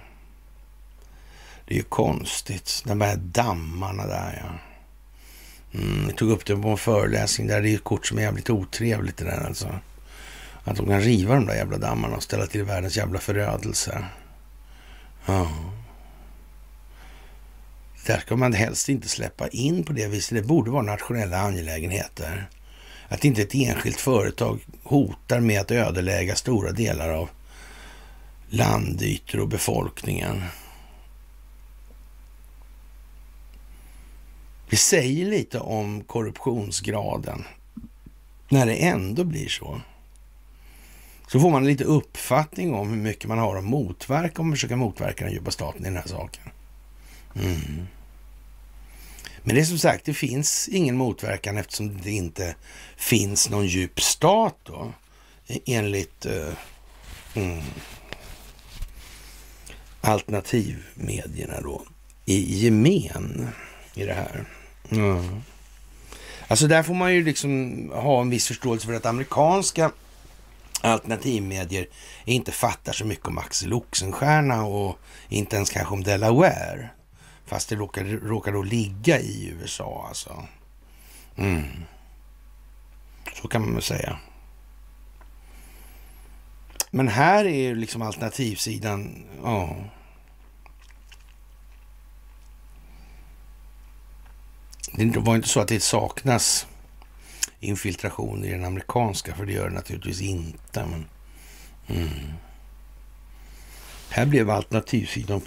[1.66, 2.84] Det är ju konstigt.
[2.86, 4.60] De här dammarna där, ja.
[5.80, 7.62] Mm, jag tog upp det på en föreläsning där.
[7.62, 9.80] Det är ett kort som är jävligt otrevligt det där alltså.
[10.64, 14.06] Att de kan riva de där jävla dammarna och ställa till världens jävla förödelse.
[15.26, 15.52] Ja.
[18.06, 20.38] Där ska man helst inte släppa in på det viset.
[20.38, 22.50] Det borde vara nationella angelägenheter.
[23.08, 27.30] Att inte ett enskilt företag hotar med att ödelägga stora delar av
[28.50, 30.44] landytor och befolkningen.
[34.70, 37.44] Vi säger lite om korruptionsgraden
[38.50, 39.82] när det ändå blir så.
[41.32, 44.76] Så får man lite uppfattning om hur mycket man har att motverka om man försöker
[44.76, 46.44] motverka den djupa staten i den här saken.
[47.36, 47.88] Mm.
[49.44, 52.56] Men det är som sagt, det finns ingen motverkan eftersom det inte
[52.98, 54.94] finns någon djup stat då,
[55.66, 56.54] enligt uh,
[57.34, 57.62] mm,
[60.02, 61.82] alternativmedierna då,
[62.26, 63.48] i gemen
[63.94, 64.46] i det här.
[64.90, 65.42] Mm.
[66.48, 69.92] Alltså där får man ju liksom ha en viss förståelse för att amerikanska
[70.82, 71.88] alternativmedier
[72.26, 75.00] inte fattar så mycket om Axel Oxenstierna och
[75.30, 76.90] inte ens kanske om Delaware.
[77.46, 80.48] Fast det råkar, råkar då ligga i USA alltså.
[81.36, 81.64] Mm.
[83.42, 84.20] Så kan man väl säga.
[86.92, 89.76] Men här är ju liksom alternativsidan, ja.
[94.94, 96.68] Det var inte så att det saknas
[97.62, 100.86] infiltration i den amerikanska, för det gör det naturligtvis inte.
[100.86, 101.06] Men,
[101.88, 102.10] mm.
[104.10, 105.42] Här blev alternativsidan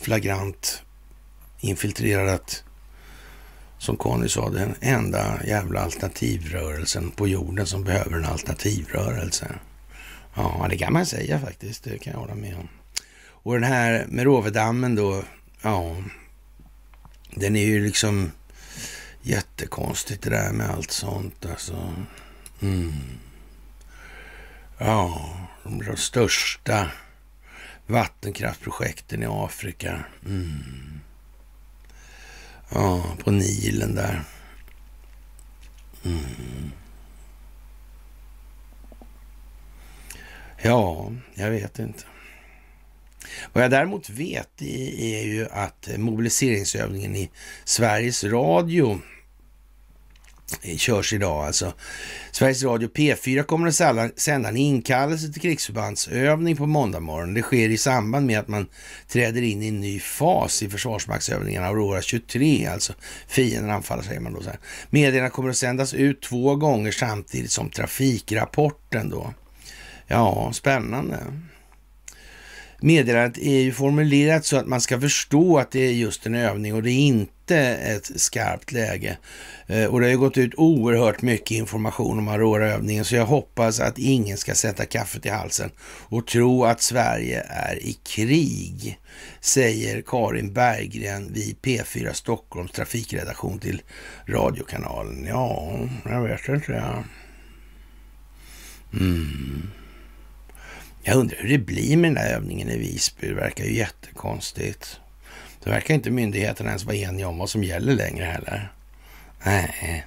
[0.00, 0.82] flagrant
[1.60, 2.64] infiltrerad att,
[3.78, 9.54] som Conny sa, den enda jävla alternativrörelsen på jorden som behöver en alternativrörelse.
[10.34, 11.84] Ja, det kan man säga faktiskt.
[11.84, 12.68] Det kan jag hålla med om.
[13.24, 15.22] Och den här Merovedammen då,
[15.62, 15.96] ja,
[17.34, 18.32] den är ju liksom
[19.22, 21.94] Jättekonstigt det där med allt sånt alltså.
[22.62, 22.92] Mm.
[24.78, 25.30] Ja,
[25.64, 26.90] de största
[27.86, 30.04] vattenkraftprojekten i Afrika.
[30.26, 31.00] Mm.
[32.68, 34.22] Ja, på Nilen där.
[36.04, 36.72] Mm.
[40.62, 42.04] Ja, jag vet inte.
[43.52, 47.30] Vad jag däremot vet är ju att mobiliseringsövningen i
[47.64, 49.00] Sveriges Radio
[50.62, 51.72] Eh, körs idag alltså.
[52.32, 57.34] Sveriges Radio P4 kommer att sända en inkallelse till krigsförbandsövning på måndag morgon.
[57.34, 58.66] Det sker i samband med att man
[59.08, 62.92] träder in i en ny fas i försvarsmaktsövningarna Aurora 23, alltså
[63.28, 64.42] fienden anfaller säger man då.
[64.42, 64.58] Så här.
[64.90, 69.34] Medierna kommer att sändas ut två gånger samtidigt som trafikrapporten då.
[70.06, 71.18] Ja, spännande.
[72.80, 76.74] Meddelandet är ju formulerat så att man ska förstå att det är just en övning
[76.74, 79.16] och det är inte ett skarpt läge.
[79.66, 83.80] Eh, och det har ju gått ut oerhört mycket information om Aurora-övningen så jag hoppas
[83.80, 85.70] att ingen ska sätta kaffet i halsen
[86.08, 88.98] och tro att Sverige är i krig,
[89.40, 93.82] säger Karin Berggren vid P4 Stockholms trafikredaktion till
[94.26, 95.26] radiokanalen.
[95.28, 96.72] Ja, jag vet inte.
[96.72, 97.04] Ja.
[99.00, 99.70] Mm.
[101.02, 103.28] Jag undrar hur det blir med den där övningen i Visby.
[103.28, 105.00] Det verkar ju jättekonstigt.
[105.64, 108.72] Det verkar inte myndigheterna ens vara eniga om vad som gäller längre heller.
[109.44, 110.06] Nej.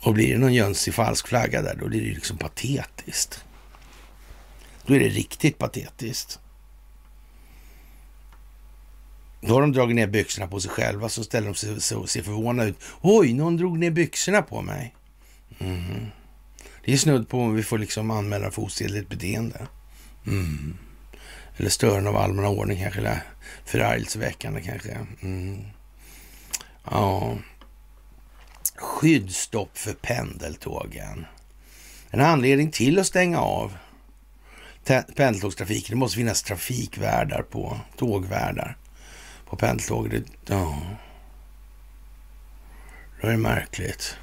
[0.00, 3.44] Och blir det någon jönsig falsk flagga där, då blir det liksom patetiskt.
[4.86, 6.38] Då är det riktigt patetiskt.
[9.40, 12.22] Då har de dragit ner byxorna på sig själva, så ställer de sig och ser
[12.22, 12.78] förvånade ut.
[13.00, 14.94] Oj, någon drog ner byxorna på mig.
[15.58, 16.06] Mm.
[16.84, 19.66] Det är snudd på om vi får liksom anmäla för osedligt beteende.
[20.26, 20.76] Mm.
[21.58, 23.22] Eller störande av allmän ordning kanske, eller
[23.64, 24.98] förargelseväckande kanske.
[25.22, 25.64] Mm.
[26.90, 27.36] Ja.
[28.76, 31.26] Skyddsstopp för pendeltågen.
[32.10, 33.76] En anledning till att stänga av
[35.16, 35.90] pendeltågstrafiken.
[35.90, 38.76] Det måste finnas trafikvärdar på, tågvärdar
[39.46, 40.22] på pendeltåg.
[40.46, 40.82] ja.
[43.20, 44.16] Det är märkligt.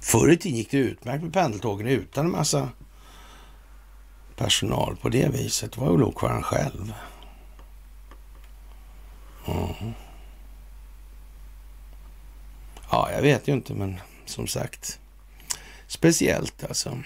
[0.00, 2.68] Förr i tiden gick det utmärkt med pendeltågen utan en massa
[4.36, 5.72] personal på det viset.
[5.72, 6.92] Det var ju lokföraren själv.
[9.46, 9.94] Mm.
[12.90, 14.98] Ja, jag vet ju inte, men som sagt.
[15.86, 16.98] Speciellt alltså.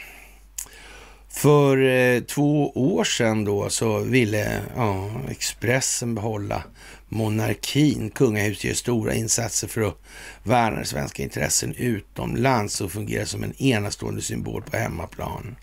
[1.28, 6.62] För eh, två år sedan då så ville ja, Expressen behålla
[7.08, 8.10] monarkin.
[8.10, 9.98] Kungahuset gör stora insatser för att
[10.42, 15.56] värna svenska intressen utomlands och fungera som en enastående symbol på hemmaplan.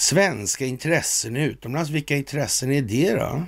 [0.00, 3.44] Svenska intressen utomlands, vilka intressen är det då?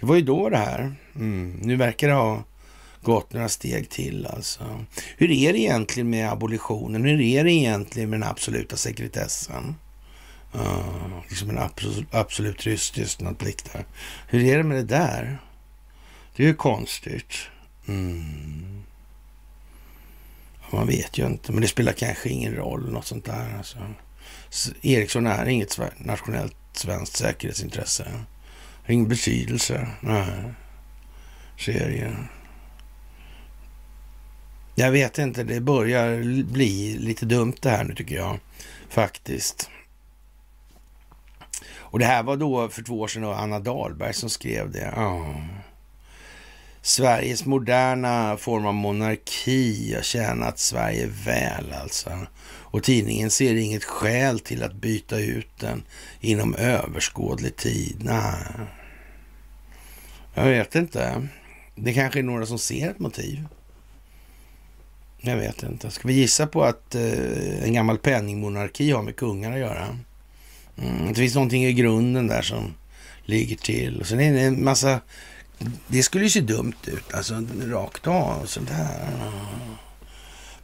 [0.00, 0.94] Det var ju då det här.
[1.14, 1.58] Mm.
[1.62, 2.44] Nu verkar det ha
[3.02, 4.84] gått några steg till alltså.
[5.16, 7.04] Hur är det egentligen med abolitionen?
[7.04, 9.74] Hur är det egentligen med den absoluta sekretessen?
[10.54, 13.86] Uh, liksom en absolut, absolut tyst tystnadsplikt där.
[14.28, 15.38] Hur är det med det där?
[16.36, 17.34] Det är ju konstigt.
[17.88, 18.82] Mm.
[20.70, 22.92] Man vet ju inte, men det spelar kanske ingen roll.
[22.92, 23.56] Något sånt där.
[23.58, 23.78] Alltså.
[24.82, 28.06] Ericsson är inget nationellt svenskt säkerhetsintresse.
[28.88, 29.88] Ingen betydelse.
[30.00, 30.52] Nej.
[31.58, 32.28] Serien.
[34.74, 38.38] Jag vet inte, det börjar bli lite dumt det här nu tycker jag.
[38.88, 39.70] Faktiskt.
[41.78, 44.92] Och det här var då för två år sedan Anna Dahlberg som skrev det.
[44.96, 45.36] Oh.
[46.82, 52.10] Sveriges moderna form av monarki har tjänat Sverige väl alltså.
[52.70, 55.82] Och tidningen ser inget skäl till att byta ut den
[56.20, 57.96] inom överskådlig tid.
[58.00, 58.66] Nej.
[60.34, 61.28] Jag vet inte.
[61.74, 63.46] Det kanske är några som ser ett motiv.
[65.20, 65.90] Jag vet inte.
[65.90, 69.98] Ska vi gissa på att eh, en gammal penningmonarki har med kungar att göra?
[70.78, 72.74] Mm, det finns någonting i grunden där som
[73.24, 74.00] ligger till.
[74.00, 75.00] Och sen är det en massa...
[75.86, 79.08] Det skulle ju se dumt ut, alltså rakt av och sådär.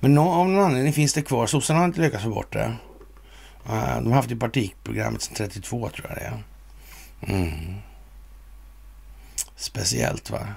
[0.00, 1.46] Men av någon anledning finns det kvar.
[1.46, 2.76] Sossarna har inte lyckats få bort det.
[3.68, 6.42] Eh, de har haft det i partiprogrammet sedan 32 tror jag det är.
[7.34, 7.74] Mm.
[9.56, 10.48] Speciellt va?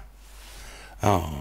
[1.00, 1.34] Ja.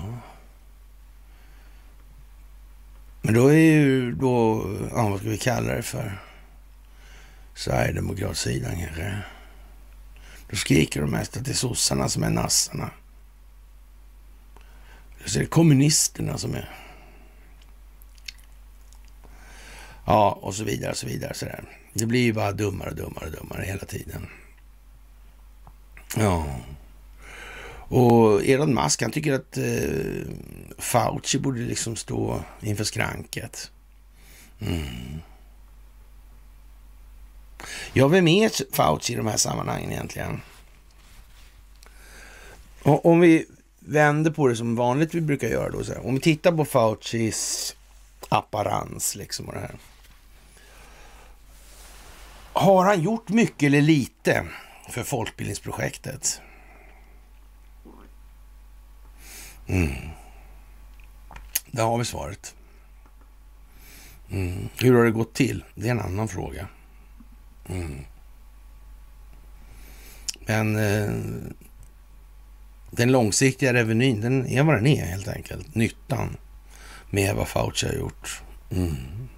[3.22, 6.18] Men då är ju då, ja vad ska vi kalla det för?
[7.54, 9.18] Sverigedemokratsidan kanske.
[10.50, 12.90] Då skriker de mest att det är sossarna som är nassarna.
[15.18, 16.87] Eller så är det kommunisterna som är...
[20.08, 21.34] Ja, och så vidare, och så vidare.
[21.34, 21.64] Så där.
[21.92, 24.26] Det blir ju bara dummare och dummare och dummare hela tiden.
[26.16, 26.46] Ja.
[27.88, 30.32] Och Elon Musk, han tycker att eh,
[30.78, 33.70] Fauci borde liksom stå inför skranket.
[34.60, 35.20] Mm.
[37.92, 40.40] Ja, vem är Fauci i de här sammanhangen egentligen?
[42.82, 43.46] Och om vi
[43.78, 45.84] vänder på det som vanligt vi brukar göra då.
[45.84, 47.76] Så här, om vi tittar på Faucis
[48.28, 49.76] apparans liksom och det här.
[52.58, 54.46] Har han gjort mycket eller lite
[54.88, 56.40] för folkbildningsprojektet.
[59.66, 59.92] Mm.
[61.66, 62.54] Där har vi svaret.
[64.30, 64.68] Mm.
[64.78, 65.64] Hur har det gått till?
[65.74, 66.68] Det är en annan fråga.
[67.68, 68.04] Mm.
[70.46, 71.12] Men eh,
[72.90, 75.74] den långsiktiga revenyn, den är vad den är helt enkelt.
[75.74, 76.36] Nyttan
[77.10, 78.42] med vad Fauci har gjort.
[78.70, 79.28] Mm.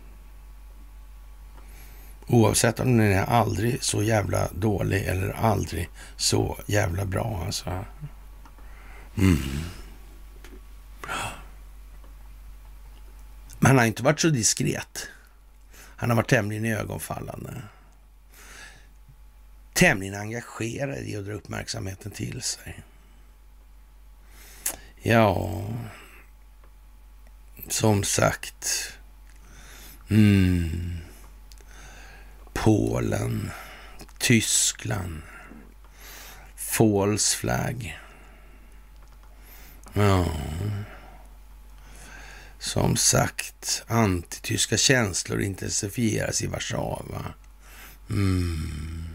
[2.32, 7.85] Oavsett om den är aldrig så jävla dålig eller aldrig så jävla bra alltså.
[9.19, 9.39] Mm.
[13.59, 15.09] Men han har inte varit så diskret.
[15.97, 17.62] Han har varit tämligen ögonfallande.
[19.73, 22.82] Tämligen engagerad i att dra uppmärksamheten till sig.
[25.02, 25.65] Ja,
[27.69, 28.93] som sagt.
[30.09, 31.01] Mm.
[32.65, 33.51] Polen,
[34.19, 35.23] Tyskland,
[36.57, 37.99] false flag.
[39.93, 40.27] Ja.
[42.59, 47.24] Som sagt, antityska känslor intensifieras i Warszawa.
[48.11, 49.09] Mm.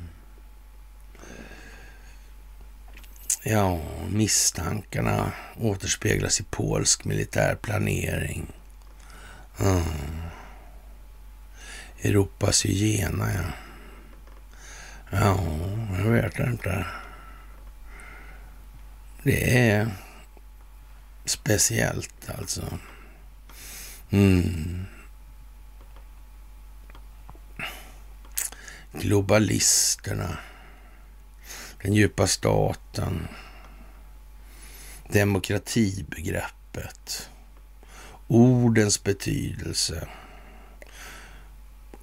[3.43, 8.51] Ja, misstankarna återspeglas i polsk militär planering.
[9.59, 9.83] Mm.
[12.01, 13.41] Europas hygiena, ja.
[15.11, 15.39] Ja,
[15.97, 16.85] jag vet inte.
[19.23, 19.91] Det är
[21.25, 22.79] speciellt alltså.
[24.09, 24.85] Mm.
[28.93, 30.37] Globalisterna.
[31.81, 33.27] Den djupa staten.
[35.09, 37.29] Demokratibegreppet.
[38.27, 40.07] Ordens betydelse.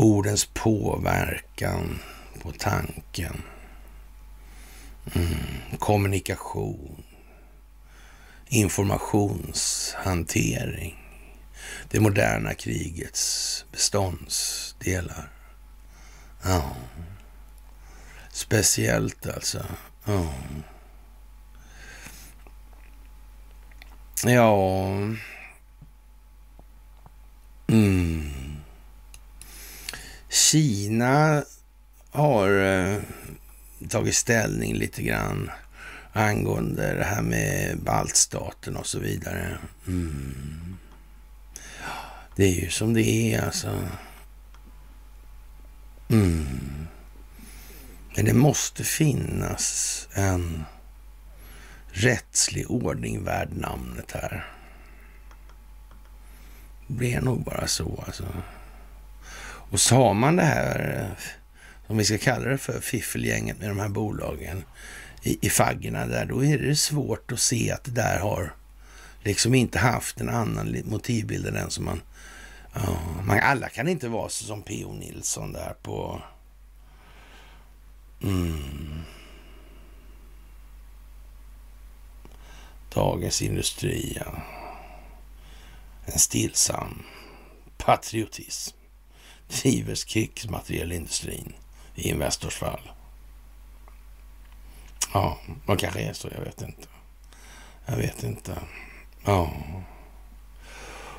[0.02, 1.98] Ordens påverkan
[2.42, 3.42] på tanken.
[5.14, 5.78] Mm.
[5.78, 7.02] Kommunikation.
[8.48, 11.02] Informationshantering
[11.90, 15.28] det moderna krigets beståndsdelar.
[16.44, 16.76] Ja.
[18.30, 19.66] Speciellt alltså.
[20.04, 20.32] Ja.
[24.24, 24.86] Ja.
[27.66, 28.51] Mm.
[30.32, 31.44] Kina
[32.10, 32.98] har eh,
[33.88, 35.50] tagit ställning lite grann
[36.12, 39.58] angående det här med baltstaten och så vidare.
[39.86, 40.76] Mm.
[42.36, 43.88] Det är ju som det är alltså.
[46.10, 46.86] Mm.
[48.16, 50.64] Men det måste finnas en
[51.86, 54.46] rättslig ordning värd namnet här.
[56.86, 58.26] Det är nog bara så alltså.
[59.72, 61.18] Och sa man det här, eh,
[61.86, 64.64] om vi ska kalla det för fiffelgänget med de här bolagen
[65.22, 68.54] i, i faggorna där, då är det svårt att se att det där har
[69.22, 72.00] liksom inte haft en annan motivbild än den som man
[72.74, 74.92] Ja, man, alla kan inte vara så som P.O.
[74.92, 76.22] Nilsson där på...
[78.22, 79.00] Mm.
[82.94, 84.42] Dagens Industri, ja.
[86.04, 87.02] En stillsam
[87.78, 88.81] patriotism
[89.62, 91.52] driver krigsmaterielindustrin
[91.94, 92.90] i Investors fall.
[95.12, 96.88] Ja, man kanske är så, jag vet inte.
[97.86, 98.58] Jag vet inte.
[99.24, 99.52] Ja.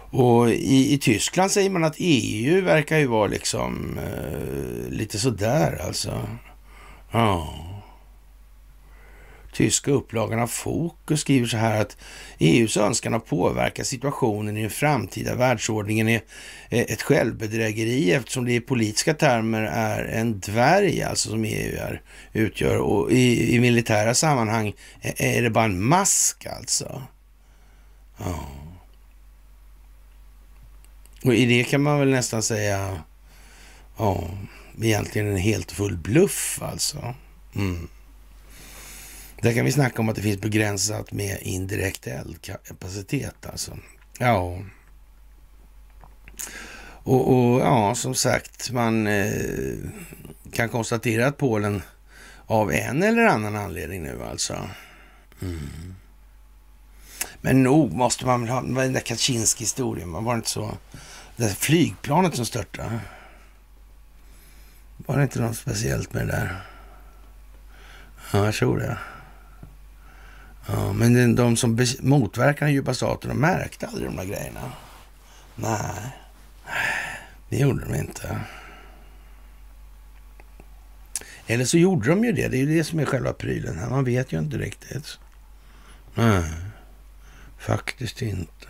[0.09, 5.81] Och i, i Tyskland säger man att EU verkar ju vara liksom eh, lite sådär
[5.87, 6.27] alltså.
[7.11, 7.53] Ja.
[9.53, 11.97] Tyska upplagan av Fokus skriver så här att
[12.39, 16.21] EUs önskan att påverka situationen i den framtida världsordningen är
[16.69, 22.01] eh, ett självbedrägeri eftersom det i politiska termer är en dvärg alltså som EU är,
[22.33, 27.01] utgör och i, i militära sammanhang är det bara en mask alltså.
[28.17, 28.49] Ja.
[31.23, 32.97] Och i det kan man väl nästan säga,
[33.97, 34.29] ja,
[34.81, 37.15] egentligen en helt full bluff alltså.
[37.55, 37.87] Mm.
[39.43, 43.77] Där kan vi snacka om att det finns begränsat med indirekt eldkapacitet alltså.
[44.19, 44.59] Ja.
[46.83, 49.75] Och, och ja, som sagt, man eh,
[50.51, 51.81] kan konstatera att Polen
[52.45, 54.69] av en eller annan anledning nu alltså.
[55.41, 55.95] Mm.
[57.41, 60.77] Men nog måste man väl ha, den där Kaczynski-historien, var det inte så?
[61.35, 62.99] Det där flygplanet som störtade.
[64.97, 66.63] Var det inte något speciellt med det där?
[68.31, 68.97] Ja, jag tror det.
[70.67, 74.71] Ja, men de som motverkar den djupa staten, de märkte aldrig de där grejerna.
[75.55, 76.17] Nej,
[77.49, 78.39] det gjorde de inte.
[81.47, 82.47] Eller så gjorde de ju det.
[82.47, 83.89] Det är ju det som är själva prylen här.
[83.89, 85.19] Man vet ju inte riktigt.
[86.15, 86.51] Nej,
[87.57, 88.67] faktiskt inte.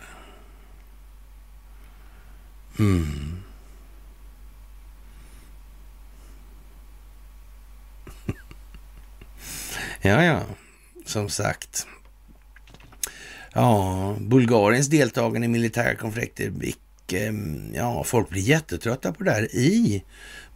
[2.78, 3.42] Mm.
[10.00, 10.42] ja, ja,
[11.28, 11.86] sagt.
[13.52, 16.52] Ja, Bulgariens deltagande i militära konflikter,
[17.74, 20.04] ja, folk blir jättetrötta på det här i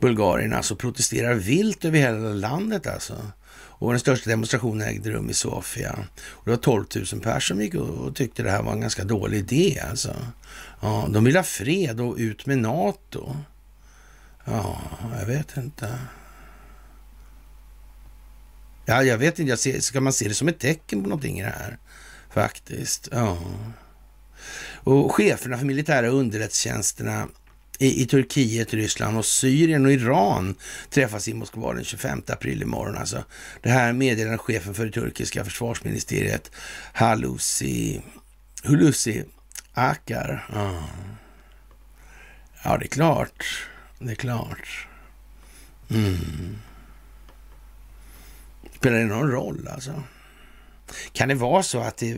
[0.00, 3.14] Bulgarien, alltså protesterar vilt över hela landet alltså.
[3.80, 5.98] Och den största demonstrationen ägde rum i Sofia.
[6.28, 9.04] Och det var 12 000 personer som gick och tyckte det här var en ganska
[9.04, 10.16] dålig idé alltså.
[10.80, 13.36] Ja, de vill ha fred och ut med NATO.
[14.44, 14.80] Ja,
[15.18, 15.98] jag vet inte.
[18.88, 19.50] Ja, jag vet inte.
[19.50, 21.78] Jag ser, ska man se det som ett tecken på någonting i det här?
[22.30, 23.08] Faktiskt.
[23.12, 23.38] Ja.
[24.74, 27.28] Och cheferna för militära underrättelsetjänsterna
[27.78, 30.54] i, i Turkiet, Ryssland och Syrien och Iran
[30.90, 32.96] träffas i Moskva den 25 april imorgon.
[32.96, 33.24] Alltså.
[33.62, 36.50] Det här meddelar chefen för det turkiska försvarsministeriet
[36.92, 38.02] Halusi,
[38.62, 39.24] Hulusi
[39.72, 40.48] Akar.
[40.52, 40.88] Ja.
[42.64, 43.66] ja, det är klart.
[43.98, 44.86] Det är klart.
[45.90, 46.58] Mm.
[48.78, 50.02] Spelar det någon roll alltså?
[51.12, 52.16] Kan det vara så att det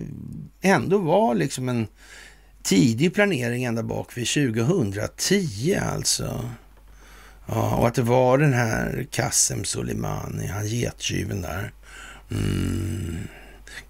[0.61, 1.87] ändå var liksom en
[2.63, 6.51] tidig planering ända bak vid 2010 alltså?
[7.47, 11.73] Ja, och att det var den här Kassem Soleimani, han gettjuven där.
[12.31, 13.19] Mm.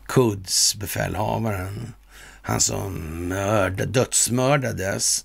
[0.09, 1.95] Quds befälhavaren.
[2.43, 2.95] Han som
[3.29, 5.25] mörda, dödsmördades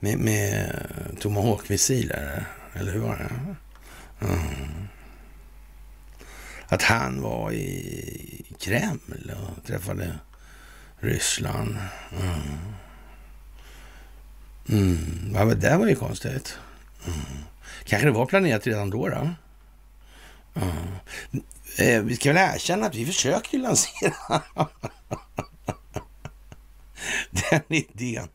[0.00, 0.76] med, med
[1.20, 2.44] Tomahawk-missiler.
[2.74, 3.30] Eller hur var det?
[4.26, 4.88] Mm
[6.72, 10.18] att han var i Kreml och träffade
[11.00, 11.76] Ryssland.
[12.20, 12.40] Mm.
[14.68, 15.32] Mm.
[15.34, 16.58] Ja, men det var ju konstigt.
[17.06, 17.44] Mm.
[17.84, 19.08] Kanske det var planerat redan då.
[19.08, 19.30] då?
[20.54, 20.76] Mm.
[21.78, 24.42] Eh, vi ska väl erkänna att vi försökte lansera
[27.30, 28.28] den idén.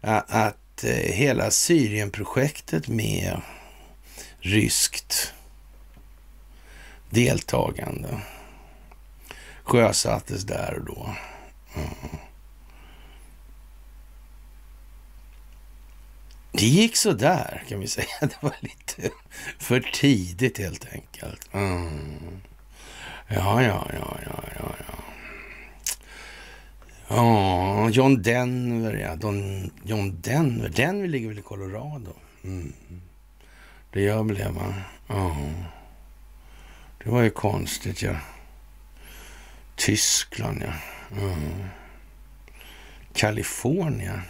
[0.00, 3.40] Att eh, hela Syrienprojektet med
[4.40, 5.34] ryskt
[7.10, 8.20] deltagande
[9.62, 11.14] sjösattes där och då.
[11.74, 11.88] Mm.
[16.52, 18.06] Det gick så där kan vi säga.
[18.20, 19.10] Det var lite
[19.58, 21.48] för tidigt helt enkelt.
[21.52, 22.40] Mm.
[23.28, 24.94] Ja, ja, ja, ja, ja, ja.
[27.08, 29.16] Ja, John Denver, ja.
[29.16, 30.68] Don, John Denver.
[30.68, 32.12] Denver ligger väl i Colorado?
[32.44, 32.72] Mm.
[33.92, 34.74] Det gör väl det, va?
[35.06, 35.36] Ja.
[37.04, 38.16] Det var ju konstigt, ja.
[39.76, 40.72] Tyskland, ja.
[41.20, 41.68] Mm.
[43.14, 44.20] Kalifornien.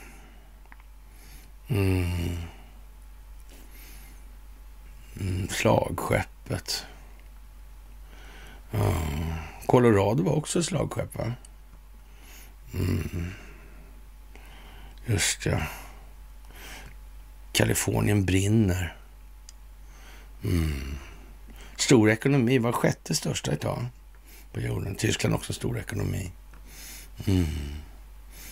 [1.68, 2.36] Mm.
[5.20, 6.86] Mm, slagskeppet.
[8.72, 9.32] Mm.
[9.66, 11.32] Colorado var också slagskepp, va?
[12.74, 13.32] Mm.
[15.06, 15.60] Just ja.
[17.52, 18.96] Kalifornien brinner.
[20.44, 20.98] Mm.
[21.90, 23.86] Stor ekonomi, var sjätte största idag
[24.52, 24.94] på jorden.
[24.94, 26.30] Tyskland också stor ekonomi.
[27.26, 27.46] Mm.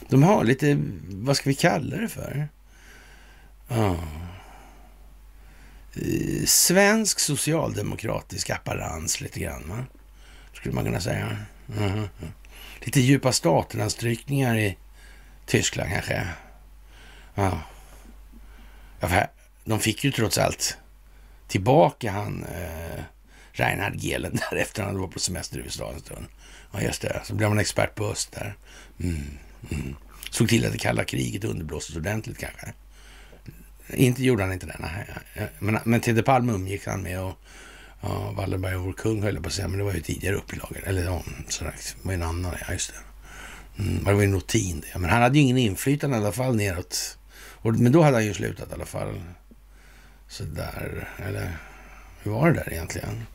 [0.09, 0.79] De har lite,
[1.09, 2.49] vad ska vi kalla det för?
[3.69, 3.97] Ja.
[6.47, 9.85] Svensk socialdemokratisk apparans, lite grann, va?
[10.53, 11.37] skulle man kunna säga.
[11.79, 12.09] Mm.
[12.81, 14.77] Lite djupa staterna-strykningar i
[15.47, 16.29] Tyskland kanske.
[17.35, 17.61] Ja.
[19.65, 20.79] de fick ju trots allt
[21.49, 23.05] tillbaka han eh,
[23.61, 26.27] Reinhard Gehlen där efter han var på semester i USA en stund.
[26.73, 27.23] Ja, just det.
[27.25, 28.57] Så blev man expert på öst där.
[29.01, 29.21] Mm,
[29.71, 29.97] mm.
[30.31, 32.73] Såg till att det kalla kriget underblåstes ordentligt kanske.
[33.89, 35.49] Inte gjorde han inte det, nej.
[35.59, 37.39] Men, men Tedde Palme umgick han med och
[38.01, 40.37] ja, Wallenberg och vår kung höll jag på att säga, men det var ju tidigare
[40.37, 40.85] upplagor.
[40.87, 43.83] Eller ja, sådär, det var en annan, ja just det.
[43.83, 44.99] Mm, det var ju Notin det.
[44.99, 47.19] Men han hade ju ingen inflytande i alla fall neråt.
[47.53, 49.21] Och, men då hade han ju slutat i alla fall.
[50.29, 51.57] Sådär, eller
[52.23, 53.27] hur var det där egentligen?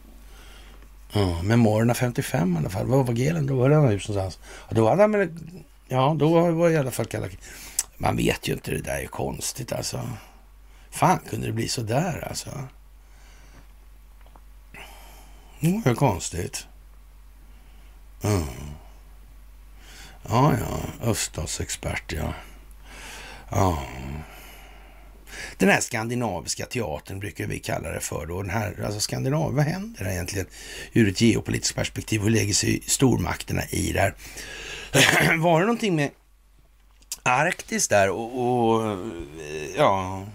[1.14, 2.86] Ja, Memorierna 55 i alla fall.
[2.86, 3.48] Vad var Gelen?
[3.48, 4.40] Då var det hus någonstans.
[4.70, 5.40] Då hade han.
[5.88, 7.28] Ja, då var det i alla fall kalla
[7.98, 10.10] Man vet ju inte, det där är konstigt alltså.
[10.90, 12.50] Fan kunde det bli så där alltså?
[15.60, 16.68] Det var konstigt.
[18.24, 18.44] Mm.
[20.30, 21.08] Ja, ja.
[21.10, 22.34] Öststatsexpert, ja.
[23.50, 23.84] Ja.
[25.58, 28.26] Den här skandinaviska teatern brukar vi kalla det för.
[28.26, 28.42] Då.
[28.42, 30.48] Den här, alltså Skandinavien, vad händer egentligen
[30.94, 32.22] ur ett geopolitiskt perspektiv?
[32.22, 34.14] Hur lägger sig stormakterna i det här?
[35.38, 36.10] Var det någonting med
[37.24, 38.98] Arktis där och, och
[39.78, 40.26] ja,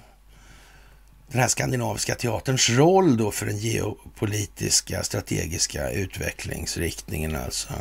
[1.29, 7.73] den här skandinaviska teaterns roll då för den geopolitiska strategiska utvecklingsriktningen alltså.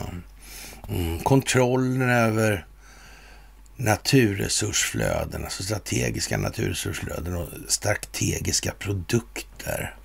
[0.89, 2.65] Mm, kontrollen över
[3.77, 9.95] naturresursflöden, alltså strategiska naturresursflöden och strategiska produkter.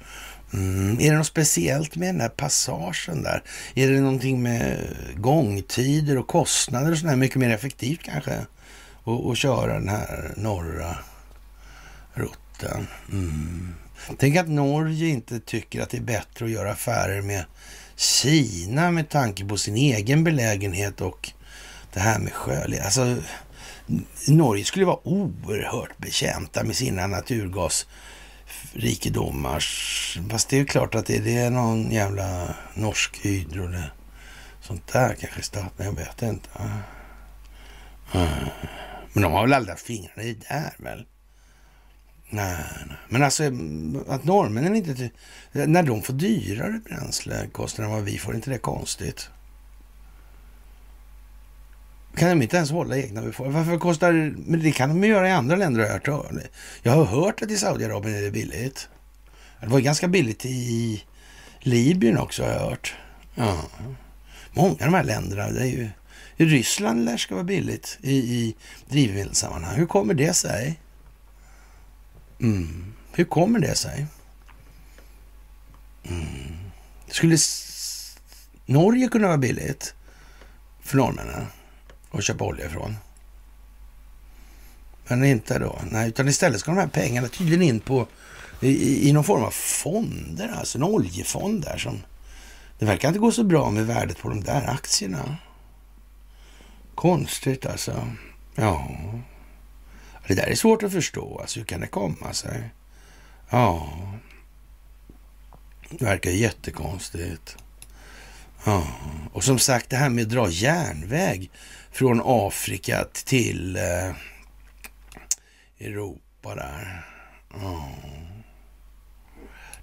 [0.52, 1.00] Mm.
[1.00, 3.42] Är det något speciellt med den här passagen där?
[3.74, 7.16] Är det någonting med gångtider och kostnader och sådär?
[7.16, 8.46] Mycket mer effektivt kanske?
[9.04, 10.96] att köra den här norra
[12.14, 12.86] rutten.
[13.12, 13.74] Mm.
[14.18, 17.44] Tänk att Norge inte tycker att det är bättre att göra affärer med
[17.96, 21.30] Kina med tanke på sin egen belägenhet och
[21.92, 22.64] det här med sjö.
[22.84, 23.16] Alltså,
[24.28, 29.64] Norge skulle vara oerhört betjänta med sina naturgasrikedomar.
[30.30, 33.92] Fast det är klart att det är någon jävla norsk hydro eller
[34.60, 36.48] sånt där kanske staten, jag vet inte.
[39.12, 41.06] Men de har väl aldrig haft fingrarna i det där väl?
[42.30, 43.44] Nej, nej, men alltså
[44.08, 45.10] att norrmännen inte...
[45.52, 49.30] När de får dyrare bränslekostnader än vad vi får, är inte det konstigt?
[52.16, 53.64] Kan de inte ens hålla egna befolkningar?
[53.64, 54.12] Varför kostar...
[54.36, 56.32] Men det kan de ju göra i andra länder har jag hört.
[56.82, 58.88] Jag har hört att i Saudiarabien är det billigt.
[59.60, 61.04] Det var ganska billigt i
[61.60, 62.94] Libyen också har jag hört.
[63.34, 63.62] Ja.
[64.52, 65.90] Många av de här länderna, det är ju...
[66.36, 68.56] I Ryssland lär ska vara billigt i, i
[68.88, 69.76] drivmedelssammanhang.
[69.76, 70.80] Hur kommer det sig?
[72.40, 72.94] Mm.
[73.12, 74.06] Hur kommer det sig?
[76.04, 76.26] Mm.
[77.08, 77.36] Skulle
[78.66, 79.94] Norge kunna vara billigt
[80.82, 81.46] för norrmännen
[82.12, 82.96] och köpa olja ifrån?
[85.06, 85.78] Men inte då.
[85.90, 88.06] Nej, utan istället ska de här pengarna tydligen in på
[88.60, 92.02] i, i någon form av fonder, alltså en oljefond där som
[92.78, 95.36] det verkar inte gå så bra med värdet på de där aktierna.
[96.94, 98.08] Konstigt alltså.
[98.54, 98.90] Ja.
[100.26, 101.38] Det där är svårt att förstå.
[101.40, 102.70] Alltså, hur kan det komma sig?
[103.50, 103.92] Ja.
[105.90, 107.56] Det verkar jättekonstigt.
[108.64, 108.86] Ja.
[109.32, 111.50] Och som sagt, det här med att dra järnväg
[111.92, 114.14] från Afrika till eh,
[115.78, 117.06] Europa där.
[117.54, 117.88] Oh.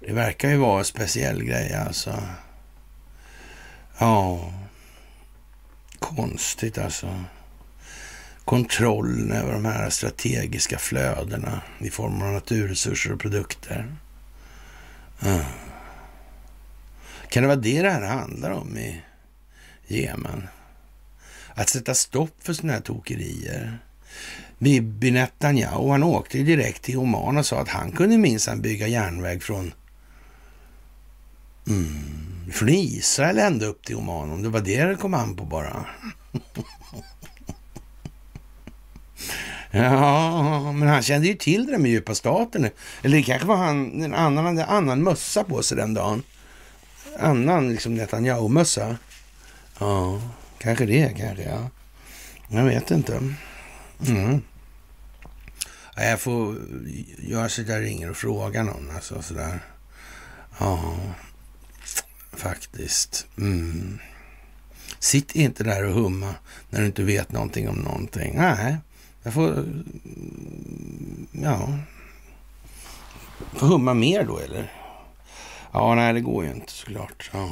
[0.00, 2.22] Det verkar ju vara en speciell grej alltså.
[3.98, 4.52] Ja.
[5.98, 7.24] Konstigt alltså
[8.50, 13.96] kontrollen över de här strategiska flödena i form av naturresurser och produkter.
[15.22, 15.46] Oh.
[17.28, 19.02] Kan det vara det det här handlar om i
[19.86, 20.48] Jemen?
[21.54, 23.78] Att sätta stopp för sådana här tokerier.
[24.58, 29.42] Bibi Netanyahu, han åkte direkt till Oman och sa att han kunde minsann bygga järnväg
[29.42, 29.72] från,
[31.68, 35.44] mm, från Israel ända upp till Oman, om det var det det kom an på
[35.44, 35.86] bara.
[39.72, 42.70] Ja, men han kände ju till det där med djupa staten.
[43.02, 46.22] Eller det kanske var han, en annan hade annan mössa på sig den dagen.
[47.18, 48.96] Annan liksom Netanyahu-mössa.
[49.78, 50.20] Ja,
[50.60, 51.70] kanske det, kanske ja.
[52.48, 53.34] Jag vet inte.
[54.08, 54.42] Mm.
[55.96, 56.56] Jag får
[57.18, 58.90] göra så att jag ringer och frågar någon.
[58.94, 59.60] Alltså sådär.
[60.58, 60.96] Ja,
[62.32, 63.26] faktiskt.
[63.38, 63.98] Mm.
[64.98, 66.34] Sitt inte där och humma
[66.70, 68.34] när du inte vet någonting om någonting.
[68.36, 68.76] Nej,
[69.22, 69.52] jag får...
[69.52, 71.78] Mm, ja...
[73.54, 74.72] Får humma mer då, eller?
[75.72, 77.30] Ja, nej, det går ju inte såklart.
[77.32, 77.50] Ja,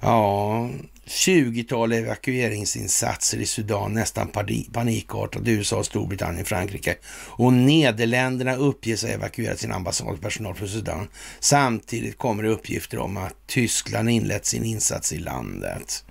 [0.00, 0.70] ja
[1.06, 4.28] 20-tal evakueringsinsatser i Sudan, nästan
[4.72, 5.42] panikartat.
[5.44, 6.96] USA, Storbritannien, Frankrike
[7.28, 11.08] och Nederländerna uppges ha evakuerat sin ambassadpersonal från Sudan.
[11.40, 16.04] Samtidigt kommer det uppgifter om att Tyskland inlett sin insats i landet.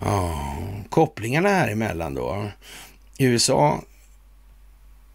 [0.00, 2.50] Oh, kopplingarna här emellan då.
[3.18, 3.82] USA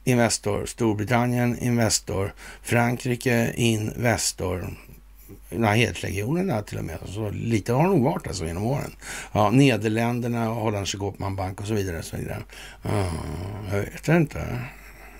[0.04, 2.34] Investor, Storbritannien Investor,
[2.64, 4.78] Frankrike Investor,
[5.52, 6.98] Nahedregionen till och med.
[7.06, 8.92] Så lite har det nog varit alltså genom åren.
[9.32, 11.98] Ja, Nederländerna, Hollandske Koopman Bank och så vidare.
[11.98, 12.44] Och så vidare.
[12.84, 13.12] Ja,
[13.72, 14.60] jag vet inte.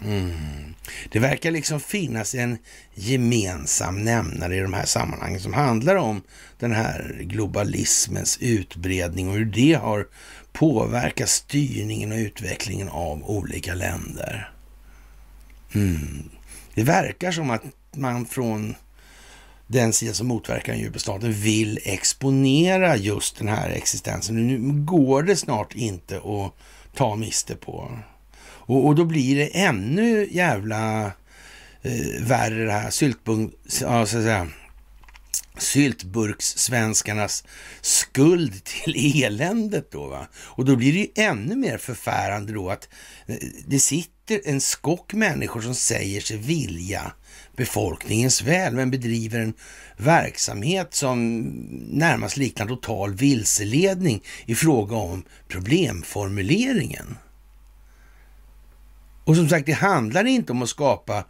[0.06, 0.74] Mm.
[1.12, 2.58] Det verkar liksom finnas en
[2.94, 6.22] gemensam nämnare i de här sammanhangen som handlar om
[6.60, 10.08] den här globalismens utbredning och hur det har
[10.54, 14.52] påverkat styrningen och utvecklingen av olika länder.
[15.74, 16.30] Mm.
[16.74, 17.64] Det verkar som att
[17.96, 18.76] man från
[19.72, 24.48] den sida som motverkar den djupa staten vill exponera just den här existensen.
[24.48, 26.54] Nu går det snart inte att
[26.96, 28.00] ta miste på.
[28.44, 31.06] Och, och då blir det ännu jävla
[31.82, 34.48] eh, värre det här syltbunk, ja, så att säga,
[35.58, 37.44] syltburkssvenskarnas
[37.82, 40.08] skuld till eländet då.
[40.08, 40.28] Va?
[40.36, 42.90] Och då blir det ju ännu mer förfärande då att
[43.26, 43.36] eh,
[43.68, 47.12] det sitter sitter en skock människor som säger sig vilja
[47.62, 49.54] befolkningens väl, men bedriver en
[49.98, 51.42] verksamhet som
[51.92, 57.18] närmast liknar total vilseledning i fråga om problemformuleringen.
[59.24, 61.26] Och som sagt, det handlar inte om att skapa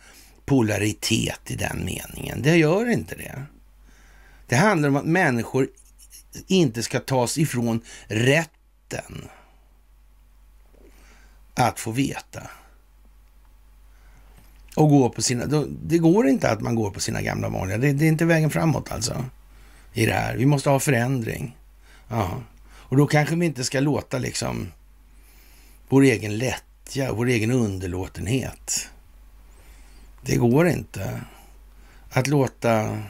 [0.45, 2.41] polaritet i den meningen.
[2.41, 3.43] Det gör inte det.
[4.47, 5.67] Det handlar om att människor
[6.47, 9.29] inte ska tas ifrån rätten
[11.53, 12.49] att få veta.
[14.75, 15.45] Och gå på sina...
[15.83, 17.77] Det går inte att man går på sina gamla vanliga.
[17.77, 19.25] Det, det är inte vägen framåt alltså.
[19.93, 20.35] I det här.
[20.37, 21.57] Vi måste ha förändring.
[22.07, 22.41] Ja.
[22.63, 24.71] Och då kanske vi inte ska låta liksom
[25.89, 28.89] vår egen lättja, vår egen underlåtenhet.
[30.21, 31.21] Det går inte
[32.09, 33.03] att låta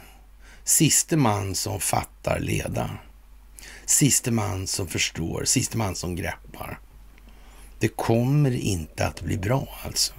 [0.63, 2.89] siste man som fattar leda.
[3.85, 6.79] Siste man som förstår, siste man som greppar.
[7.79, 10.13] Det kommer inte att bli bra alltså.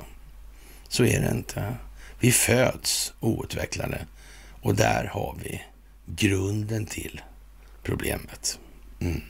[0.92, 1.74] Så är det inte.
[2.20, 4.06] Vi föds outvecklade
[4.62, 5.62] och där har vi
[6.06, 7.20] grunden till
[7.82, 8.58] problemet.
[9.00, 9.22] Mm.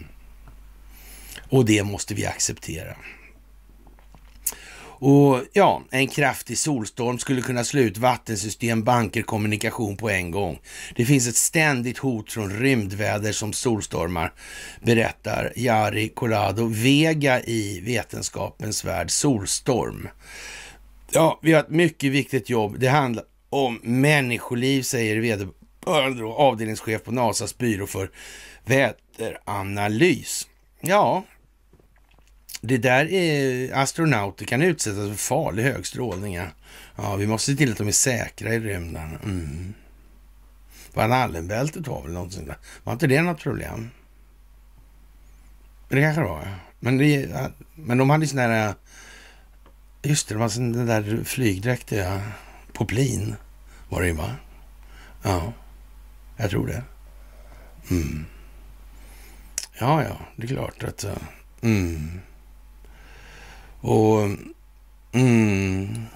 [1.48, 2.96] Och det måste vi acceptera.
[5.04, 10.60] Och ja, en kraftig solstorm skulle kunna slå ut vattensystem, banker, kommunikation på en gång.
[10.96, 14.32] Det finns ett ständigt hot från rymdväder som solstormar,
[14.80, 20.08] berättar Jari Colado Vega i Vetenskapens värld Solstorm.
[21.14, 22.76] Ja, vi har ett mycket viktigt jobb.
[22.78, 28.10] Det handlar om människoliv, säger vederbörande avdelningschef på NASAs byrå för
[28.64, 30.48] väderanalys.
[30.80, 31.24] Ja,
[32.60, 36.34] det där är astronauter kan utsättas för farlig högstrålning.
[36.96, 37.16] Ja.
[37.16, 39.18] vi måste se till att de är säkra i rymden.
[39.24, 39.74] Mm.
[40.94, 42.56] Van Allen-bältet var väl någonting där.
[42.84, 43.90] Var inte det något problem?
[45.88, 46.54] Det kanske det var, ja.
[46.80, 47.28] Men, det,
[47.74, 48.68] men de hade ju sådana här...
[48.68, 48.74] Eh,
[50.02, 52.20] Just det, det var den där flygdräkten, ja.
[52.72, 53.34] Poplin
[53.88, 54.36] var det ju, va?
[55.22, 55.52] Ja,
[56.36, 56.82] jag tror det.
[57.90, 58.24] Mm.
[59.78, 61.04] Ja, ja, det är klart att...
[61.04, 61.16] Eh,
[61.60, 62.20] mm.
[63.80, 64.28] Och
[65.12, 66.06] mm,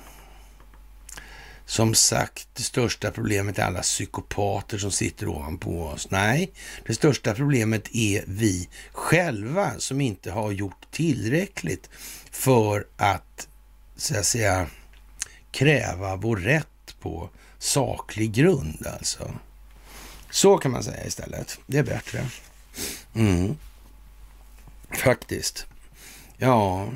[1.64, 6.10] som sagt, det största problemet är alla psykopater som sitter ovanpå oss.
[6.10, 6.52] Nej,
[6.86, 11.90] det största problemet är vi själva som inte har gjort tillräckligt
[12.30, 13.48] för att,
[13.96, 14.66] så att säga,
[15.50, 19.30] kräva vår rätt på saklig grund alltså.
[20.30, 21.58] Så kan man säga istället.
[21.66, 22.26] Det är bättre.
[23.14, 23.56] Mm.
[24.90, 25.66] Faktiskt.
[26.36, 26.88] Ja,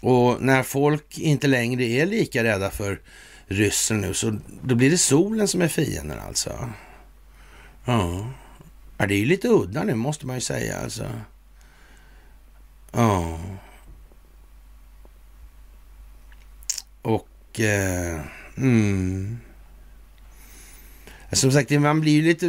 [0.00, 3.00] och när folk inte längre är lika rädda för
[3.46, 6.70] ryssen nu, så då blir det solen som är fienden alltså.
[7.84, 8.30] Ja.
[8.98, 11.06] ja, det är ju lite udda nu måste man ju säga alltså.
[12.92, 13.38] Ja.
[17.02, 17.26] Och...
[17.60, 18.20] Eh,
[18.56, 19.38] mm.
[21.32, 22.46] Som sagt, man blir ju lite...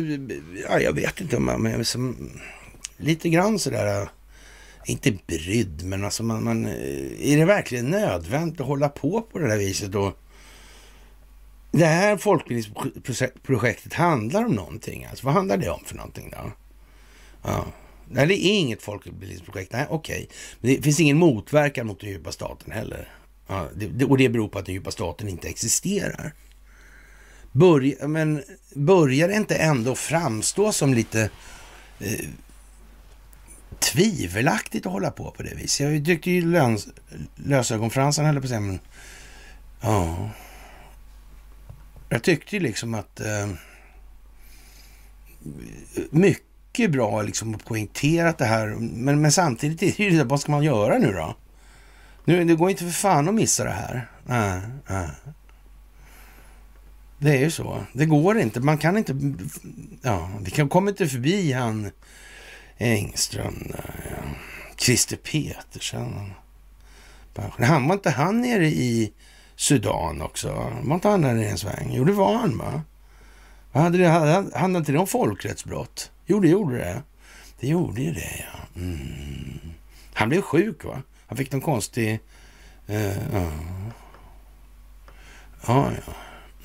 [0.69, 1.61] Ja, jag vet inte om man...
[1.61, 2.31] Men som,
[2.97, 4.09] lite grann sådär
[4.85, 9.39] inte brydd, men alltså man, man, eh, är det verkligen nödvändigt att hålla på på
[9.39, 9.95] det där viset?
[9.95, 10.17] Och
[11.71, 15.05] det här folkbildningsprojektet handlar om någonting.
[15.05, 16.51] Alltså, vad handlar det om för någonting då?
[17.43, 17.65] Ja.
[18.09, 19.71] Nej, det är inget folkbildningsprojekt.
[19.73, 20.27] Nej, okej.
[20.59, 20.75] Okay.
[20.75, 23.07] Det finns ingen motverkan mot den djupa staten heller.
[23.51, 26.33] Ja, det, och det beror på att den djupa staten inte existerar.
[27.51, 28.43] Börja, men
[28.75, 31.29] börjar det inte ändå framstå som lite
[31.99, 32.25] eh,
[33.79, 35.93] tvivelaktigt att hålla på på det viset.
[35.93, 36.87] Jag tyckte ju löns,
[37.35, 38.79] lösögonfransarna höll på att säga, men
[39.81, 40.29] ja.
[42.09, 43.49] Jag tyckte ju liksom att eh,
[46.09, 50.63] mycket bra liksom poängterat det här, men, men samtidigt är det ju vad ska man
[50.63, 51.35] göra nu då?
[52.25, 54.07] Nu, det går inte för fan att missa det här.
[54.29, 54.55] Äh,
[54.97, 55.09] äh.
[57.17, 57.83] Det är ju så.
[57.93, 58.59] Det går inte.
[58.59, 59.15] Man kan inte...
[60.01, 61.91] Ja, det kommer inte förbi han
[62.77, 64.29] Engström där, ja.
[64.77, 66.33] Christer Petersen.
[67.57, 69.13] Han var inte han nere i
[69.55, 70.73] Sudan också?
[70.83, 71.89] Var inte han där i en sväng?
[71.91, 72.81] Jo, det var han va?
[73.71, 74.07] Hade det,
[74.55, 76.11] hade inte det om folkrättsbrott?
[76.25, 77.01] Jo, det gjorde det.
[77.59, 78.81] Det gjorde ju det, ja.
[78.81, 79.59] Mm.
[80.13, 81.01] Han blev sjuk, va?
[81.31, 82.19] Han fick någon konstig...
[82.87, 83.43] Eh.
[85.67, 86.13] Ja, ja.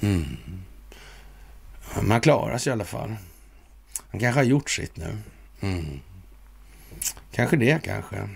[0.01, 0.37] Mm.
[2.03, 3.17] Man klarar sig i alla fall.
[4.11, 5.19] Han kanske har gjort sitt nu.
[5.61, 6.01] Mm.
[7.33, 8.29] Kanske det kanske.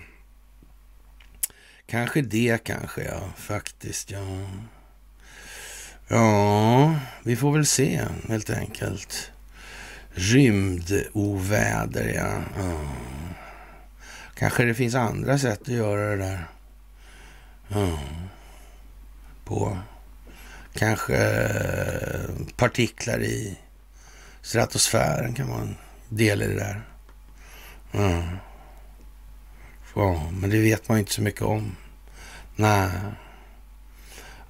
[1.85, 3.21] Kanske det kanske, ja.
[3.35, 4.47] Faktiskt, ja.
[6.07, 9.31] Ja, vi får väl se helt enkelt.
[10.11, 12.41] Rymdoväder, ja.
[12.63, 12.79] ja.
[14.41, 16.47] Kanske det finns andra sätt att göra det där.
[17.71, 17.97] Mm.
[19.45, 19.77] På
[20.73, 23.59] kanske eh, partiklar i
[24.41, 25.75] stratosfären kan man
[26.09, 26.81] dela det där.
[27.91, 28.37] Mm.
[29.95, 31.75] ja, men det vet man inte så mycket om.
[32.55, 32.89] Nej.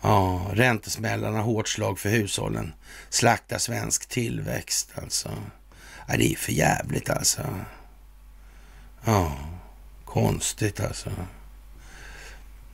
[0.01, 2.73] Ja, räntesmällarna, hårt slag för hushållen.
[3.09, 5.31] Slakta svensk tillväxt alltså.
[6.07, 7.41] Ja, det är för jävligt alltså.
[9.05, 9.38] Ja,
[10.11, 11.09] konstigt alltså.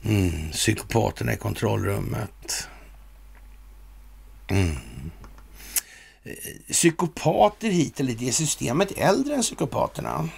[0.04, 2.68] Mm, psykopaterna i kontrollrummet.
[4.48, 4.76] Mm.
[6.70, 8.28] Psykopater hit eller det.
[8.28, 10.28] Är systemet äldre än psykopaterna?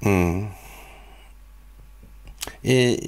[0.00, 0.46] Mm.
[2.62, 2.98] Eh,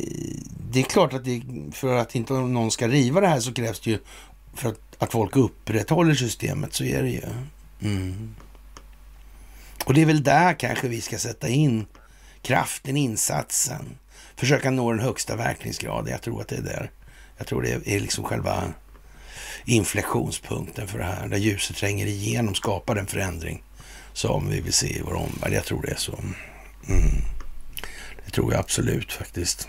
[0.70, 3.80] det är klart att det, för att inte någon ska riva det här så krävs
[3.80, 3.98] det ju
[4.54, 6.74] för att, att folk upprätthåller systemet.
[6.74, 7.22] Så är det ju.
[7.80, 8.34] Mm.
[9.84, 11.86] Och det är väl där kanske vi ska sätta in
[12.42, 13.98] kraften, insatsen.
[14.36, 16.12] Försöka nå den högsta verkningsgraden.
[16.12, 16.90] Jag tror att det är där.
[17.36, 18.72] Jag tror det är liksom själva
[19.64, 21.28] inflektionspunkten för det här.
[21.28, 23.62] Där ljuset tränger igenom, skapar den förändring
[24.12, 25.52] som vi vill se i vår omvärld.
[25.52, 26.18] Jag tror det är så.
[26.88, 27.10] Mm.
[28.24, 29.68] Det tror jag absolut faktiskt.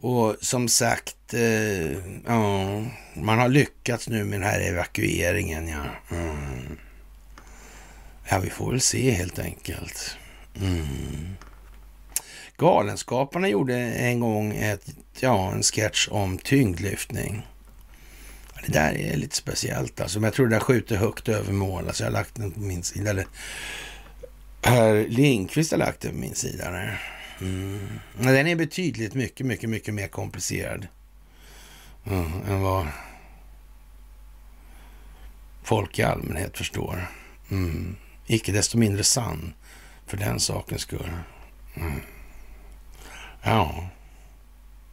[0.00, 1.92] Och som sagt, eh,
[2.26, 2.82] ja,
[3.14, 5.68] man har lyckats nu med den här evakueringen.
[5.68, 6.16] Ja.
[6.16, 6.78] Mm
[8.32, 10.16] ja, vi får väl se helt enkelt.
[10.60, 11.36] Mm.
[12.56, 14.86] Galenskaparna gjorde en gång ett,
[15.20, 17.46] ja, en sketch om tyngdlyftning.
[18.66, 20.20] Det där är lite speciellt alltså.
[20.20, 21.86] Men jag tror det där skjuter högt över mål.
[21.86, 23.10] Alltså jag har lagt den på min sida.
[23.10, 23.26] Eller
[24.62, 26.70] herr Lindqvist har lagt den på min sida.
[26.70, 27.02] Där.
[27.40, 27.88] Mm.
[28.18, 30.86] Den är betydligt mycket, mycket, mycket mer komplicerad.
[32.06, 32.86] Mm, än vad
[35.62, 37.06] folk i allmänhet förstår.
[37.50, 37.96] Mm.
[38.26, 39.54] Icke desto mindre sann
[40.06, 41.10] för den sakens skull.
[41.74, 42.00] Mm.
[43.42, 43.88] Ja,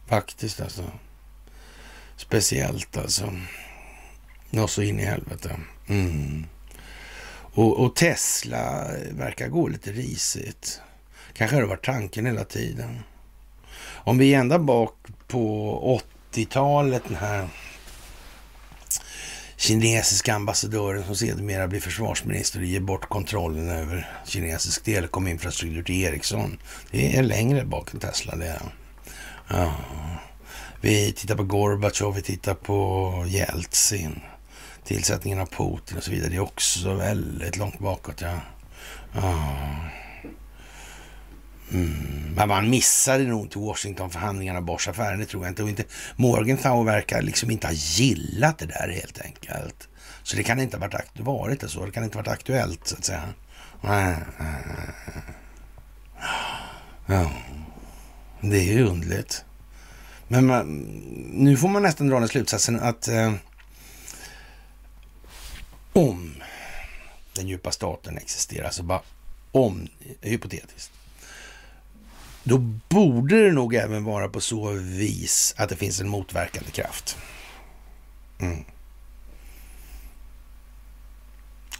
[0.06, 0.84] faktiskt alltså.
[2.16, 3.32] Speciellt alltså.
[4.50, 5.56] Något så in i helvete.
[5.88, 6.46] Mm.
[7.52, 10.80] Och, och, Tesla verkar gå lite risigt.
[11.32, 13.00] Kanske har det varit tanken hela tiden.
[13.82, 14.96] Om vi är ända bak
[15.28, 16.00] på
[16.32, 17.48] 80-talet, den här
[19.60, 26.58] kinesiska ambassadören som sedermera blir försvarsminister och ger bort kontrollen över kinesisk telekominfrastruktur till Ericsson.
[26.90, 28.60] Det är längre bak än Tesla det.
[29.48, 29.74] Ja.
[30.80, 34.20] Vi tittar på Gorbatjov, vi tittar på Jeltsin,
[34.84, 36.30] tillsättningen av Putin och så vidare.
[36.30, 38.20] Det är också väldigt långt bakåt.
[38.20, 38.40] Ja.
[39.14, 39.56] ja.
[41.72, 42.34] Mm.
[42.36, 45.62] Men man missade nog inte Washingtonförhandlingarna, Bosch-affären, det tror jag inte.
[45.62, 45.84] Och inte
[46.16, 49.88] Morgenthau verkar liksom inte ha gillat det där helt enkelt.
[50.22, 51.86] Så det kan inte ha varit, varit det så.
[51.86, 53.28] Det kan inte ha varit aktuellt så att säga.
[57.06, 57.30] Ja,
[58.40, 59.44] det är ju underligt.
[60.28, 60.66] Men man,
[61.32, 63.32] nu får man nästan dra den slutsatsen att eh,
[65.92, 66.34] om
[67.34, 69.00] den djupa staten existerar, alltså bara
[69.52, 69.88] om,
[70.20, 70.92] hypotetiskt,
[72.44, 72.58] då
[72.88, 77.16] borde det nog även vara på så vis att det finns en motverkande kraft.
[78.40, 78.64] Mm.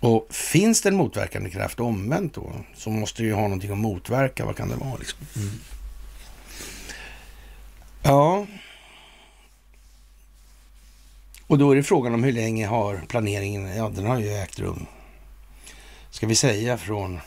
[0.01, 3.79] Och finns det en motverkande kraft omvänt då, så måste det ju ha någonting att
[3.79, 4.45] motverka.
[4.45, 5.19] Vad kan det vara liksom?
[5.37, 5.51] Mm.
[8.03, 8.47] Ja.
[11.47, 14.59] Och då är det frågan om hur länge har planeringen, ja den har ju ägt
[14.59, 14.87] rum,
[16.11, 17.21] ska vi säga från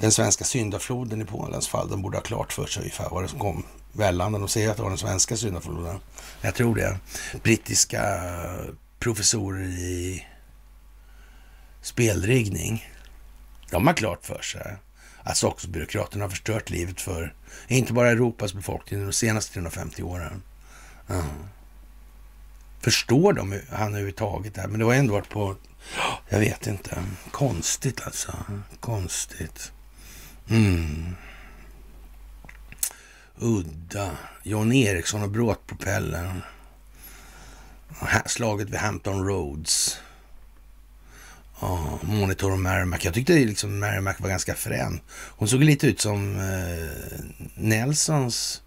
[0.00, 1.90] den svenska syndafloden i Polens fall.
[1.90, 4.38] De borde ha klart för sig ungefär vad det som kom vällande.
[4.38, 6.00] De säger att det var den svenska syndafloden.
[6.40, 6.98] Jag tror det.
[7.42, 8.02] Brittiska
[8.98, 10.26] professorer i
[11.82, 12.90] spelriggning.
[13.70, 14.76] De har klart för sig
[15.22, 17.34] att Stockholmsbyråkraterna har förstört livet för
[17.68, 20.42] inte bara Europas befolkning de senaste 350 åren.
[21.08, 21.24] Mm.
[22.80, 24.56] Förstår de han överhuvudtaget?
[24.56, 25.56] Men det har ändå varit på,
[26.28, 28.36] jag vet inte, konstigt alltså.
[28.80, 29.72] Konstigt.
[30.48, 31.16] Mm.
[33.38, 34.10] Udda.
[34.42, 36.42] John Eriksson och bråtpropellern.
[38.26, 40.00] Slaget vid Hampton Roads.
[41.60, 43.04] Ja, Monitor och Merrimack.
[43.04, 45.00] Jag tyckte liksom Merrimack var ganska frän.
[45.10, 48.62] Hon såg lite ut som eh, Nelsons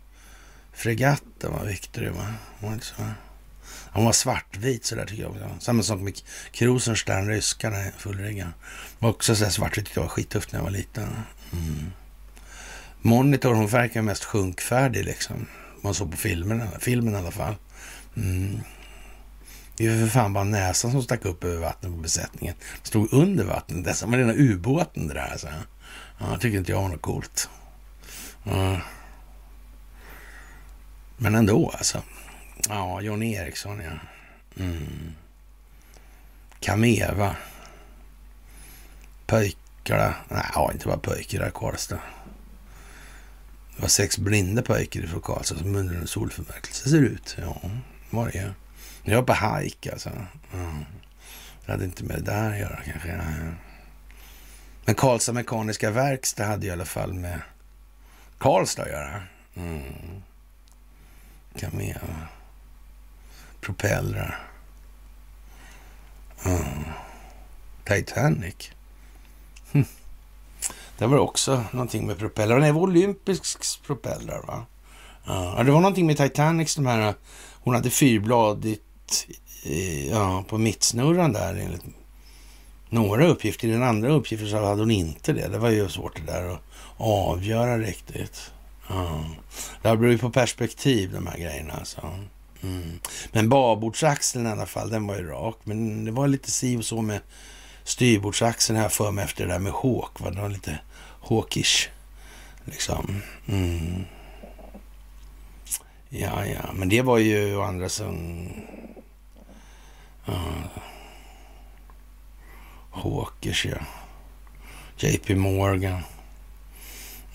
[0.74, 1.24] fregatt.
[1.42, 1.64] Va?
[1.64, 2.34] Victory, va?
[2.60, 2.94] Hon var, inte så,
[3.92, 5.36] hon var svartvit sådär tycker jag.
[5.60, 6.14] Samma sak med
[6.52, 8.54] Krusenstern, ryskarna, fullriggaren.
[9.00, 11.10] Var också så svartvit tyckte jag var skittufft när jag var liten.
[11.54, 11.92] Mm.
[13.02, 15.48] Monitor, hon verkar mest sjunkfärdig liksom.
[15.82, 17.56] Man såg på filmen, filmen i alla fall.
[18.16, 18.60] Mm.
[19.78, 22.56] Det är för fan bara näsan som stack upp över vattnet på besättningen.
[22.84, 23.86] Stod under vattnet.
[23.86, 25.48] det var rena ubåten det där alltså.
[26.20, 27.50] Ja, tycker inte jag var något coolt.
[28.44, 28.82] Ja.
[31.18, 32.02] Men ändå alltså.
[32.70, 33.92] Ja, John Eriksson ja.
[34.64, 35.14] Mm.
[36.60, 37.36] Kameva.
[39.88, 40.16] Pöjkarna.
[40.30, 42.00] Nej, inte bara pojkar där Karlstad.
[43.76, 47.38] Det var sex blinda pojkar från Karlstad som under en solförmörkelse ser ut.
[47.42, 47.62] Ja,
[48.10, 48.54] var det
[49.04, 50.10] Jag var på hajk alltså.
[50.54, 50.86] Mm.
[51.66, 53.22] Det hade inte med det där att göra kanske.
[54.86, 57.42] Men Karlstad Mekaniska Verkstad hade i alla fall med
[58.38, 59.24] Karlstad att göra.
[59.56, 60.22] Mm.
[61.60, 62.28] Kamera.
[63.62, 64.48] Propellrar.
[66.46, 66.84] Mm.
[67.84, 68.72] Titanic.
[71.00, 71.10] Hm.
[71.10, 72.60] Det var också någonting med propellrar.
[72.60, 74.66] Det var olympisk propellrar va?
[75.26, 77.14] Ja, det var någonting med Titanics, de här,
[77.64, 79.28] hon hade fyrbladigt
[79.66, 81.84] eh, ja, på mittsnurran där enligt
[82.90, 83.68] några uppgifter.
[83.68, 85.48] I den andra uppgiften så hade hon inte det.
[85.48, 86.62] Det var ju svårt det där att
[86.98, 88.52] avgöra riktigt.
[88.90, 89.26] Ja.
[89.82, 92.02] Det beror ju på perspektiv de här grejerna alltså.
[92.64, 93.00] Mm.
[93.32, 95.58] Men babordsaxeln i alla fall, den var ju rak.
[95.64, 97.20] Men det var lite si och så med
[97.84, 100.20] styrbordsaxeln här för mig efter det där med Hawk.
[100.20, 100.30] Va?
[100.30, 100.80] Det var lite
[101.30, 101.90] hawkish.
[102.66, 103.22] Liksom.
[103.48, 104.06] Mm.
[106.10, 108.48] Ja, ja, men det var ju andra som...
[110.28, 110.66] Uh,
[112.92, 113.78] hawkish, ja.
[114.98, 116.02] JP Morgan.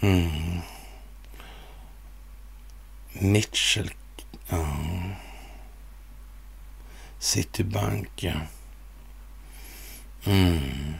[0.01, 0.61] Mm.
[3.13, 3.91] Mitchell.
[4.53, 5.13] Uh.
[7.19, 8.41] Citibank, ja.
[10.25, 10.95] Mm.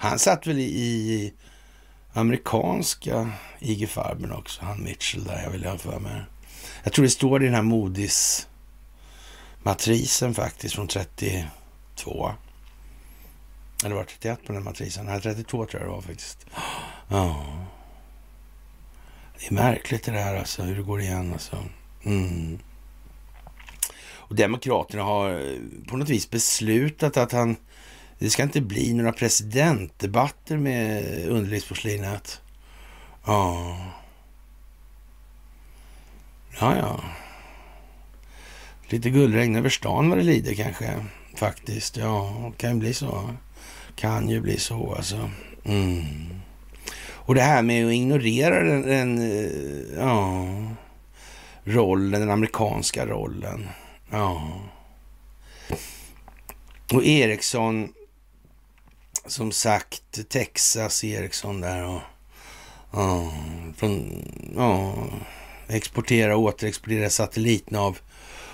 [0.00, 1.32] Han satt väl i
[2.12, 6.22] amerikanska IG Farben också, han Mitchell där, jag vill ha för mig.
[6.82, 8.48] Jag tror det står i den här Modis
[9.62, 12.32] matrisen faktiskt från 32.
[13.84, 15.06] Eller var det 31 på den matrisen?
[15.06, 16.46] Nej, 32 tror jag det var faktiskt.
[17.08, 17.46] Ja.
[19.38, 21.56] Det är märkligt det där alltså, hur det går igen alltså.
[22.04, 22.58] Mm.
[24.12, 25.58] Och Demokraterna har eh,
[25.88, 27.56] på något vis beslutat att han
[28.20, 32.40] det ska inte bli några presidentdebatter med underlivsporslinet.
[33.26, 33.76] Ja.
[36.60, 37.00] Ja, ja.
[38.88, 41.06] Lite guldregn över stan vad det lider kanske.
[41.34, 41.96] Faktiskt.
[41.96, 43.34] Ja, kan ju bli så.
[43.96, 45.30] Kan ju bli så alltså.
[45.64, 46.04] Mm.
[47.02, 50.46] Och det här med att ignorera den, den eh, ja,
[51.64, 53.68] rollen, den amerikanska rollen.
[54.10, 54.60] Ja.
[56.92, 57.92] Och Ericsson
[59.30, 62.00] som sagt Texas Ericsson där och
[62.92, 63.32] ja,
[63.76, 64.24] från,
[64.56, 64.94] ja,
[65.68, 67.98] exportera och återexportera satellitnav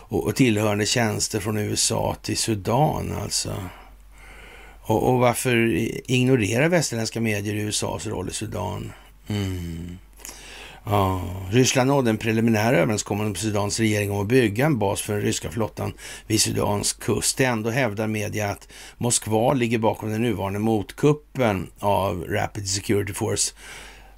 [0.09, 3.55] och, och tillhörande tjänster från USA till Sudan alltså.
[4.81, 5.57] Och, och varför
[6.11, 8.93] ignorerar västerländska medier USAs roll i Sudan?
[9.27, 9.99] Mm.
[10.89, 15.13] Ja, Ryssland nådde en preliminär överenskommelse med Sudans regering om att bygga en bas för
[15.13, 15.93] den ryska flottan
[16.27, 17.41] vid Sudans kust.
[17.41, 18.69] Ändå hävdar media att
[18.99, 23.55] Moskva ligger bakom den nuvarande motkuppen av Rapid Security Force,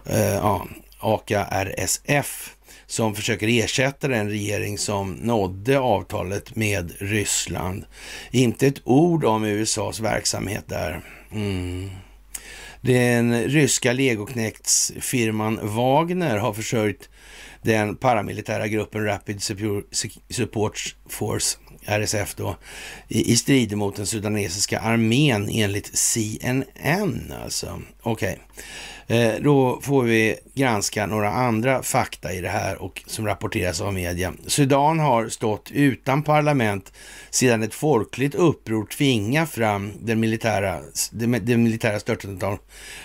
[0.06, 0.66] eh, ja,
[0.98, 7.84] AKA-RSF, som försöker ersätta den regering som nådde avtalet med Ryssland.
[8.30, 11.00] Inte ett ord om USAs verksamhet där.
[11.32, 11.90] Mm.
[12.80, 17.08] Den ryska legoknektsfirman Wagner har försörjt
[17.62, 19.42] den paramilitära gruppen Rapid
[20.30, 22.56] Support Force, RSF då,
[23.08, 27.82] i, strider strid mot den sudanesiska armén enligt CNN alltså.
[28.02, 28.32] Okej.
[28.32, 28.44] Okay.
[29.10, 33.94] Eh, då får vi granska några andra fakta i det här och som rapporteras av
[33.94, 34.32] media.
[34.46, 36.92] Sudan har stått utan parlament
[37.30, 40.80] sedan ett folkligt uppror tvingar fram den militära,
[41.12, 42.58] det militära störtandet av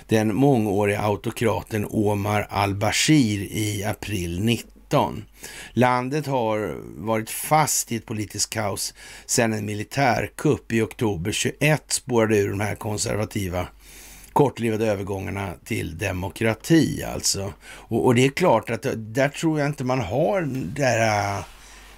[0.08, 5.26] den mångåriga autokraten Omar al-Bashir i april 19.
[5.74, 8.94] Landet har varit fast i ett politiskt kaos
[9.26, 13.68] sedan en militärkupp i oktober 21 spårade ur de här konservativa
[14.34, 17.54] kortlivade övergångarna till demokrati alltså.
[17.64, 20.42] Och, och, det är klart att där tror jag inte man har
[20.76, 21.44] det här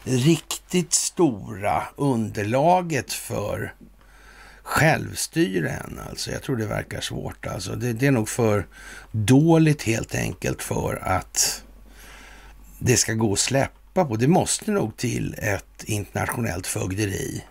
[0.03, 3.73] riktigt stora underlaget för
[4.63, 5.99] självstyre än.
[6.09, 6.31] Alltså.
[6.31, 7.45] Jag tror det verkar svårt.
[7.45, 7.75] Alltså.
[7.75, 8.67] Det, det är nog för
[9.11, 11.63] dåligt helt enkelt för att
[12.79, 14.15] det ska gå att släppa på.
[14.15, 17.43] Det måste nog till ett internationellt fögderi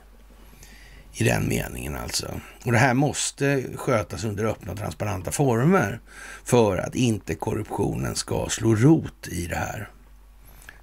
[1.15, 2.41] i den meningen alltså.
[2.65, 6.01] Och det här måste skötas under öppna och transparenta former
[6.45, 9.89] för att inte korruptionen ska slå rot i det här.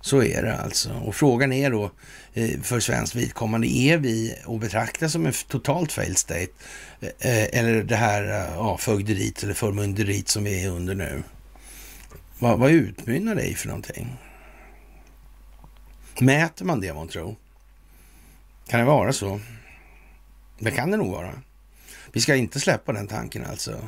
[0.02, 0.94] Så är det alltså.
[0.94, 1.92] Och frågan är då
[2.34, 6.52] eh, för svenskt vidkommande, är vi att betrakta som en totalt failed state?
[7.02, 8.24] Eh, eh, eller det här
[8.56, 11.24] ja, fögderiet eller förmynderiet som vi är under nu?
[12.40, 14.18] Vad, vad utmynnar det i för någonting?
[16.20, 17.36] Mäter man det man tror?
[18.68, 19.40] Kan det vara så?
[20.62, 21.34] Det kan det nog vara.
[22.12, 23.80] Vi ska inte släppa den tanken alltså.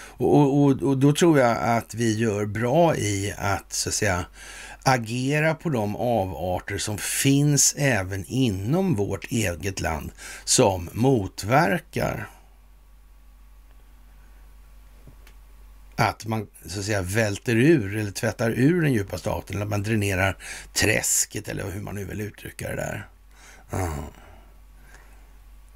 [0.00, 4.24] Och, och, och, då tror jag att vi gör bra i att så att säga
[4.82, 10.10] agera på de avarter som finns även inom vårt eget land
[10.44, 12.28] som motverkar
[15.96, 19.70] att man så att säga välter ur eller tvättar ur den djupa staten eller att
[19.70, 20.36] man dränerar
[20.72, 23.08] träsket eller hur man nu vill uttrycka det där.
[23.72, 23.90] Mm.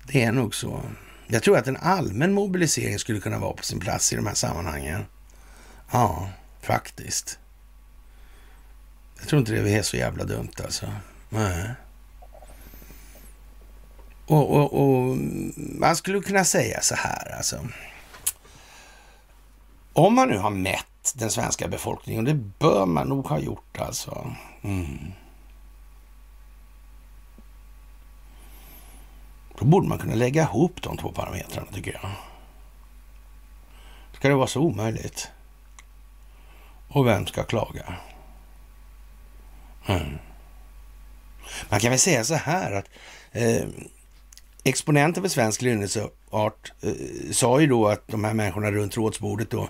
[0.07, 0.83] Det är nog så.
[1.27, 4.35] Jag tror att en allmän mobilisering skulle kunna vara på sin plats i de här
[4.35, 5.05] sammanhangen.
[5.91, 6.29] Ja,
[6.61, 7.39] faktiskt.
[9.19, 10.87] Jag tror inte det är så jävla dumt alltså.
[11.29, 11.71] Nej.
[14.27, 15.17] Och, och, och,
[15.57, 17.69] man skulle kunna säga så här alltså.
[19.93, 23.79] Om man nu har mätt den svenska befolkningen, och det bör man nog ha gjort
[23.79, 24.37] alltså.
[24.63, 25.13] Mm.
[29.63, 32.11] Då borde man kunna lägga ihop de två parametrarna tycker jag.
[34.13, 35.29] Ska det vara så omöjligt?
[36.89, 37.95] Och vem ska klaga?
[39.87, 40.19] Mm.
[41.69, 42.89] Man kan väl säga så här att
[43.33, 43.65] eh,
[44.65, 46.93] exponenten för svensk lynnesart eh,
[47.33, 49.69] sa ju då att de här människorna runt rådsbordet då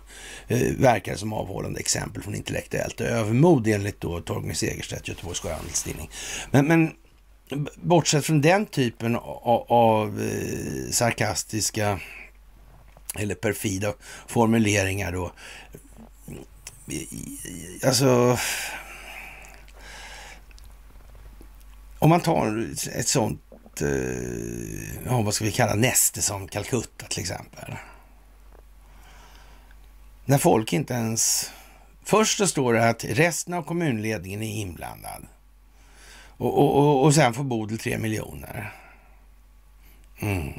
[0.48, 6.10] eh, verkar som avhållande exempel från intellektuellt övermod enligt då Torgny Segerstedt, Göteborgs Sjöhandelstidning.
[6.50, 6.92] Men, men
[7.76, 12.00] bortsett från den typen av, av eh, sarkastiska
[13.18, 13.92] eller perfida
[14.26, 15.32] formuleringar då.
[17.86, 18.38] Alltså,
[21.98, 23.40] om man tar ett sånt,
[23.80, 27.74] eh, vad ska vi kalla näste som Calcutta till exempel.
[30.24, 31.50] När folk inte ens...
[32.04, 35.26] Först så står det att resten av kommunledningen är inblandad.
[36.42, 38.72] Och, och, och, och sen får Bodil tre miljoner.
[40.20, 40.52] Mm.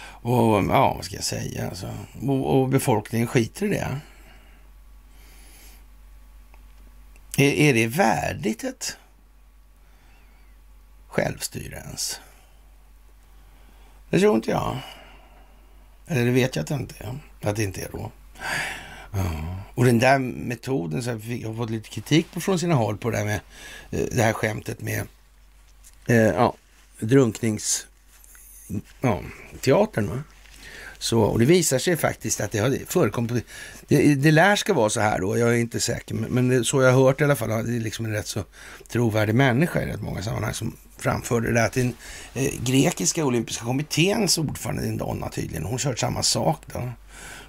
[0.00, 1.94] Och ja, vad ska jag säga alltså.
[2.22, 4.00] Och, och befolkningen skiter i det.
[7.36, 8.96] Är, är det värdigt ett
[11.08, 12.20] självstyre ens?
[14.10, 14.76] Det tror inte jag.
[16.06, 17.18] Eller det vet jag att det inte är.
[17.48, 18.10] Att det inte är då.
[19.74, 23.10] Och den där metoden, så jag har fått lite kritik på från sina håll på
[23.10, 23.40] det här med
[23.90, 25.02] eh, det här skämtet med
[26.06, 26.54] eh, ja,
[27.00, 27.86] drunknings...
[29.00, 29.20] Ja,
[29.60, 30.08] teatern.
[30.08, 30.22] Va?
[30.98, 33.44] Så, och det visar sig faktiskt att det har förekommit.
[33.88, 36.82] Det, det lär ska vara så här då, jag är inte säker, men det, så
[36.82, 37.48] jag har hört i alla fall.
[37.48, 38.44] Det är liksom en rätt så
[38.88, 41.64] trovärdig människa i rätt många sammanhang som framförde det.
[41.64, 41.94] Att den
[42.34, 46.92] eh, grekiska olympiska kommitténs ordförande, Donna tydligen, hon kört samma sak då.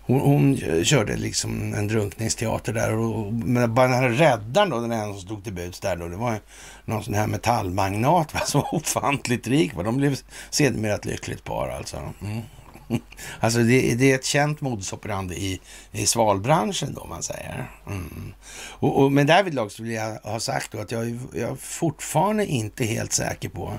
[0.09, 4.91] Hon, hon, körde liksom en drunkningsteater där och men bara den här räddaren då, den
[4.91, 6.39] enda som stod till buds där då, det var
[6.85, 9.75] någon sån här metallmagnat va, som var ofantligt rik.
[9.75, 9.83] Va?
[9.83, 10.17] De blev
[10.49, 12.13] sedermera ett lyckligt par alltså.
[12.21, 12.41] Mm.
[13.39, 15.59] Alltså det, det, är ett känt modus operandi i,
[15.91, 17.71] i svalbranschen då man säger.
[17.87, 18.33] Mm.
[18.69, 22.45] Och, och, men därvidlag så vill jag ha sagt då att jag, jag är fortfarande
[22.45, 23.73] inte helt säker på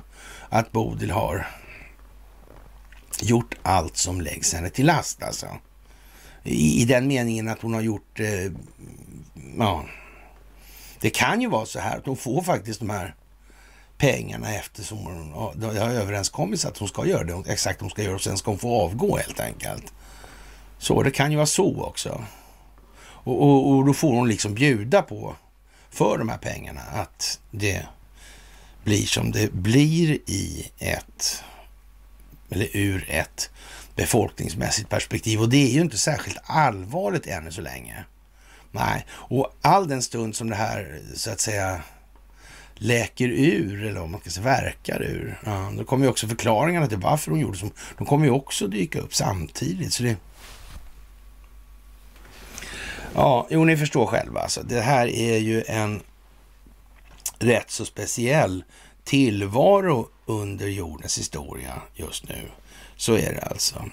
[0.48, 1.46] att Bodil har
[3.20, 5.46] gjort allt som läggs henne till last alltså.
[6.44, 8.52] I, i den meningen att hon har gjort, eh,
[9.58, 9.84] ja,
[11.00, 13.14] det kan ju vara så här att hon får faktiskt de här
[13.98, 18.02] pengarna eftersom hon ja, det har överenskommits att hon ska göra det exakt hon ska
[18.02, 19.92] göra och sen ska hon få avgå helt enkelt.
[20.78, 22.24] Så det kan ju vara så också.
[23.02, 25.34] Och, och, och då får hon liksom bjuda på
[25.90, 27.86] för de här pengarna att det
[28.84, 31.44] blir som det blir i ett,
[32.50, 33.50] eller ur ett
[34.00, 35.40] befolkningsmässigt perspektiv.
[35.40, 38.04] Och det är ju inte särskilt allvarligt ännu så länge.
[38.72, 41.80] Nej, och all den stund som det här så att säga
[42.74, 46.86] läker ur, eller om man ska säga verkar ur, ja, då kommer ju också förklaringarna
[46.86, 49.92] till varför hon gjorde som, de kommer ju också dyka upp samtidigt.
[49.92, 50.16] Så det...
[53.14, 54.62] Ja, jo, ni förstår själva alltså.
[54.62, 56.02] Det här är ju en
[57.38, 58.64] rätt så speciell
[59.04, 62.50] tillvaro under jordens historia just nu.
[63.00, 63.84] Så är det alltså.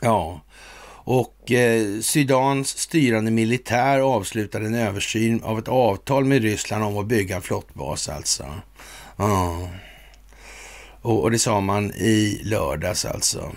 [0.00, 0.40] Ja,
[1.04, 7.06] och eh, Sudans styrande militär avslutade en översyn av ett avtal med Ryssland om att
[7.06, 8.46] bygga en flottbas alltså.
[9.16, 9.68] Ja.
[11.02, 13.52] Och, och det sa man i lördags alltså.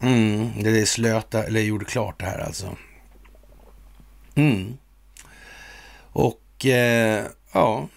[0.00, 2.76] Mm, det slöt, eller gjorde klart det här alltså.
[4.34, 4.78] Mm.
[5.98, 7.88] Och Och eh, ja,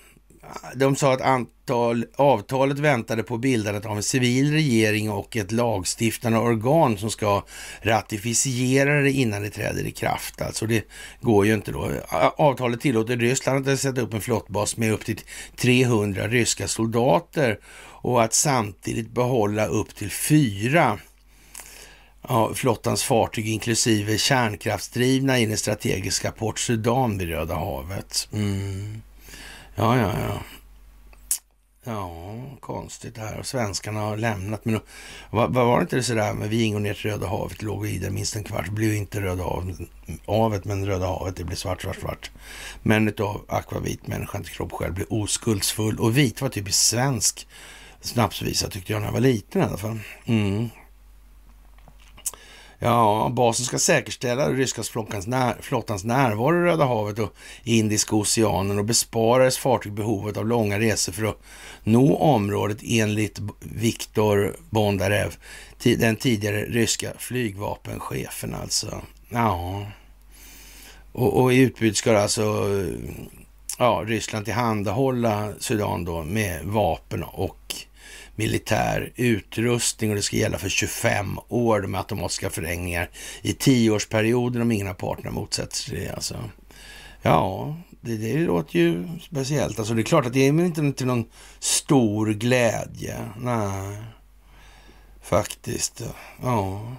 [0.75, 1.21] de sa att
[1.69, 7.43] antal, avtalet väntade på bildandet av en civil regering och ett lagstiftande organ som ska
[7.81, 10.41] ratificera det innan det träder i kraft.
[10.41, 10.87] Alltså det
[11.21, 11.91] går ju inte då.
[12.37, 15.19] Avtalet tillåter Ryssland att sätta upp en flottbas med upp till
[15.55, 17.59] 300 ryska soldater
[18.01, 20.99] och att samtidigt behålla upp till fyra
[22.27, 28.29] ja, flottans fartyg inklusive kärnkraftsdrivna i den strategiska Port Sudan vid Röda havet.
[28.33, 29.01] Mm.
[29.75, 30.56] Ja, ja, ja.
[31.87, 33.39] Ja, konstigt det här.
[33.39, 34.65] Och svenskarna har lämnat.
[34.65, 34.79] Men
[35.29, 37.97] vad var det inte det sådär med vi ingår ner till Röda havet, låg i
[37.97, 38.69] det minst en kvart.
[38.69, 39.43] Blev inte Röda
[40.27, 42.31] havet, men Röda havet, det blev svart, svart, svart.
[42.83, 45.99] Men utav akvavit, människan till kropp själv, blev oskuldsfull.
[45.99, 47.47] Och vit var typiskt svensk
[48.01, 49.99] snapsvisa tyckte jag när jag var liten i alla fall.
[50.25, 50.69] Mm.
[52.79, 57.33] Ja, basen ska säkerställa ryska flottans, när, flottans närvaro i Röda havet och
[57.63, 61.41] Indiska oceanen och bespara dess fartyg behovet av långa resor för att
[61.83, 65.35] nå området enligt Viktor Bondarev,
[65.83, 69.01] den tidigare ryska flygvapenchefen alltså.
[69.29, 69.85] Ja,
[71.11, 72.67] och, och i utbyte ska alltså
[73.79, 77.75] ja, Ryssland tillhandahålla Sudan då med vapen och
[78.37, 83.09] militär utrustning och det ska gälla för 25 år med automatiska förlängningar
[83.41, 86.09] i tioårsperioder om ingen av parterna motsätter sig det.
[86.09, 86.35] Alltså.
[87.21, 89.79] Ja, det, det låter ju speciellt.
[89.79, 91.25] Alltså det är klart att det är inte till någon
[91.59, 93.17] stor glädje.
[93.37, 93.97] Nej,
[95.21, 96.03] faktiskt.
[96.43, 96.95] Ja.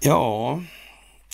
[0.00, 0.60] Ja.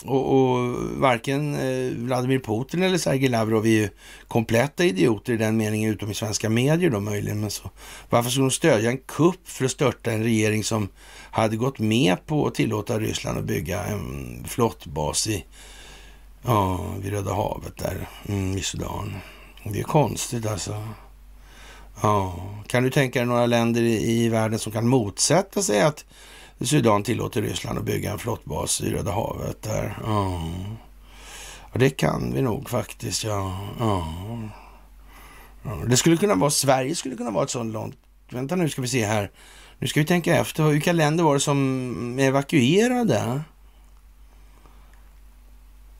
[0.05, 3.89] Och, och varken eh, Vladimir Putin eller Sergej Lavrov är ju
[4.29, 7.41] kompletta idioter i den meningen, utom i svenska medier då möjligen.
[7.41, 7.71] Men så,
[8.11, 10.89] varför skulle de stödja en kupp för att störta en regering som
[11.31, 15.45] hade gått med på att tillåta Ryssland att bygga en flottbas i,
[16.43, 19.17] ja, vid Röda havet där mm, i Sudan?
[19.65, 20.83] Det är konstigt alltså.
[22.03, 22.35] Ja,
[22.67, 26.05] kan du tänka dig några länder i, i världen som kan motsätta sig att
[26.67, 29.99] Sudan tillåter Ryssland att bygga en flottbas i Röda havet där.
[30.05, 30.51] Ja.
[31.73, 33.25] ja, det kan vi nog faktiskt.
[33.25, 33.59] Ja.
[33.79, 34.07] ja.
[35.87, 37.97] Det skulle kunna vara, Sverige skulle kunna vara ett sånt långt.
[38.31, 39.31] Vänta nu ska vi se här.
[39.79, 40.65] Nu ska vi tänka efter.
[40.65, 43.43] Vilka länder var det som evakuerade?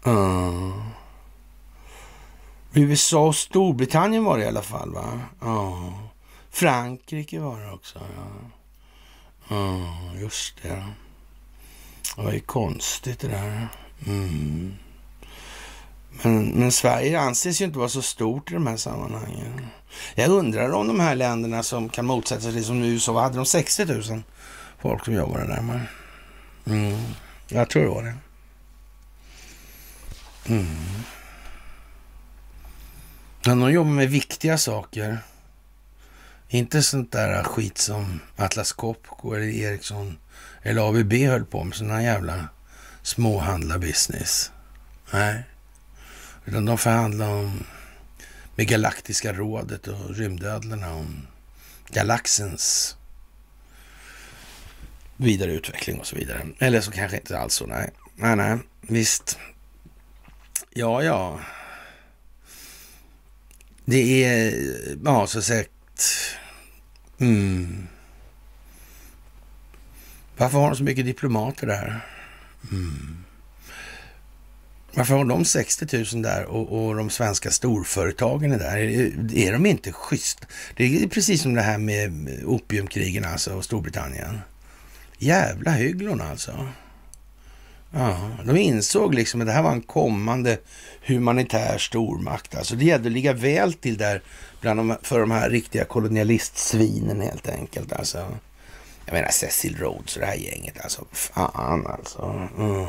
[0.07, 0.71] Uh.
[2.73, 5.21] USA och Storbritannien var det i alla fall va?
[5.41, 5.93] Ja.
[6.51, 7.99] Frankrike var det också.
[7.99, 8.51] Ja.
[9.51, 10.85] Ja, just det.
[12.17, 13.69] Det var ju konstigt det där.
[14.07, 14.75] Mm.
[16.23, 19.67] Men, men Sverige anses ju inte vara så stort i de här sammanhangen.
[20.15, 23.37] Jag undrar om de här länderna som kan motsätta sig det som USA, vad hade
[23.37, 24.23] de 60 000
[24.79, 25.61] folk som jobbade där?
[25.61, 25.81] Man.
[26.67, 26.99] Mm.
[27.49, 28.15] Jag tror det var det.
[30.55, 30.77] Mm.
[33.47, 35.19] Men de jobbar med viktiga saker.
[36.53, 40.19] Inte sånt där skit som Atlas Copco eller Ericsson
[40.63, 42.49] eller ABB höll på med, sådana jävla
[43.03, 44.51] småhandlarbusiness.
[45.13, 45.43] Nej,
[46.45, 47.65] utan de förhandlar om
[48.55, 51.27] med Galaktiska rådet och rymdödlorna om
[51.89, 52.97] galaxens
[55.17, 56.47] vidareutveckling och så vidare.
[56.59, 57.91] Eller så kanske inte alls så, nej.
[58.17, 59.39] Nej, nej, visst.
[60.71, 61.41] Ja, ja.
[63.85, 64.53] Det är,
[65.05, 65.71] ja, så sagt
[67.21, 67.87] Mm.
[70.37, 72.01] Varför har de så mycket diplomater där?
[72.71, 73.25] Mm.
[74.95, 78.77] Varför har de 60 000 där och, och, de svenska storföretagen är där?
[78.77, 80.47] Är, är de inte schyssta?
[80.77, 84.39] Det är precis som det här med opiumkrigen alltså och Storbritannien.
[85.19, 86.69] Jävla hygglon alltså.
[87.91, 90.59] Ja, de insåg liksom att det här var en kommande
[91.07, 92.55] humanitär stormakt.
[92.55, 94.23] Alltså det gällde att ligga väl till där
[94.61, 97.93] bland de, för de här riktiga kolonialistsvinen helt enkelt.
[97.93, 98.19] Alltså,
[99.07, 100.81] jag menar Cecil Rhodes och det här gänget.
[100.81, 102.49] Alltså fan alltså.
[102.59, 102.87] Mm.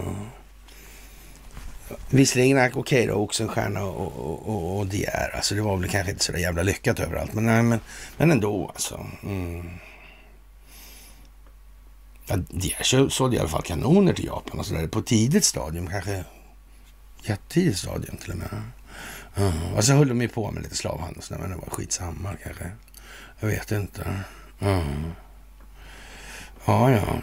[2.10, 6.12] Visserligen okej okay då, Oxenstierna och, och, och, och De Alltså det var väl kanske
[6.12, 7.34] inte så där jävla lyckat överallt.
[7.34, 7.80] Men, nej, men,
[8.18, 9.06] men ändå alltså.
[9.24, 9.70] Mm.
[12.32, 12.38] Ja,
[12.92, 15.88] De sålde i alla fall kanoner till Japan och sådär på tidigt stadium.
[15.88, 16.24] Kanske
[17.24, 18.50] jättetidigt stadium till och med.
[19.38, 22.72] Uh, och så höll de ju på med lite slavhandel, men det var skitsamma kanske.
[23.40, 24.02] Jag vet inte.
[24.62, 25.06] Uh.
[26.66, 27.22] Ja, ja.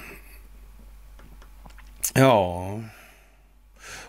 [2.15, 2.81] Ja.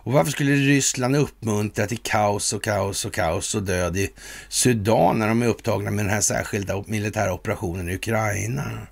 [0.01, 4.09] Och varför skulle Ryssland uppmuntra till kaos och kaos och kaos och död i
[4.49, 8.87] Sudan när de är upptagna med den här särskilda militära operationen i Ukraina?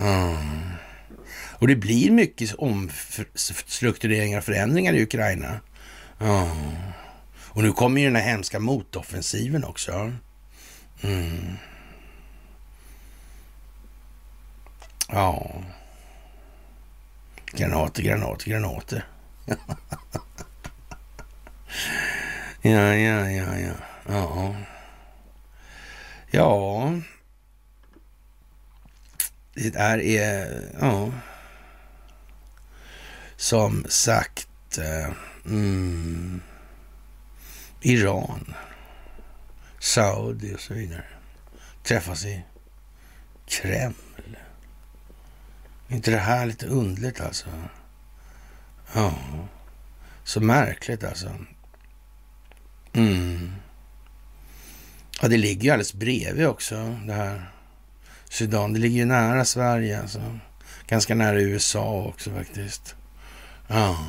[0.00, 0.85] Uh.
[1.58, 5.60] Och det blir mycket omstruktureringar och förändringar i Ukraina.
[6.18, 6.56] Ja.
[7.56, 10.12] Och nu kommer ju den här hemska motoffensiven också.
[11.02, 11.56] Mm.
[15.08, 15.62] Ja.
[17.52, 19.04] Granater, granater, granater.
[22.62, 23.72] ja, ja, ja, ja.
[24.08, 24.54] Ja.
[26.30, 26.92] Ja.
[29.54, 31.12] Det är, ja.
[33.36, 35.12] Som sagt, eh,
[35.46, 36.40] mm,
[37.80, 38.54] Iran,
[39.78, 41.04] Saudi och så vidare
[41.82, 42.42] träffas i
[43.46, 43.94] Kreml.
[45.88, 47.46] Är inte det här lite undligt alltså?
[48.94, 49.18] Ja,
[50.24, 51.30] så märkligt alltså.
[52.92, 53.52] Mm.
[55.20, 57.50] Ja, det ligger ju alldeles bredvid också det här
[58.28, 58.72] Sudan.
[58.72, 60.38] Det ligger ju nära Sverige alltså.
[60.86, 62.96] Ganska nära USA också faktiskt.
[63.68, 64.06] Ja.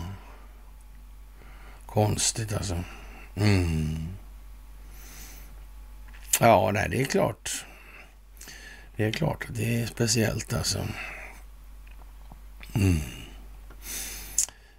[1.85, 2.83] Konstigt alltså.
[3.35, 4.07] Mm.
[6.39, 7.65] Ja, nej, det är klart.
[8.95, 10.87] Det är klart att det är speciellt alltså.
[12.75, 12.99] Mm.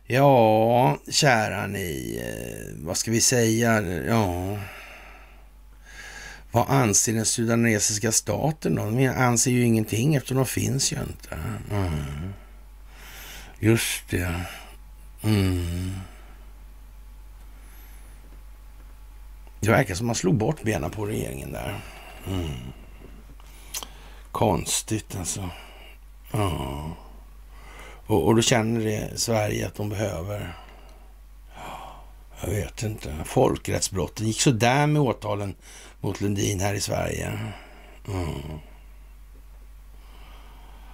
[0.06, 3.80] Ja, kära ni, eh, vad ska vi säga?
[3.82, 4.58] Ja,
[6.50, 8.90] vad anser den sudanesiska staten då?
[8.90, 11.38] De anser ju ingenting eftersom de finns ju inte.
[11.70, 12.32] Mm.
[13.58, 14.40] Just det.
[15.22, 15.94] Mm.
[19.60, 21.80] Det verkar som man slog bort benen på regeringen där.
[22.26, 22.50] Mm.
[24.32, 25.50] Konstigt alltså.
[26.32, 26.96] Ja.
[28.06, 30.54] Och, och då känner det Sverige att de behöver,
[32.40, 35.54] jag vet inte, Folkrättsbrotten gick sådär med åtalen
[36.00, 37.38] mot Lundin här i Sverige.
[38.08, 38.60] Mm.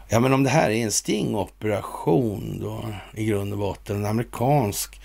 [0.09, 5.01] Ja, men om det här är en stingoperation då i grund och botten, en amerikansk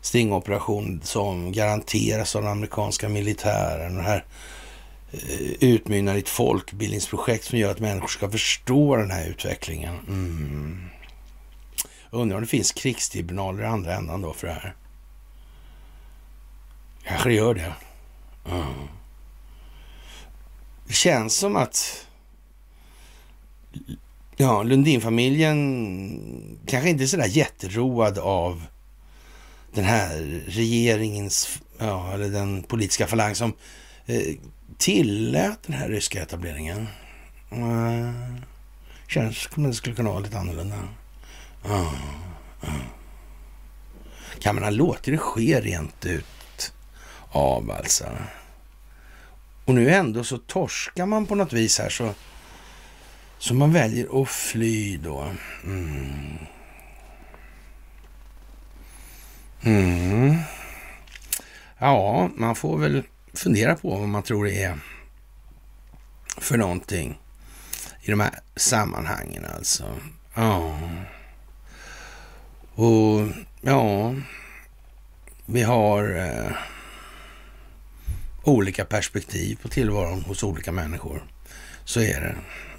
[0.00, 3.94] stingoperation som garanteras av den amerikanska militären.
[3.94, 4.24] Det här
[5.12, 9.98] eh, utmynnar i ett folkbildningsprojekt som gör att människor ska förstå den här utvecklingen.
[10.08, 10.90] Mm.
[12.10, 14.74] Undrar om det finns krigstribunaler i andra ändan då för det här.
[17.04, 17.74] Kanske det gör det.
[18.50, 18.88] Mm.
[20.86, 22.06] Det känns som att
[24.40, 28.62] ja, Lundinfamiljen kanske inte är sådär jätteroad av
[29.72, 33.52] den här regeringens, ja, eller den politiska falang som
[34.06, 34.36] eh,
[34.78, 36.86] tillät den här ryska etableringen.
[37.52, 38.10] Uh,
[39.08, 40.76] känns som det skulle kunna vara lite annorlunda.
[41.66, 41.94] Uh,
[42.64, 42.82] uh.
[44.38, 46.72] Kan man ha låtit det ske rent ut
[47.30, 48.04] av alltså?
[49.64, 52.14] Och nu ändå så torskar man på något vis här så,
[53.40, 55.32] så man väljer att fly då.
[55.64, 56.38] Mm.
[59.62, 60.36] Mm.
[61.78, 63.02] Ja, man får väl
[63.34, 64.78] fundera på vad man tror det är
[66.38, 67.18] för någonting
[68.02, 69.84] i de här sammanhangen alltså.
[70.34, 70.78] Ja.
[72.74, 73.28] Och
[73.60, 74.14] ja,
[75.46, 76.52] vi har eh,
[78.44, 81.22] olika perspektiv på tillvaron hos olika människor.
[81.84, 82.34] Så är det.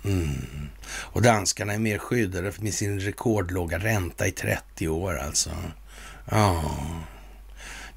[0.06, 0.70] Mm.
[0.86, 5.50] Och danskarna är mer skyddade med sin rekordlåga ränta i 30 år alltså.
[6.32, 6.64] Ja.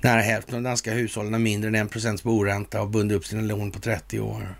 [0.00, 3.42] Nära hälften av danska hushållen har mindre än en procents boränta och bundit upp sina
[3.42, 4.54] lån på 30 år.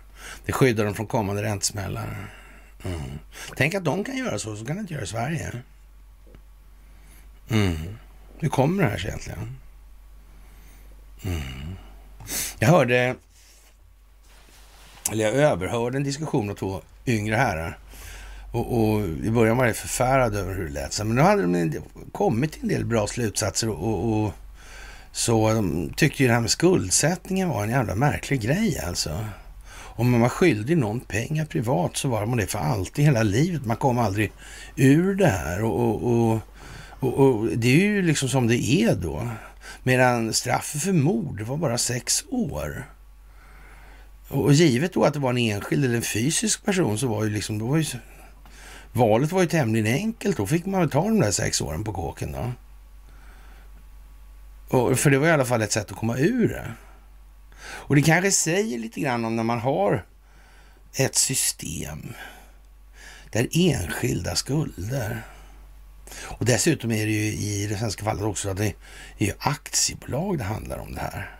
[0.45, 2.31] Det skyddar dem från kommande räntesmällar.
[2.83, 3.01] Mm.
[3.55, 5.51] Tänk att de kan göra så, så kan det inte göra i Sverige.
[7.49, 7.77] Mm.
[8.39, 9.57] Hur kommer det här sig egentligen?
[11.23, 11.75] Mm.
[12.59, 13.15] Jag hörde,
[15.11, 17.77] eller jag överhörde en diskussion av två yngre herrar.
[18.51, 20.97] Och, och i början var jag förfärad över hur det lät.
[20.97, 24.33] Men nu hade de kommit till en del bra slutsatser och, och
[25.11, 29.25] så de tyckte ju det här med skuldsättningen var en jävla märklig grej alltså.
[29.97, 33.65] Om man var skyldig någon pengar privat så var man det för alltid, hela livet.
[33.65, 34.31] Man kom aldrig
[34.75, 35.63] ur det här.
[35.63, 36.39] Och, och, och,
[36.99, 39.27] och, och det är ju liksom som det är då.
[39.83, 42.85] Medan straffet för mord var bara sex år.
[44.35, 47.29] Och givet då att det var en enskild eller en fysisk person så var ju
[47.29, 47.85] liksom, då var ju,
[48.93, 50.37] valet var ju tämligen enkelt.
[50.37, 52.51] Då fick man väl ta de där sex åren på kåken då.
[54.77, 56.71] Och, för det var i alla fall ett sätt att komma ur det.
[57.61, 60.05] Och det kanske säger lite grann om när man har
[60.93, 62.13] ett system
[63.31, 65.21] där enskilda skulder
[66.23, 68.73] och dessutom är det ju i det svenska fallet också att det
[69.17, 71.35] är ju aktiebolag det handlar om det här.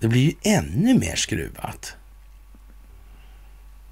[0.00, 1.96] Det blir ju ännu mer skruvat.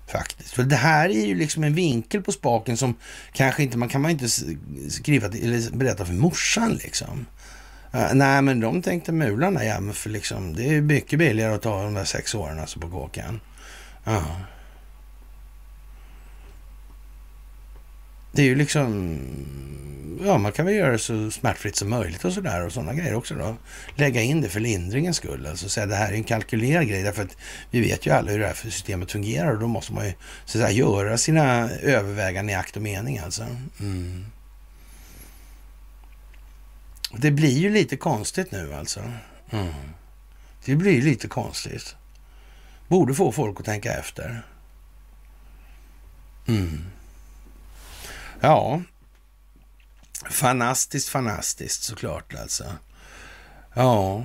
[0.07, 0.51] Faktiskt.
[0.51, 2.95] För det här är ju liksom en vinkel på spaken som
[3.33, 4.29] kanske inte man kan man inte
[4.89, 7.27] skriva eller berätta för morsan liksom.
[7.95, 11.63] Uh, nej, men de tänkte mularna, ja, men för liksom, det är mycket billigare att
[11.63, 13.41] ta de där sex åren alltså på kåken.
[14.07, 14.41] Uh.
[18.33, 19.19] Det är ju liksom,
[20.25, 23.15] ja man kan väl göra det så smärtfritt som möjligt och sådär och sådana grejer
[23.15, 23.57] också då.
[23.95, 27.23] Lägga in det för lindringens skull, alltså säga det här är en kalkylerad grej därför
[27.23, 27.37] att
[27.71, 30.13] vi vet ju alla hur det här systemet fungerar och då måste man ju
[30.45, 33.47] så att säga, göra sina överväganden i akt och mening alltså.
[33.81, 34.27] Mm.
[37.17, 39.01] Det blir ju lite konstigt nu alltså.
[39.51, 39.73] Mm.
[40.65, 41.97] Det blir lite konstigt.
[42.89, 44.43] Borde få folk att tänka efter.
[46.49, 46.85] Mm.
[48.41, 48.83] Ja,
[50.31, 52.65] fantastiskt, fantastiskt såklart alltså.
[53.75, 54.25] Ja,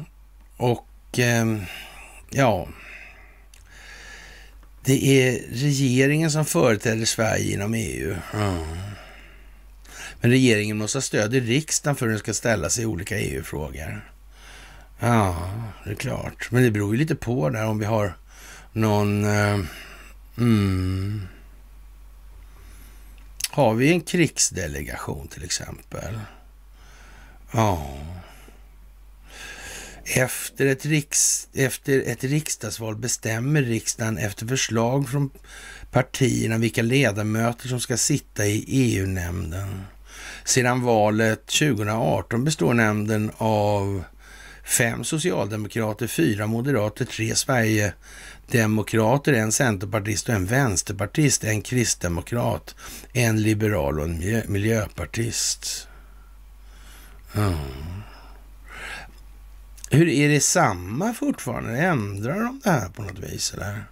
[0.58, 1.46] och eh,
[2.30, 2.68] ja.
[4.86, 8.16] Det är regeringen som företräder Sverige inom EU.
[8.34, 8.78] Mm.
[10.22, 13.20] Men regeringen måste ha stöd i riksdagen för att den ska ställa sig i olika
[13.20, 14.10] EU-frågor.
[15.00, 15.50] Ja,
[15.86, 16.52] det är klart.
[16.52, 18.18] Men det beror ju lite på där om vi har
[18.74, 19.26] någon...
[19.26, 19.60] Eh,
[20.38, 21.28] mm,
[23.54, 26.20] har vi en krigsdelegation till exempel?
[27.52, 27.98] Ja.
[30.06, 35.30] Efter ett, riks, efter ett riksdagsval bestämmer riksdagen efter förslag från
[35.92, 39.82] partierna vilka ledamöter som ska sitta i EU-nämnden.
[40.44, 44.04] Sedan valet 2018 består nämnden av
[44.64, 47.94] fem socialdemokrater, fyra moderater, tre sverige
[48.48, 52.76] Demokrater, en centerpartist och en vänsterpartist, en kristdemokrat,
[53.14, 55.88] en liberal och en miljö miljöpartist.
[57.36, 58.04] Mm.
[59.90, 61.78] Hur Är det samma fortfarande?
[61.78, 63.86] Ändrar de det här på något vis eller?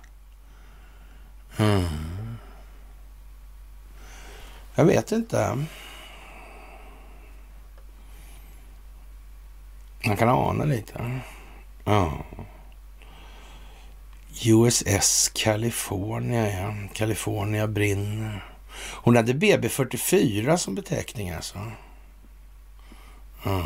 [1.58, 2.38] Mm.
[4.76, 5.66] Jag vet inte.
[10.06, 11.22] Man kan ana lite.
[11.86, 12.26] Ja.
[14.46, 16.76] USS California, ja.
[16.94, 18.46] California brinner.
[19.04, 21.58] Hon hade BB44 som beteckning alltså.
[23.44, 23.64] Ja.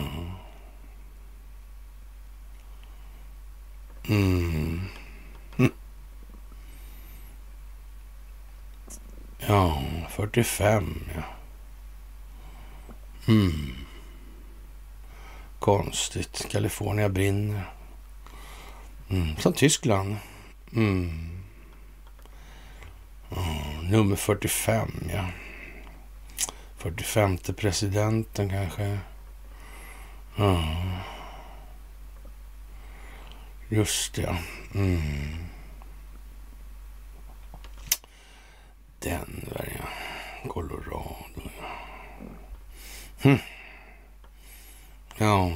[4.08, 4.82] Mm.
[5.58, 5.72] Hm.
[9.48, 11.24] Ja, 45 ja.
[13.28, 13.76] Mm.
[15.60, 16.48] Konstigt.
[16.52, 17.72] Kalifornien brinner.
[19.10, 19.36] Mm.
[19.38, 20.16] Som Tyskland.
[20.76, 21.30] Mm.
[23.30, 25.26] Oh, nummer 45, ja.
[26.78, 29.00] 45 presidenten kanske.
[30.38, 31.00] Oh.
[33.70, 34.38] Just ja.
[34.74, 35.46] Mm.
[39.00, 39.90] där ja.
[40.50, 41.80] Colorado, ja.
[43.22, 43.38] Hm.
[45.18, 45.52] Ja.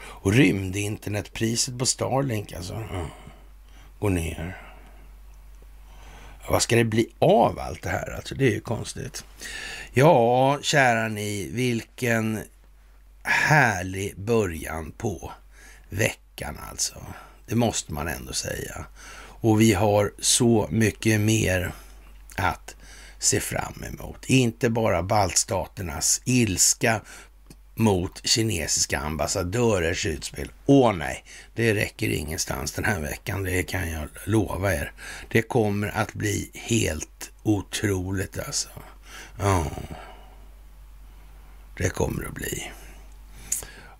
[0.00, 2.74] Och rymdinternetpriset på Starlink alltså.
[2.74, 3.06] Ja
[3.98, 4.62] och ner.
[6.48, 8.14] Vad ska det bli av allt det här?
[8.16, 9.24] Alltså, det är ju konstigt.
[9.92, 12.42] Ja, kära ni, vilken
[13.22, 15.32] härlig början på
[15.88, 16.94] veckan alltså.
[17.46, 18.86] Det måste man ändå säga.
[19.40, 21.72] Och vi har så mycket mer
[22.36, 22.76] att
[23.18, 24.24] se fram emot.
[24.26, 27.00] Inte bara baltstaternas ilska
[27.78, 30.50] mot kinesiska ambassadörers utspel.
[30.66, 31.24] Åh nej,
[31.54, 34.92] det räcker ingenstans den här veckan, det kan jag lova er.
[35.28, 38.68] Det kommer att bli helt otroligt alltså.
[39.38, 39.66] Ja,
[41.76, 42.70] det kommer att bli.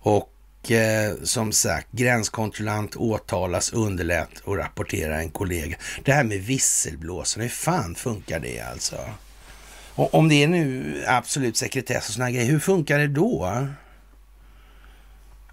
[0.01, 5.75] Och eh, som sagt, gränskontrollant åtalas, underlät och rapportera en kollega.
[6.03, 8.97] Det här med visselblåsarna, hur fan funkar det alltså?
[9.99, 13.67] Och om det är nu absolut sekretess och såna grejer, hur funkar det då?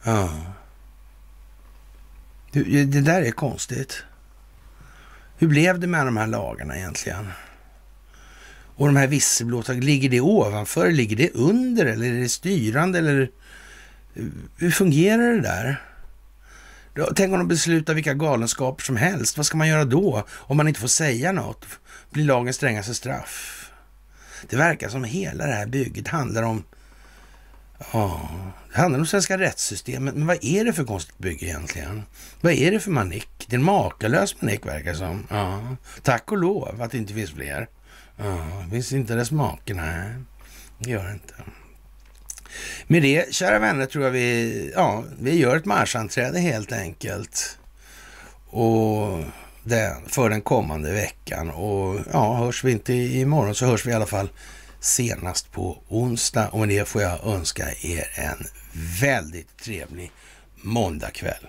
[0.02, 0.30] Ja.
[2.52, 4.04] Det där är konstigt.
[5.38, 7.28] Hur blev det med de här lagarna egentligen?
[8.76, 13.30] Och de här visselblåsarna, ligger det ovanför, ligger det under eller är det styrande eller
[14.56, 15.82] hur fungerar det där?
[17.14, 19.36] Tänk om de beslutar vilka galenskaper som helst.
[19.36, 20.26] Vad ska man göra då?
[20.30, 21.66] Om man inte får säga något?
[22.10, 23.55] Blir lagen strängaste straff?
[24.50, 26.64] Det verkar som hela det här bygget handlar om
[27.92, 28.28] Ja,
[28.72, 30.14] det handlar om svenska rättssystemet.
[30.14, 32.02] Men vad är det för konstigt bygge egentligen?
[32.40, 33.46] Vad är det för manick?
[33.48, 35.26] Det är en makalös manick verkar som.
[35.30, 37.68] Ja, tack och lov att det inte finns fler.
[38.16, 40.10] Ja, det finns inte dess make, nej.
[40.78, 41.34] Det gör det inte.
[42.86, 47.58] Med det, kära vänner, tror jag vi, ja, vi gör ett marschanträde helt enkelt.
[48.46, 49.24] Och
[49.66, 51.50] den, för den kommande veckan.
[51.50, 54.28] Och ja, hörs vi inte imorgon så hörs vi i alla fall
[54.80, 56.48] senast på onsdag.
[56.48, 58.46] Och med det får jag önska er en
[59.00, 60.12] väldigt trevlig
[60.62, 61.46] måndagkväll.